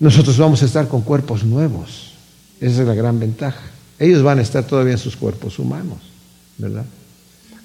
nosotros 0.00 0.36
vamos 0.38 0.62
a 0.62 0.66
estar 0.66 0.88
con 0.88 1.02
cuerpos 1.02 1.44
nuevos. 1.44 2.12
Esa 2.60 2.82
es 2.82 2.88
la 2.88 2.94
gran 2.94 3.20
ventaja. 3.20 3.62
Ellos 3.98 4.22
van 4.22 4.38
a 4.38 4.42
estar 4.42 4.64
todavía 4.64 4.92
en 4.92 4.98
sus 4.98 5.16
cuerpos 5.16 5.58
humanos, 5.58 5.98
¿verdad? 6.58 6.84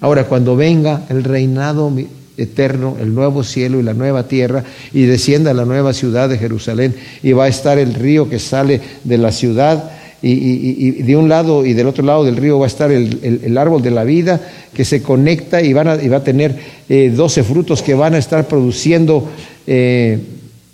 Ahora, 0.00 0.24
cuando 0.24 0.56
venga 0.56 1.04
el 1.08 1.24
reinado 1.24 1.90
eterno, 2.36 2.96
el 3.00 3.14
nuevo 3.14 3.44
cielo 3.44 3.80
y 3.80 3.82
la 3.82 3.94
nueva 3.94 4.28
tierra, 4.28 4.64
y 4.92 5.02
descienda 5.02 5.54
la 5.54 5.64
nueva 5.64 5.92
ciudad 5.92 6.28
de 6.28 6.38
Jerusalén, 6.38 6.94
y 7.22 7.32
va 7.32 7.44
a 7.44 7.48
estar 7.48 7.78
el 7.78 7.94
río 7.94 8.28
que 8.28 8.38
sale 8.38 8.80
de 9.04 9.18
la 9.18 9.32
ciudad, 9.32 9.90
y, 10.24 11.02
de 11.02 11.16
un 11.16 11.28
lado 11.28 11.66
y 11.66 11.72
del 11.72 11.88
otro 11.88 12.04
lado 12.04 12.24
del 12.24 12.36
río 12.36 12.58
va 12.58 12.66
a 12.66 12.68
estar 12.68 12.92
el, 12.92 13.58
árbol 13.58 13.82
de 13.82 13.90
la 13.90 14.04
vida 14.04 14.40
que 14.72 14.84
se 14.84 15.02
conecta 15.02 15.60
y, 15.60 15.72
a, 15.72 15.82
va 15.82 16.16
a 16.16 16.24
tener 16.24 16.56
eh, 16.88 17.10
doce 17.10 17.42
frutos 17.42 17.82
que 17.82 17.94
van 17.94 18.14
a 18.14 18.18
estar 18.18 18.46
produciendo 18.46 19.28
eh, 19.66 20.20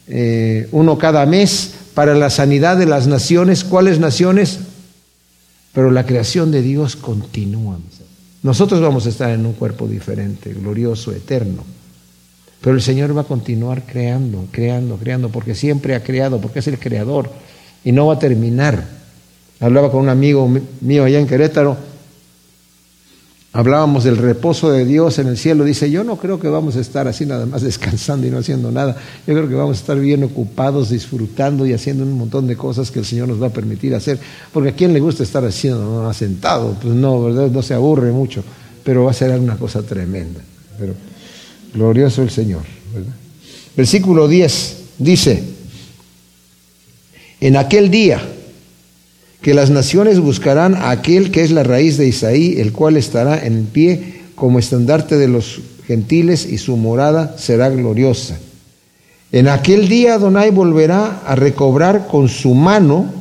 eh, 0.08 0.68
uno 0.72 0.98
cada 0.98 1.24
mes 1.24 1.72
para 1.94 2.14
la 2.14 2.30
sanidad 2.30 2.76
de 2.76 2.86
las 2.86 3.06
naciones. 3.06 3.64
¿Cuáles 3.64 3.98
naciones? 3.98 4.60
Pero 5.72 5.90
la 5.90 6.04
creación 6.04 6.50
de 6.50 6.62
Dios 6.62 6.96
continúa. 6.96 7.78
Nosotros 8.42 8.80
vamos 8.80 9.06
a 9.06 9.08
estar 9.08 9.30
en 9.30 9.44
un 9.44 9.54
cuerpo 9.54 9.88
diferente, 9.88 10.52
glorioso, 10.52 11.12
eterno. 11.12 11.64
Pero 12.60 12.74
el 12.74 12.82
Señor 12.82 13.16
va 13.16 13.22
a 13.22 13.24
continuar 13.24 13.82
creando, 13.84 14.46
creando, 14.50 14.96
creando, 14.96 15.28
porque 15.28 15.54
siempre 15.54 15.94
ha 15.94 16.02
creado, 16.02 16.40
porque 16.40 16.58
es 16.58 16.66
el 16.68 16.78
creador 16.78 17.30
y 17.84 17.92
no 17.92 18.06
va 18.06 18.14
a 18.14 18.18
terminar. 18.18 18.84
Hablaba 19.60 19.90
con 19.90 20.00
un 20.00 20.08
amigo 20.08 20.48
mío 20.80 21.04
allá 21.04 21.18
en 21.18 21.26
Querétaro, 21.26 21.76
hablábamos 23.52 24.04
del 24.04 24.16
reposo 24.16 24.70
de 24.70 24.84
Dios 24.84 25.18
en 25.18 25.28
el 25.28 25.36
cielo. 25.36 25.64
Dice, 25.64 25.90
yo 25.90 26.04
no 26.04 26.16
creo 26.16 26.38
que 26.38 26.48
vamos 26.48 26.76
a 26.76 26.80
estar 26.80 27.08
así 27.08 27.26
nada 27.26 27.46
más 27.46 27.62
descansando 27.62 28.26
y 28.26 28.30
no 28.30 28.38
haciendo 28.38 28.70
nada. 28.70 28.96
Yo 29.26 29.34
creo 29.34 29.48
que 29.48 29.54
vamos 29.54 29.78
a 29.78 29.80
estar 29.80 29.98
bien 29.98 30.24
ocupados, 30.24 30.90
disfrutando 30.90 31.66
y 31.66 31.72
haciendo 31.72 32.04
un 32.04 32.12
montón 32.12 32.46
de 32.46 32.56
cosas 32.56 32.90
que 32.90 33.00
el 33.00 33.04
Señor 33.04 33.28
nos 33.28 33.42
va 33.42 33.48
a 33.48 33.52
permitir 33.52 33.94
hacer. 33.94 34.18
Porque 34.52 34.70
a 34.70 34.72
quién 34.72 34.92
le 34.92 35.00
gusta 35.00 35.22
estar 35.22 35.44
haciendo, 35.44 36.02
no, 36.02 36.12
sentado, 36.14 36.76
pues 36.80 36.94
no, 36.94 37.22
¿verdad? 37.24 37.50
No 37.50 37.62
se 37.62 37.74
aburre 37.74 38.12
mucho, 38.12 38.44
pero 38.84 39.04
va 39.04 39.10
a 39.10 39.14
ser 39.14 39.38
una 39.38 39.56
cosa 39.56 39.82
tremenda. 39.82 40.40
Pero 40.78 40.94
glorioso 41.74 42.22
el 42.22 42.30
Señor. 42.30 42.62
Versículo 43.76 44.26
10 44.26 44.76
dice, 44.98 45.42
en 47.40 47.56
aquel 47.56 47.90
día, 47.90 48.20
que 49.40 49.54
las 49.54 49.70
naciones 49.70 50.18
buscarán 50.18 50.74
a 50.74 50.90
aquel 50.90 51.30
que 51.30 51.42
es 51.42 51.50
la 51.50 51.62
raíz 51.62 51.96
de 51.96 52.08
Isaí, 52.08 52.60
el 52.60 52.72
cual 52.72 52.96
estará 52.96 53.44
en 53.44 53.66
pie 53.66 54.22
como 54.34 54.58
estandarte 54.58 55.16
de 55.16 55.28
los 55.28 55.60
gentiles 55.86 56.46
y 56.46 56.58
su 56.58 56.76
morada 56.76 57.36
será 57.38 57.68
gloriosa. 57.68 58.38
En 59.30 59.48
aquel 59.48 59.88
día 59.88 60.14
Adonai 60.14 60.50
volverá 60.50 61.22
a 61.26 61.34
recobrar 61.34 62.06
con 62.06 62.28
su 62.28 62.54
mano 62.54 63.12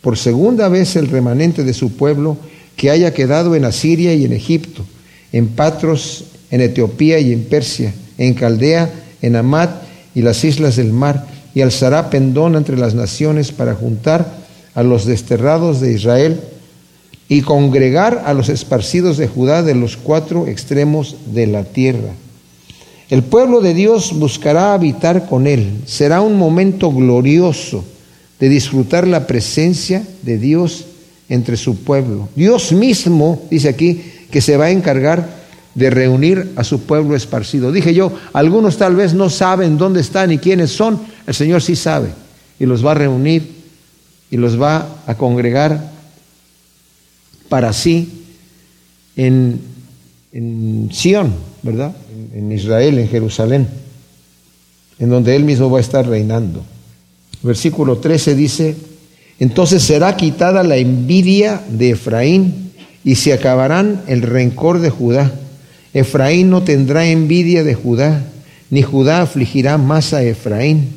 por 0.00 0.16
segunda 0.16 0.68
vez 0.68 0.96
el 0.96 1.08
remanente 1.08 1.64
de 1.64 1.74
su 1.74 1.92
pueblo 1.92 2.36
que 2.76 2.90
haya 2.90 3.12
quedado 3.12 3.54
en 3.54 3.64
Asiria 3.64 4.14
y 4.14 4.24
en 4.24 4.32
Egipto, 4.32 4.84
en 5.32 5.48
Patros, 5.48 6.24
en 6.50 6.60
Etiopía 6.60 7.18
y 7.18 7.32
en 7.32 7.44
Persia, 7.44 7.92
en 8.16 8.34
Caldea, 8.34 8.90
en 9.20 9.36
Amat 9.36 9.82
y 10.14 10.22
las 10.22 10.44
islas 10.44 10.76
del 10.76 10.92
mar, 10.92 11.26
y 11.54 11.60
alzará 11.60 12.08
pendón 12.08 12.56
entre 12.56 12.76
las 12.76 12.94
naciones 12.94 13.52
para 13.52 13.74
juntar 13.74 14.47
a 14.74 14.82
los 14.82 15.06
desterrados 15.06 15.80
de 15.80 15.92
Israel 15.92 16.40
y 17.28 17.42
congregar 17.42 18.22
a 18.26 18.32
los 18.34 18.48
esparcidos 18.48 19.18
de 19.18 19.28
Judá 19.28 19.62
de 19.62 19.74
los 19.74 19.96
cuatro 19.96 20.46
extremos 20.46 21.16
de 21.32 21.46
la 21.46 21.64
tierra. 21.64 22.12
El 23.10 23.22
pueblo 23.22 23.60
de 23.60 23.74
Dios 23.74 24.12
buscará 24.18 24.74
habitar 24.74 25.26
con 25.26 25.46
él. 25.46 25.82
Será 25.86 26.20
un 26.20 26.36
momento 26.36 26.90
glorioso 26.92 27.84
de 28.38 28.48
disfrutar 28.48 29.06
la 29.06 29.26
presencia 29.26 30.04
de 30.22 30.38
Dios 30.38 30.84
entre 31.28 31.56
su 31.56 31.76
pueblo. 31.76 32.28
Dios 32.34 32.72
mismo, 32.72 33.42
dice 33.50 33.68
aquí, 33.68 34.02
que 34.30 34.40
se 34.40 34.56
va 34.56 34.66
a 34.66 34.70
encargar 34.70 35.38
de 35.74 35.90
reunir 35.90 36.52
a 36.56 36.64
su 36.64 36.80
pueblo 36.80 37.16
esparcido. 37.16 37.72
Dije 37.72 37.94
yo, 37.94 38.12
algunos 38.32 38.76
tal 38.76 38.96
vez 38.96 39.14
no 39.14 39.30
saben 39.30 39.78
dónde 39.78 40.00
están 40.00 40.32
y 40.32 40.38
quiénes 40.38 40.70
son, 40.70 41.00
el 41.26 41.34
Señor 41.34 41.62
sí 41.62 41.76
sabe 41.76 42.08
y 42.58 42.66
los 42.66 42.84
va 42.84 42.92
a 42.92 42.94
reunir 42.94 43.57
y 44.30 44.36
los 44.36 44.60
va 44.60 45.02
a 45.06 45.14
congregar 45.16 45.90
para 47.48 47.72
sí 47.72 48.24
en, 49.16 49.60
en 50.32 50.90
Sión, 50.92 51.34
¿verdad? 51.62 51.94
En, 52.34 52.52
Israel, 52.52 52.98
en 52.98 53.08
Jerusalén, 53.08 53.68
en 54.98 55.08
donde 55.08 55.34
Él 55.34 55.44
mismo 55.44 55.70
va 55.70 55.78
a 55.78 55.82
estar 55.82 56.06
reinando. 56.06 56.64
Versículo 57.42 57.98
13 57.98 58.34
dice, 58.34 58.76
entonces 59.38 59.82
será 59.82 60.16
quitada 60.16 60.62
la 60.62 60.76
envidia 60.76 61.62
de 61.68 61.90
Efraín 61.90 62.72
y 63.04 63.14
se 63.14 63.32
acabarán 63.32 64.02
el 64.08 64.22
rencor 64.22 64.80
de 64.80 64.90
Judá. 64.90 65.32
Efraín 65.94 66.50
no 66.50 66.62
tendrá 66.62 67.06
envidia 67.06 67.64
de 67.64 67.74
Judá, 67.74 68.24
ni 68.70 68.82
Judá 68.82 69.22
afligirá 69.22 69.78
más 69.78 70.12
a 70.12 70.22
Efraín. 70.22 70.90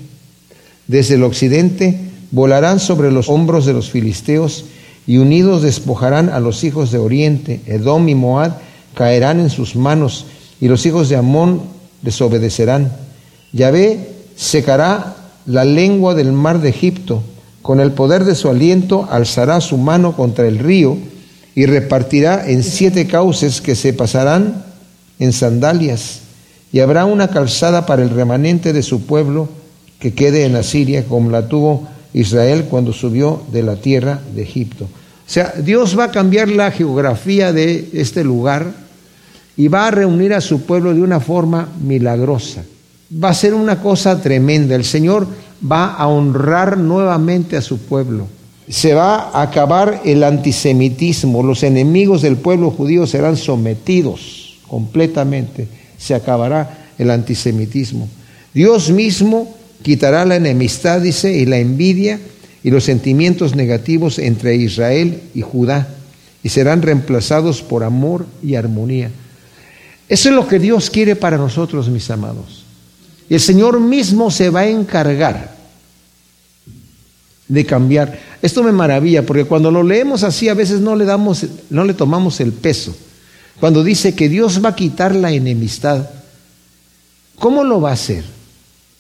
Desde 0.88 1.16
el 1.16 1.24
occidente 1.24 2.11
volarán 2.32 2.80
sobre 2.80 3.12
los 3.12 3.30
hombros 3.30 3.66
de 3.66 3.74
los 3.74 3.92
filisteos 3.92 4.66
y 5.06 5.18
unidos 5.18 5.62
despojarán 5.62 6.30
a 6.30 6.40
los 6.40 6.64
hijos 6.64 6.92
de 6.92 6.98
Oriente. 6.98 7.62
Edom 7.66 8.08
y 8.10 8.16
Moab 8.16 8.58
caerán 8.96 9.40
en 9.40 9.50
sus 9.50 9.76
manos 9.76 10.26
y 10.60 10.68
los 10.68 10.86
hijos 10.86 11.10
de 11.10 11.18
Amón 11.18 11.62
desobedecerán. 12.02 12.92
Yahvé 13.52 14.00
secará 14.36 15.16
la 15.46 15.66
lengua 15.66 16.14
del 16.14 16.32
mar 16.32 16.62
de 16.62 16.70
Egipto. 16.70 17.24
Con 17.62 17.80
el 17.80 17.92
poder 17.92 18.26
de 18.26 18.36
su 18.36 18.50
aliento 18.50 19.08
alzará 19.10 19.62
su 19.62 19.78
mano 19.78 20.16
contra 20.16 20.48
el 20.48 20.60
río 20.60 20.98
y 21.54 21.66
repartirá 21.66 22.50
en 22.50 22.64
siete 22.64 23.08
cauces 23.08 23.62
que 23.62 23.76
se 23.76 23.94
pasarán 23.94 24.64
en 25.20 25.34
sandalias. 25.34 26.22
Y 26.72 26.80
habrá 26.80 27.06
una 27.06 27.28
calzada 27.28 27.86
para 27.86 28.02
el 28.02 28.10
remanente 28.10 28.72
de 28.72 28.82
su 28.82 29.06
pueblo 29.06 29.50
que 30.00 30.14
quede 30.14 30.46
en 30.46 30.56
Asiria, 30.56 31.04
como 31.04 31.30
la 31.30 31.48
tuvo 31.48 31.88
Israel 32.14 32.66
cuando 32.70 32.94
subió 32.94 33.42
de 33.52 33.64
la 33.64 33.76
tierra 33.76 34.20
de 34.36 34.44
Egipto. 34.44 34.86
O 34.86 35.34
sea, 35.34 35.54
Dios 35.64 35.98
va 35.98 36.06
a 36.06 36.12
cambiar 36.12 36.50
la 36.50 36.72
geografía 36.72 37.54
de 37.54 37.90
este 37.94 38.24
lugar 38.24 38.74
y 39.56 39.68
va 39.68 39.88
a 39.88 39.92
reunir 39.92 40.34
a 40.34 40.42
su 40.42 40.64
pueblo 40.64 40.94
de 40.94 41.02
una 41.02 41.20
forma 41.20 41.70
milagrosa. 41.82 42.64
Va 43.24 43.30
a 43.30 43.34
ser 43.34 43.54
una 43.54 43.80
cosa 43.80 44.22
tremenda. 44.22 44.76
El 44.76 44.84
Señor 44.86 45.28
va 45.70 45.94
a 45.94 46.08
honrar 46.08 46.78
nuevamente 46.78 47.58
a 47.58 47.62
su 47.62 47.78
pueblo. 47.78 48.28
Se 48.68 48.94
va 48.94 49.30
a 49.30 49.42
acabar 49.42 50.02
el 50.06 50.24
antisemitismo. 50.24 51.44
Los 51.44 51.64
enemigos 51.64 52.22
del 52.22 52.38
pueblo 52.38 52.72
judío 52.72 53.06
serán 53.06 53.38
sometidos 53.38 54.60
completamente. 54.68 55.68
Se 55.98 56.16
acabará 56.16 56.90
el 56.98 57.12
antisemitismo. 57.12 58.08
Dios 58.54 58.90
mismo 58.90 59.61
Quitará 59.84 60.26
la 60.26 60.36
enemistad, 60.36 61.02
dice, 61.02 61.36
y 61.36 61.46
la 61.46 61.58
envidia 61.58 62.20
y 62.64 62.70
los 62.70 62.84
sentimientos 62.84 63.56
negativos 63.56 64.20
entre 64.20 64.56
Israel 64.56 65.22
y 65.34 65.42
Judá, 65.42 65.88
y 66.44 66.50
serán 66.50 66.82
reemplazados 66.82 67.62
por 67.62 67.84
amor 67.84 68.26
y 68.44 68.56
armonía. 68.56 69.10
Eso 70.08 70.30
es 70.30 70.36
lo 70.36 70.48
que 70.48 70.60
Dios 70.60 70.90
quiere 70.90 71.16
para 71.16 71.38
nosotros, 71.38 71.90
mis 71.90 72.10
amados. 72.12 72.66
Y 73.30 73.36
el 73.36 73.40
Señor 73.40 73.80
mismo 73.80 74.30
se 74.30 74.50
va 74.50 74.62
a 74.62 74.68
encargar 74.68 75.56
de 77.48 77.66
cambiar. 77.66 78.20
Esto 78.42 78.64
me 78.64 78.72
maravilla, 78.72 79.26
porque 79.26 79.46
cuando 79.46 79.72
lo 79.72 79.84
leemos 79.84 80.24
así 80.24 80.50
a 80.50 80.54
veces 80.54 80.80
no 80.80 80.96
le 80.96 81.06
damos, 81.06 81.46
no 81.70 81.86
le 81.86 81.94
tomamos 81.94 82.40
el 82.40 82.54
peso. 82.54 82.96
Cuando 83.60 83.84
dice 83.84 84.16
que 84.16 84.30
Dios 84.30 84.64
va 84.64 84.70
a 84.70 84.76
quitar 84.76 85.16
la 85.16 85.32
enemistad, 85.32 86.10
¿cómo 87.38 87.64
lo 87.64 87.80
va 87.80 87.92
a 87.92 87.94
hacer? 87.94 88.24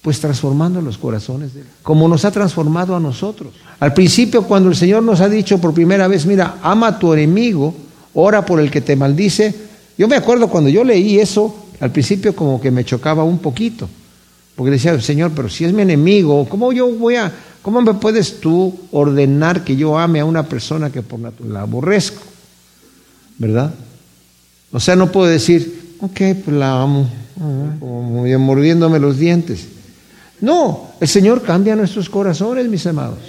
Pues 0.01 0.19
transformando 0.19 0.81
los 0.81 0.97
corazones, 0.97 1.53
de 1.53 1.63
como 1.83 2.07
nos 2.07 2.25
ha 2.25 2.31
transformado 2.31 2.95
a 2.95 2.99
nosotros. 2.99 3.53
Al 3.79 3.93
principio, 3.93 4.43
cuando 4.43 4.69
el 4.69 4.75
Señor 4.75 5.03
nos 5.03 5.21
ha 5.21 5.29
dicho 5.29 5.59
por 5.59 5.73
primera 5.73 6.07
vez, 6.07 6.25
mira, 6.25 6.57
ama 6.63 6.87
a 6.87 6.99
tu 6.99 7.13
enemigo, 7.13 7.75
ora 8.15 8.43
por 8.43 8.59
el 8.59 8.71
que 8.71 8.81
te 8.81 8.95
maldice, 8.95 9.53
yo 9.97 10.07
me 10.07 10.15
acuerdo 10.15 10.47
cuando 10.47 10.69
yo 10.69 10.83
leí 10.83 11.19
eso, 11.19 11.55
al 11.79 11.91
principio 11.91 12.35
como 12.35 12.59
que 12.59 12.71
me 12.71 12.83
chocaba 12.83 13.23
un 13.23 13.37
poquito, 13.37 13.87
porque 14.55 14.71
decía, 14.71 14.99
Señor, 14.99 15.31
pero 15.35 15.49
si 15.49 15.65
es 15.65 15.73
mi 15.73 15.83
enemigo, 15.83 16.47
¿cómo 16.49 16.73
yo 16.73 16.87
voy 16.87 17.15
a, 17.17 17.31
cómo 17.61 17.81
me 17.81 17.93
puedes 17.93 18.39
tú 18.39 18.73
ordenar 18.91 19.63
que 19.63 19.75
yo 19.75 19.99
ame 19.99 20.19
a 20.19 20.25
una 20.25 20.43
persona 20.43 20.91
que 20.91 21.03
por 21.03 21.19
naturaleza 21.19 21.53
la 21.53 21.61
aborrezco? 21.61 22.23
¿Verdad? 23.37 23.73
O 24.71 24.79
sea, 24.79 24.95
no 24.95 25.11
puedo 25.11 25.27
decir, 25.27 25.95
ok, 25.99 26.19
pues 26.43 26.57
la 26.57 26.81
amo, 26.81 27.07
como 27.79 28.25
mordiéndome 28.39 28.99
los 28.99 29.17
dientes. 29.17 29.67
No, 30.41 30.91
el 30.99 31.07
Señor 31.07 31.43
cambia 31.43 31.75
nuestros 31.75 32.09
corazones, 32.09 32.67
mis 32.67 32.85
amados. 32.87 33.19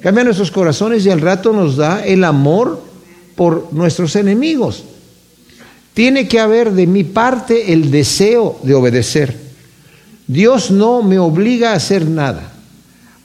Cambia 0.00 0.24
nuestros 0.24 0.50
corazones 0.50 1.04
y 1.06 1.10
al 1.10 1.22
rato 1.22 1.52
nos 1.52 1.76
da 1.76 2.04
el 2.04 2.24
amor 2.24 2.82
por 3.34 3.72
nuestros 3.72 4.14
enemigos. 4.16 4.84
Tiene 5.94 6.28
que 6.28 6.40
haber 6.40 6.72
de 6.72 6.86
mi 6.86 7.04
parte 7.04 7.72
el 7.72 7.90
deseo 7.90 8.58
de 8.62 8.74
obedecer. 8.74 9.34
Dios 10.26 10.70
no 10.70 11.02
me 11.02 11.18
obliga 11.18 11.72
a 11.72 11.76
hacer 11.76 12.06
nada. 12.06 12.52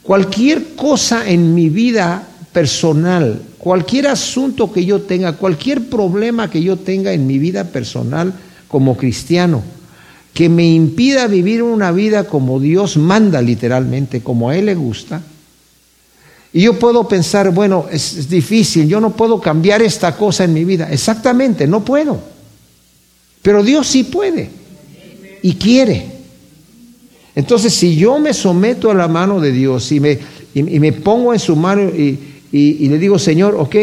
Cualquier 0.02 0.74
cosa 0.74 1.28
en 1.28 1.54
mi 1.54 1.68
vida 1.68 2.26
personal, 2.52 3.42
cualquier 3.58 4.06
asunto 4.06 4.72
que 4.72 4.84
yo 4.84 5.02
tenga, 5.02 5.34
cualquier 5.34 5.88
problema 5.88 6.50
que 6.50 6.62
yo 6.62 6.76
tenga 6.76 7.12
en 7.12 7.26
mi 7.26 7.38
vida 7.38 7.64
personal 7.64 8.32
como 8.68 8.96
cristiano, 8.96 9.62
que 10.34 10.48
me 10.48 10.66
impida 10.66 11.26
vivir 11.26 11.62
una 11.62 11.92
vida 11.92 12.24
como 12.24 12.60
Dios 12.60 12.96
manda 12.96 13.42
literalmente, 13.42 14.20
como 14.20 14.50
a 14.50 14.56
Él 14.56 14.66
le 14.66 14.74
gusta, 14.74 15.22
y 16.52 16.62
yo 16.62 16.78
puedo 16.78 17.06
pensar, 17.06 17.52
bueno, 17.52 17.86
es, 17.90 18.28
difícil, 18.28 18.88
yo 18.88 19.00
no 19.00 19.14
puedo 19.14 19.40
cambiar 19.40 19.82
esta 19.82 20.16
cosa 20.16 20.44
en 20.44 20.52
mi 20.52 20.64
vida. 20.64 20.88
Exactamente, 20.90 21.66
no 21.66 21.84
puedo. 21.84 22.20
Pero 23.42 23.62
Dios 23.62 23.86
sí 23.86 24.04
puede 24.04 24.50
y 25.42 25.54
quiere. 25.54 26.06
Entonces, 27.36 27.72
si 27.72 27.94
yo 27.94 28.18
me 28.18 28.34
someto 28.34 28.90
a 28.90 28.94
la 28.94 29.06
mano 29.06 29.40
de 29.40 29.52
Dios 29.52 29.92
y 29.92 30.00
me, 30.00 30.18
y, 30.52 30.62
me 30.62 30.92
pongo 30.92 31.32
en 31.32 31.38
su 31.38 31.54
mano 31.54 31.82
y, 31.82 32.18
y 32.50 32.88
le 32.88 32.98
digo, 32.98 33.18
Señor, 33.18 33.54
ok, 33.54 33.76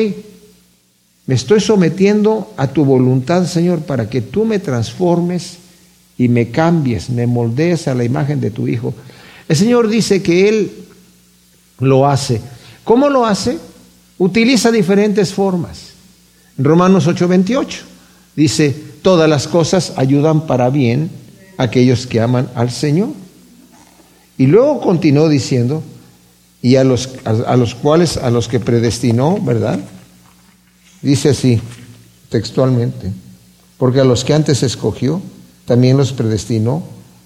me 1.26 1.36
estoy 1.36 1.62
sometiendo 1.62 2.54
a 2.58 2.68
tu 2.68 2.84
voluntad, 2.84 3.46
Señor, 3.46 3.80
para 3.80 4.10
que 4.10 4.22
tú 4.22 4.44
me 4.44 4.60
transformes 4.60 5.58
y 6.18 6.28
me 6.28 6.50
cambies, 6.50 7.10
me 7.10 7.28
moldees 7.28 7.88
a 7.88 7.96
la 7.96 8.04
imagen 8.04 8.42
de 8.42 8.52
tu 8.52 8.68
Hijo. 8.68 8.94
El 9.48 9.56
Señor 9.56 9.88
dice 9.88 10.22
que 10.22 10.50
Él 10.50 10.72
lo 11.80 12.08
hace. 12.08 12.42
¿Cómo 12.84 13.10
lo 13.10 13.26
hace? 13.26 13.58
Utiliza 14.18 14.72
diferentes 14.72 15.34
formas. 15.34 15.92
Romanos 16.58 17.08
8:28 17.08 17.82
dice, 18.36 18.76
todas 19.02 19.30
las 19.30 19.48
cosas 19.48 19.94
ayudan 19.96 20.48
para 20.48 20.70
bien 20.70 21.10
a 21.58 21.64
aquellos 21.64 22.08
que 22.08 22.20
aman 22.20 22.50
al 22.56 22.72
Señor. 22.72 23.10
Y 24.38 24.48
luego 24.48 24.82
continuó 24.82 25.30
diciendo, 25.30 25.84
y 26.62 26.76
a 26.76 26.84
los, 26.84 27.10
a 27.26 27.56
los 27.56 27.76
cuales, 27.76 28.18
a 28.18 28.30
los 28.30 28.48
que 28.48 28.60
predestinó, 28.60 29.40
¿verdad? 29.42 29.80
Dice 31.02 31.30
así, 31.30 31.62
textualmente, 32.30 33.12
porque 33.78 34.02
a 34.02 34.04
los 34.04 34.24
que 34.24 34.34
antes 34.34 34.64
escogió, 34.64 35.22
también 35.68 35.98
los 35.98 36.14
predestinó 36.14 36.82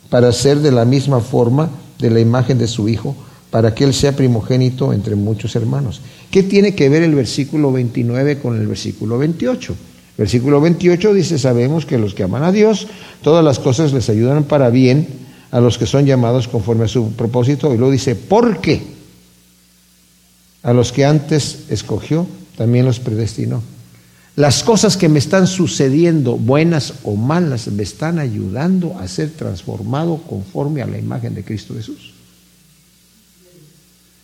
para 0.10 0.32
ser 0.32 0.60
de 0.60 0.72
la 0.72 0.84
misma 0.84 1.22
forma 1.22 1.70
de 2.00 2.10
la 2.10 2.20
imagen 2.20 2.58
de 2.58 2.68
su 2.68 2.90
Hijo 2.90 3.16
para 3.52 3.76
que 3.76 3.84
Él 3.84 3.94
sea 3.94 4.16
primogénito 4.16 4.92
entre 4.94 5.16
muchos 5.16 5.56
hermanos. 5.56 6.02
¿Qué 6.32 6.42
tiene 6.42 6.74
que 6.74 6.90
ver 6.90 7.04
el 7.04 7.14
versículo 7.14 7.72
29 7.72 8.40
con 8.40 8.60
el 8.60 8.66
versículo 8.66 9.20
28? 9.20 9.76
Versículo 10.18 10.60
28 10.60 11.14
dice, 11.14 11.38
sabemos 11.38 11.86
que 11.86 12.00
los 12.00 12.16
que 12.16 12.24
aman 12.24 12.44
a 12.44 12.52
Dios, 12.52 12.88
todas 13.22 13.46
las 13.46 13.60
cosas 13.60 13.94
les 13.94 14.10
ayudan 14.10 14.46
para 14.46 14.70
bien 14.72 15.08
a 15.52 15.60
los 15.60 15.78
que 15.78 15.86
son 15.86 16.06
llamados 16.06 16.48
conforme 16.48 16.86
a 16.86 16.88
su 16.88 17.12
propósito. 17.12 17.74
Y 17.74 17.78
luego 17.78 17.92
dice, 17.92 18.16
¿por 18.16 18.60
qué? 18.60 18.82
A 20.64 20.74
los 20.74 20.92
que 20.92 21.06
antes 21.06 21.66
escogió, 21.70 22.26
también 22.58 22.86
los 22.86 23.00
predestinó. 23.00 23.62
Las 24.36 24.64
cosas 24.64 24.96
que 24.96 25.10
me 25.10 25.20
están 25.20 25.46
sucediendo, 25.46 26.38
buenas 26.38 26.94
o 27.04 27.16
malas, 27.16 27.68
me 27.68 27.84
están 27.84 28.18
ayudando 28.18 28.98
a 28.98 29.08
ser 29.08 29.32
transformado 29.32 30.18
conforme 30.28 30.82
a 30.82 30.88
la 30.88 30.98
imagen 30.98 31.36
de 31.36 31.44
Cristo 31.44 31.74
Jesús. 31.74 32.14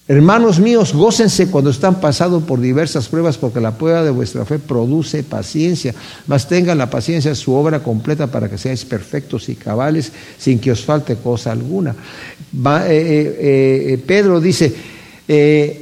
Hermanos 0.10 0.62
míos, 0.62 0.94
gócense 0.94 1.48
cuando 1.52 1.70
están 1.70 2.00
pasando 2.00 2.40
por 2.40 2.62
diversas 2.62 3.10
pruebas, 3.10 3.38
porque 3.38 3.60
la 3.60 3.78
prueba 3.78 4.04
de 4.04 4.12
vuestra 4.12 4.46
fe 4.46 4.58
produce 4.58 5.22
paciencia. 5.24 5.94
Mas 6.28 6.48
tengan 6.48 6.78
la 6.78 6.90
paciencia 6.90 7.36
su 7.36 7.54
obra 7.54 7.84
completa 7.84 8.28
para 8.28 8.50
que 8.50 8.58
seáis 8.58 8.86
perfectos 8.86 9.50
y 9.50 9.56
cabales, 9.56 10.14
sin 10.40 10.60
que 10.60 10.72
os 10.72 10.86
falte 10.86 11.18
cosa 11.18 11.52
alguna. 11.52 11.92
Eh, 11.92 12.88
eh, 12.88 13.94
eh, 13.94 14.04
Pedro 14.08 14.40
dice, 14.40 14.74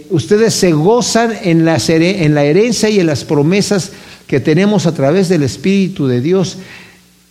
ustedes 0.09 0.53
se 0.55 0.71
gozan 0.71 1.33
en 1.43 1.65
la, 1.65 1.77
en 1.87 2.33
la 2.33 2.43
herencia 2.43 2.89
y 2.89 2.99
en 2.99 3.07
las 3.07 3.23
promesas 3.23 3.91
que 4.27 4.39
tenemos 4.39 4.87
a 4.87 4.93
través 4.93 5.29
del 5.29 5.43
Espíritu 5.43 6.07
de 6.07 6.21
Dios 6.21 6.57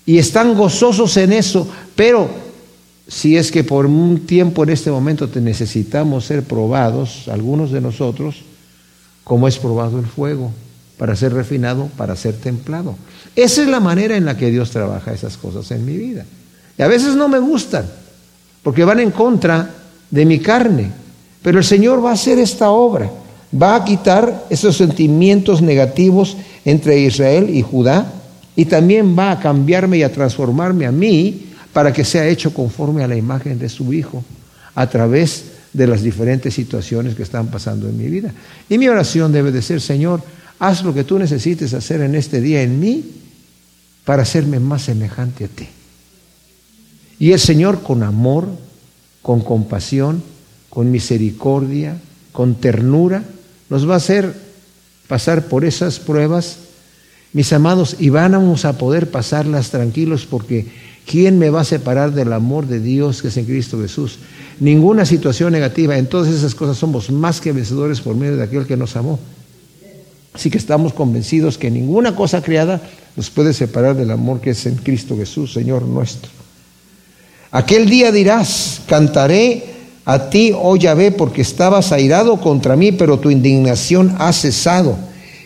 y 0.06 0.18
están 0.18 0.54
gozosos 0.54 1.16
en 1.16 1.32
eso, 1.32 1.68
pero 1.96 2.28
si 3.08 3.36
es 3.36 3.50
que 3.50 3.64
por 3.64 3.86
un 3.86 4.26
tiempo 4.26 4.62
en 4.62 4.70
este 4.70 4.90
momento 4.90 5.28
te 5.28 5.40
necesitamos 5.40 6.24
ser 6.24 6.42
probados, 6.42 7.28
algunos 7.28 7.70
de 7.70 7.80
nosotros, 7.80 8.42
como 9.24 9.48
es 9.48 9.58
probado 9.58 9.98
el 9.98 10.06
fuego, 10.06 10.52
para 10.98 11.16
ser 11.16 11.32
refinado, 11.32 11.88
para 11.96 12.16
ser 12.16 12.34
templado. 12.34 12.96
Esa 13.34 13.62
es 13.62 13.68
la 13.68 13.80
manera 13.80 14.16
en 14.16 14.24
la 14.24 14.36
que 14.36 14.50
Dios 14.50 14.70
trabaja 14.70 15.12
esas 15.12 15.36
cosas 15.36 15.70
en 15.70 15.84
mi 15.84 15.96
vida. 15.96 16.24
Y 16.78 16.82
a 16.82 16.88
veces 16.88 17.14
no 17.14 17.28
me 17.28 17.38
gustan, 17.38 17.86
porque 18.62 18.84
van 18.84 19.00
en 19.00 19.10
contra 19.10 19.70
de 20.10 20.24
mi 20.24 20.38
carne. 20.38 20.90
Pero 21.44 21.58
el 21.58 21.64
Señor 21.64 22.02
va 22.02 22.08
a 22.08 22.14
hacer 22.14 22.38
esta 22.38 22.70
obra, 22.70 23.10
va 23.52 23.76
a 23.76 23.84
quitar 23.84 24.46
esos 24.48 24.78
sentimientos 24.78 25.60
negativos 25.60 26.38
entre 26.64 26.98
Israel 27.00 27.50
y 27.54 27.60
Judá, 27.60 28.10
y 28.56 28.64
también 28.64 29.14
va 29.16 29.32
a 29.32 29.40
cambiarme 29.40 29.98
y 29.98 30.02
a 30.04 30.10
transformarme 30.10 30.86
a 30.86 30.90
mí 30.90 31.48
para 31.74 31.92
que 31.92 32.02
sea 32.02 32.26
hecho 32.26 32.54
conforme 32.54 33.04
a 33.04 33.08
la 33.08 33.16
imagen 33.16 33.58
de 33.58 33.68
su 33.68 33.92
Hijo 33.92 34.24
a 34.74 34.88
través 34.88 35.44
de 35.70 35.86
las 35.86 36.02
diferentes 36.02 36.54
situaciones 36.54 37.14
que 37.14 37.24
están 37.24 37.48
pasando 37.48 37.90
en 37.90 37.98
mi 37.98 38.08
vida. 38.08 38.32
Y 38.70 38.78
mi 38.78 38.88
oración 38.88 39.30
debe 39.30 39.52
de 39.52 39.60
ser, 39.60 39.82
Señor, 39.82 40.22
haz 40.58 40.82
lo 40.82 40.94
que 40.94 41.04
tú 41.04 41.18
necesites 41.18 41.74
hacer 41.74 42.00
en 42.00 42.14
este 42.14 42.40
día 42.40 42.62
en 42.62 42.80
mí 42.80 43.04
para 44.06 44.22
hacerme 44.22 44.60
más 44.60 44.80
semejante 44.80 45.44
a 45.44 45.48
ti. 45.48 45.68
Y 47.18 47.32
el 47.32 47.38
Señor 47.38 47.82
con 47.82 48.02
amor, 48.02 48.48
con 49.20 49.42
compasión, 49.42 50.22
con 50.74 50.90
misericordia, 50.90 51.96
con 52.32 52.56
ternura, 52.56 53.22
nos 53.70 53.88
va 53.88 53.94
a 53.94 53.98
hacer 53.98 54.34
pasar 55.08 55.46
por 55.46 55.64
esas 55.64 56.00
pruebas, 56.00 56.58
mis 57.32 57.52
amados, 57.52 57.96
y 57.98 58.10
vamos 58.10 58.64
a 58.64 58.76
poder 58.76 59.10
pasarlas 59.10 59.70
tranquilos 59.70 60.26
porque 60.26 60.66
¿Quién 61.06 61.38
me 61.38 61.50
va 61.50 61.60
a 61.60 61.64
separar 61.64 62.12
del 62.12 62.32
amor 62.32 62.66
de 62.66 62.80
Dios 62.80 63.20
que 63.20 63.28
es 63.28 63.36
en 63.36 63.44
Cristo 63.44 63.80
Jesús? 63.80 64.18
Ninguna 64.60 65.04
situación 65.04 65.52
negativa. 65.52 65.98
En 65.98 66.06
todas 66.06 66.32
esas 66.32 66.54
cosas 66.54 66.78
somos 66.78 67.10
más 67.10 67.40
que 67.40 67.52
vencedores 67.52 68.00
por 68.00 68.16
medio 68.16 68.36
de 68.36 68.44
aquel 68.44 68.66
que 68.66 68.76
nos 68.76 68.96
amó. 68.96 69.18
Así 70.32 70.50
que 70.50 70.58
estamos 70.58 70.94
convencidos 70.94 71.58
que 71.58 71.70
ninguna 71.70 72.16
cosa 72.16 72.42
creada 72.42 72.80
nos 73.16 73.30
puede 73.30 73.52
separar 73.52 73.94
del 73.94 74.10
amor 74.10 74.40
que 74.40 74.50
es 74.50 74.66
en 74.66 74.76
Cristo 74.76 75.16
Jesús, 75.16 75.52
Señor 75.52 75.82
nuestro. 75.82 76.30
Aquel 77.50 77.88
día 77.88 78.10
dirás, 78.10 78.80
cantaré 78.88 79.73
a 80.04 80.28
ti, 80.28 80.52
oh 80.54 80.76
Yahvé, 80.76 81.12
porque 81.12 81.42
estabas 81.42 81.92
airado 81.92 82.40
contra 82.40 82.76
mí, 82.76 82.92
pero 82.92 83.18
tu 83.18 83.30
indignación 83.30 84.14
ha 84.18 84.32
cesado 84.32 84.98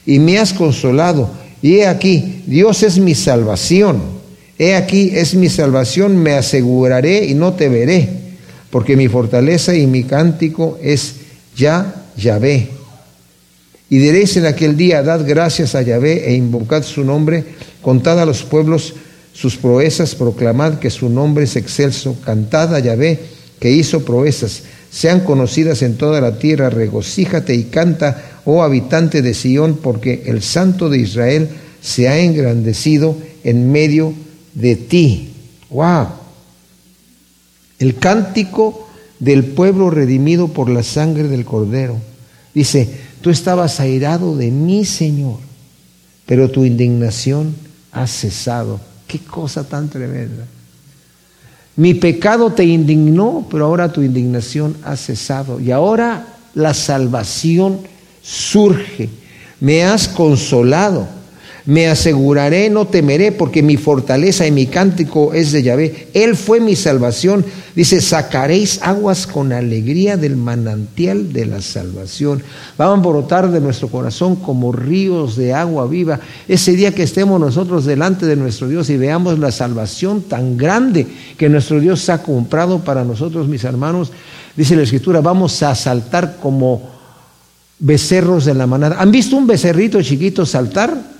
y 0.04 0.18
me 0.18 0.38
has 0.38 0.52
consolado. 0.52 1.30
Y 1.62 1.76
he 1.76 1.86
aquí, 1.86 2.42
Dios 2.46 2.82
es 2.82 2.98
mi 2.98 3.14
salvación. 3.14 4.18
He 4.58 4.74
aquí 4.74 5.12
es 5.14 5.34
mi 5.34 5.48
salvación, 5.48 6.16
me 6.16 6.32
aseguraré 6.32 7.24
y 7.26 7.34
no 7.34 7.52
te 7.52 7.68
veré, 7.68 8.08
porque 8.70 8.96
mi 8.96 9.06
fortaleza 9.06 9.76
y 9.76 9.86
mi 9.86 10.02
cántico 10.02 10.76
es 10.82 11.14
ya 11.56 12.06
Yahvé. 12.16 12.68
Y 13.88 13.98
diréis 13.98 14.36
en 14.36 14.46
aquel 14.46 14.76
día, 14.76 15.04
dad 15.04 15.22
gracias 15.24 15.76
a 15.76 15.82
Yahvé 15.82 16.28
e 16.28 16.34
invocad 16.34 16.82
su 16.82 17.04
nombre, 17.04 17.44
contad 17.80 18.20
a 18.20 18.26
los 18.26 18.42
pueblos 18.42 18.94
sus 19.32 19.56
proezas, 19.56 20.16
proclamad 20.16 20.80
que 20.80 20.90
su 20.90 21.08
nombre 21.08 21.44
es 21.44 21.54
excelso, 21.54 22.16
cantad 22.24 22.74
a 22.74 22.80
Yahvé 22.80 23.37
que 23.60 23.70
hizo 23.70 24.04
proezas, 24.04 24.62
sean 24.90 25.20
conocidas 25.20 25.82
en 25.82 25.96
toda 25.96 26.20
la 26.20 26.38
tierra, 26.38 26.70
regocíjate 26.70 27.54
y 27.54 27.64
canta, 27.64 28.40
oh 28.44 28.62
habitante 28.62 29.22
de 29.22 29.34
Sión, 29.34 29.78
porque 29.82 30.24
el 30.26 30.42
Santo 30.42 30.88
de 30.88 30.98
Israel 30.98 31.48
se 31.80 32.08
ha 32.08 32.18
engrandecido 32.18 33.16
en 33.44 33.70
medio 33.70 34.14
de 34.54 34.76
ti. 34.76 35.30
¡Wow! 35.70 36.08
El 37.78 37.96
cántico 37.96 38.88
del 39.18 39.44
pueblo 39.44 39.90
redimido 39.90 40.48
por 40.48 40.68
la 40.68 40.82
sangre 40.82 41.24
del 41.24 41.44
Cordero. 41.44 41.96
Dice, 42.54 42.88
tú 43.20 43.30
estabas 43.30 43.80
airado 43.80 44.36
de 44.36 44.50
mí, 44.50 44.84
Señor, 44.84 45.38
pero 46.26 46.50
tu 46.50 46.64
indignación 46.64 47.54
ha 47.92 48.06
cesado. 48.06 48.80
Qué 49.06 49.18
cosa 49.18 49.64
tan 49.64 49.88
tremenda. 49.88 50.46
Mi 51.78 51.94
pecado 51.94 52.50
te 52.50 52.64
indignó, 52.64 53.46
pero 53.48 53.66
ahora 53.66 53.92
tu 53.92 54.02
indignación 54.02 54.76
ha 54.82 54.96
cesado. 54.96 55.60
Y 55.60 55.70
ahora 55.70 56.26
la 56.54 56.74
salvación 56.74 57.78
surge. 58.20 59.08
Me 59.60 59.84
has 59.84 60.08
consolado 60.08 61.06
Me 61.68 61.86
aseguraré, 61.86 62.70
no 62.70 62.86
temeré, 62.86 63.30
porque 63.30 63.62
mi 63.62 63.76
fortaleza 63.76 64.46
y 64.46 64.50
mi 64.50 64.68
cántico 64.68 65.34
es 65.34 65.52
de 65.52 65.62
Yahvé. 65.62 66.08
Él 66.14 66.34
fue 66.34 66.60
mi 66.60 66.74
salvación. 66.74 67.44
Dice, 67.76 68.00
sacaréis 68.00 68.80
aguas 68.80 69.26
con 69.26 69.52
alegría 69.52 70.16
del 70.16 70.36
manantial 70.36 71.30
de 71.30 71.44
la 71.44 71.60
salvación. 71.60 72.42
Van 72.78 72.88
a 72.88 73.02
brotar 73.02 73.50
de 73.50 73.60
nuestro 73.60 73.88
corazón 73.88 74.36
como 74.36 74.72
ríos 74.72 75.36
de 75.36 75.52
agua 75.52 75.86
viva. 75.86 76.20
Ese 76.48 76.72
día 76.72 76.94
que 76.94 77.02
estemos 77.02 77.38
nosotros 77.38 77.84
delante 77.84 78.24
de 78.24 78.36
nuestro 78.36 78.66
Dios 78.66 78.88
y 78.88 78.96
veamos 78.96 79.38
la 79.38 79.52
salvación 79.52 80.22
tan 80.22 80.56
grande 80.56 81.06
que 81.36 81.50
nuestro 81.50 81.80
Dios 81.80 82.08
ha 82.08 82.22
comprado 82.22 82.78
para 82.78 83.04
nosotros, 83.04 83.46
mis 83.46 83.64
hermanos, 83.64 84.10
dice 84.56 84.74
la 84.74 84.84
Escritura, 84.84 85.20
vamos 85.20 85.62
a 85.62 85.74
saltar 85.74 86.38
como 86.40 86.88
becerros 87.78 88.46
de 88.46 88.54
la 88.54 88.66
manada. 88.66 88.96
¿Han 88.98 89.10
visto 89.10 89.36
un 89.36 89.46
becerrito 89.46 90.00
chiquito 90.00 90.46
saltar? 90.46 91.17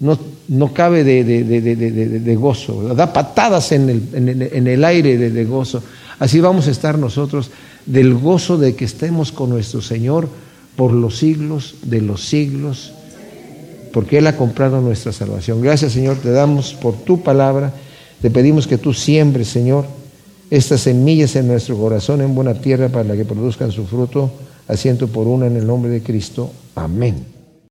No, 0.00 0.18
no 0.48 0.72
cabe 0.72 1.02
de, 1.02 1.24
de, 1.24 2.36
gozo, 2.36 2.94
da 2.94 3.12
patadas 3.12 3.72
en 3.72 3.90
el, 3.90 4.50
en 4.52 4.66
el 4.66 4.84
aire 4.84 5.18
de, 5.18 5.44
gozo. 5.44 5.82
Así 6.18 6.40
vamos 6.40 6.68
a 6.68 6.70
estar 6.70 6.98
nosotros 6.98 7.50
del 7.84 8.14
gozo 8.14 8.58
de 8.58 8.76
que 8.76 8.84
estemos 8.84 9.32
con 9.32 9.50
nuestro 9.50 9.82
Señor 9.82 10.28
por 10.76 10.92
los 10.92 11.18
siglos 11.18 11.76
de 11.82 12.00
los 12.00 12.24
siglos, 12.24 12.92
porque 13.92 14.18
Él 14.18 14.26
ha 14.28 14.36
comprado 14.36 14.80
nuestra 14.80 15.12
salvación. 15.12 15.60
Gracias 15.60 15.92
Señor, 15.92 16.18
te 16.18 16.30
damos 16.30 16.74
por 16.74 16.94
tu 16.94 17.22
palabra, 17.22 17.72
te 18.22 18.30
pedimos 18.30 18.68
que 18.68 18.78
tú 18.78 18.94
siembres, 18.94 19.48
Señor, 19.48 19.86
estas 20.50 20.82
semillas 20.82 21.34
en 21.34 21.48
nuestro 21.48 21.76
corazón 21.76 22.20
en 22.20 22.34
buena 22.34 22.54
tierra 22.54 22.88
para 22.88 23.16
que 23.16 23.24
produzcan 23.24 23.72
su 23.72 23.84
fruto, 23.84 24.30
asiento 24.68 25.08
por 25.08 25.26
una 25.26 25.46
en 25.46 25.56
el 25.56 25.66
nombre 25.66 25.90
de 25.90 26.02
Cristo. 26.02 26.52
Amén. 26.76 27.37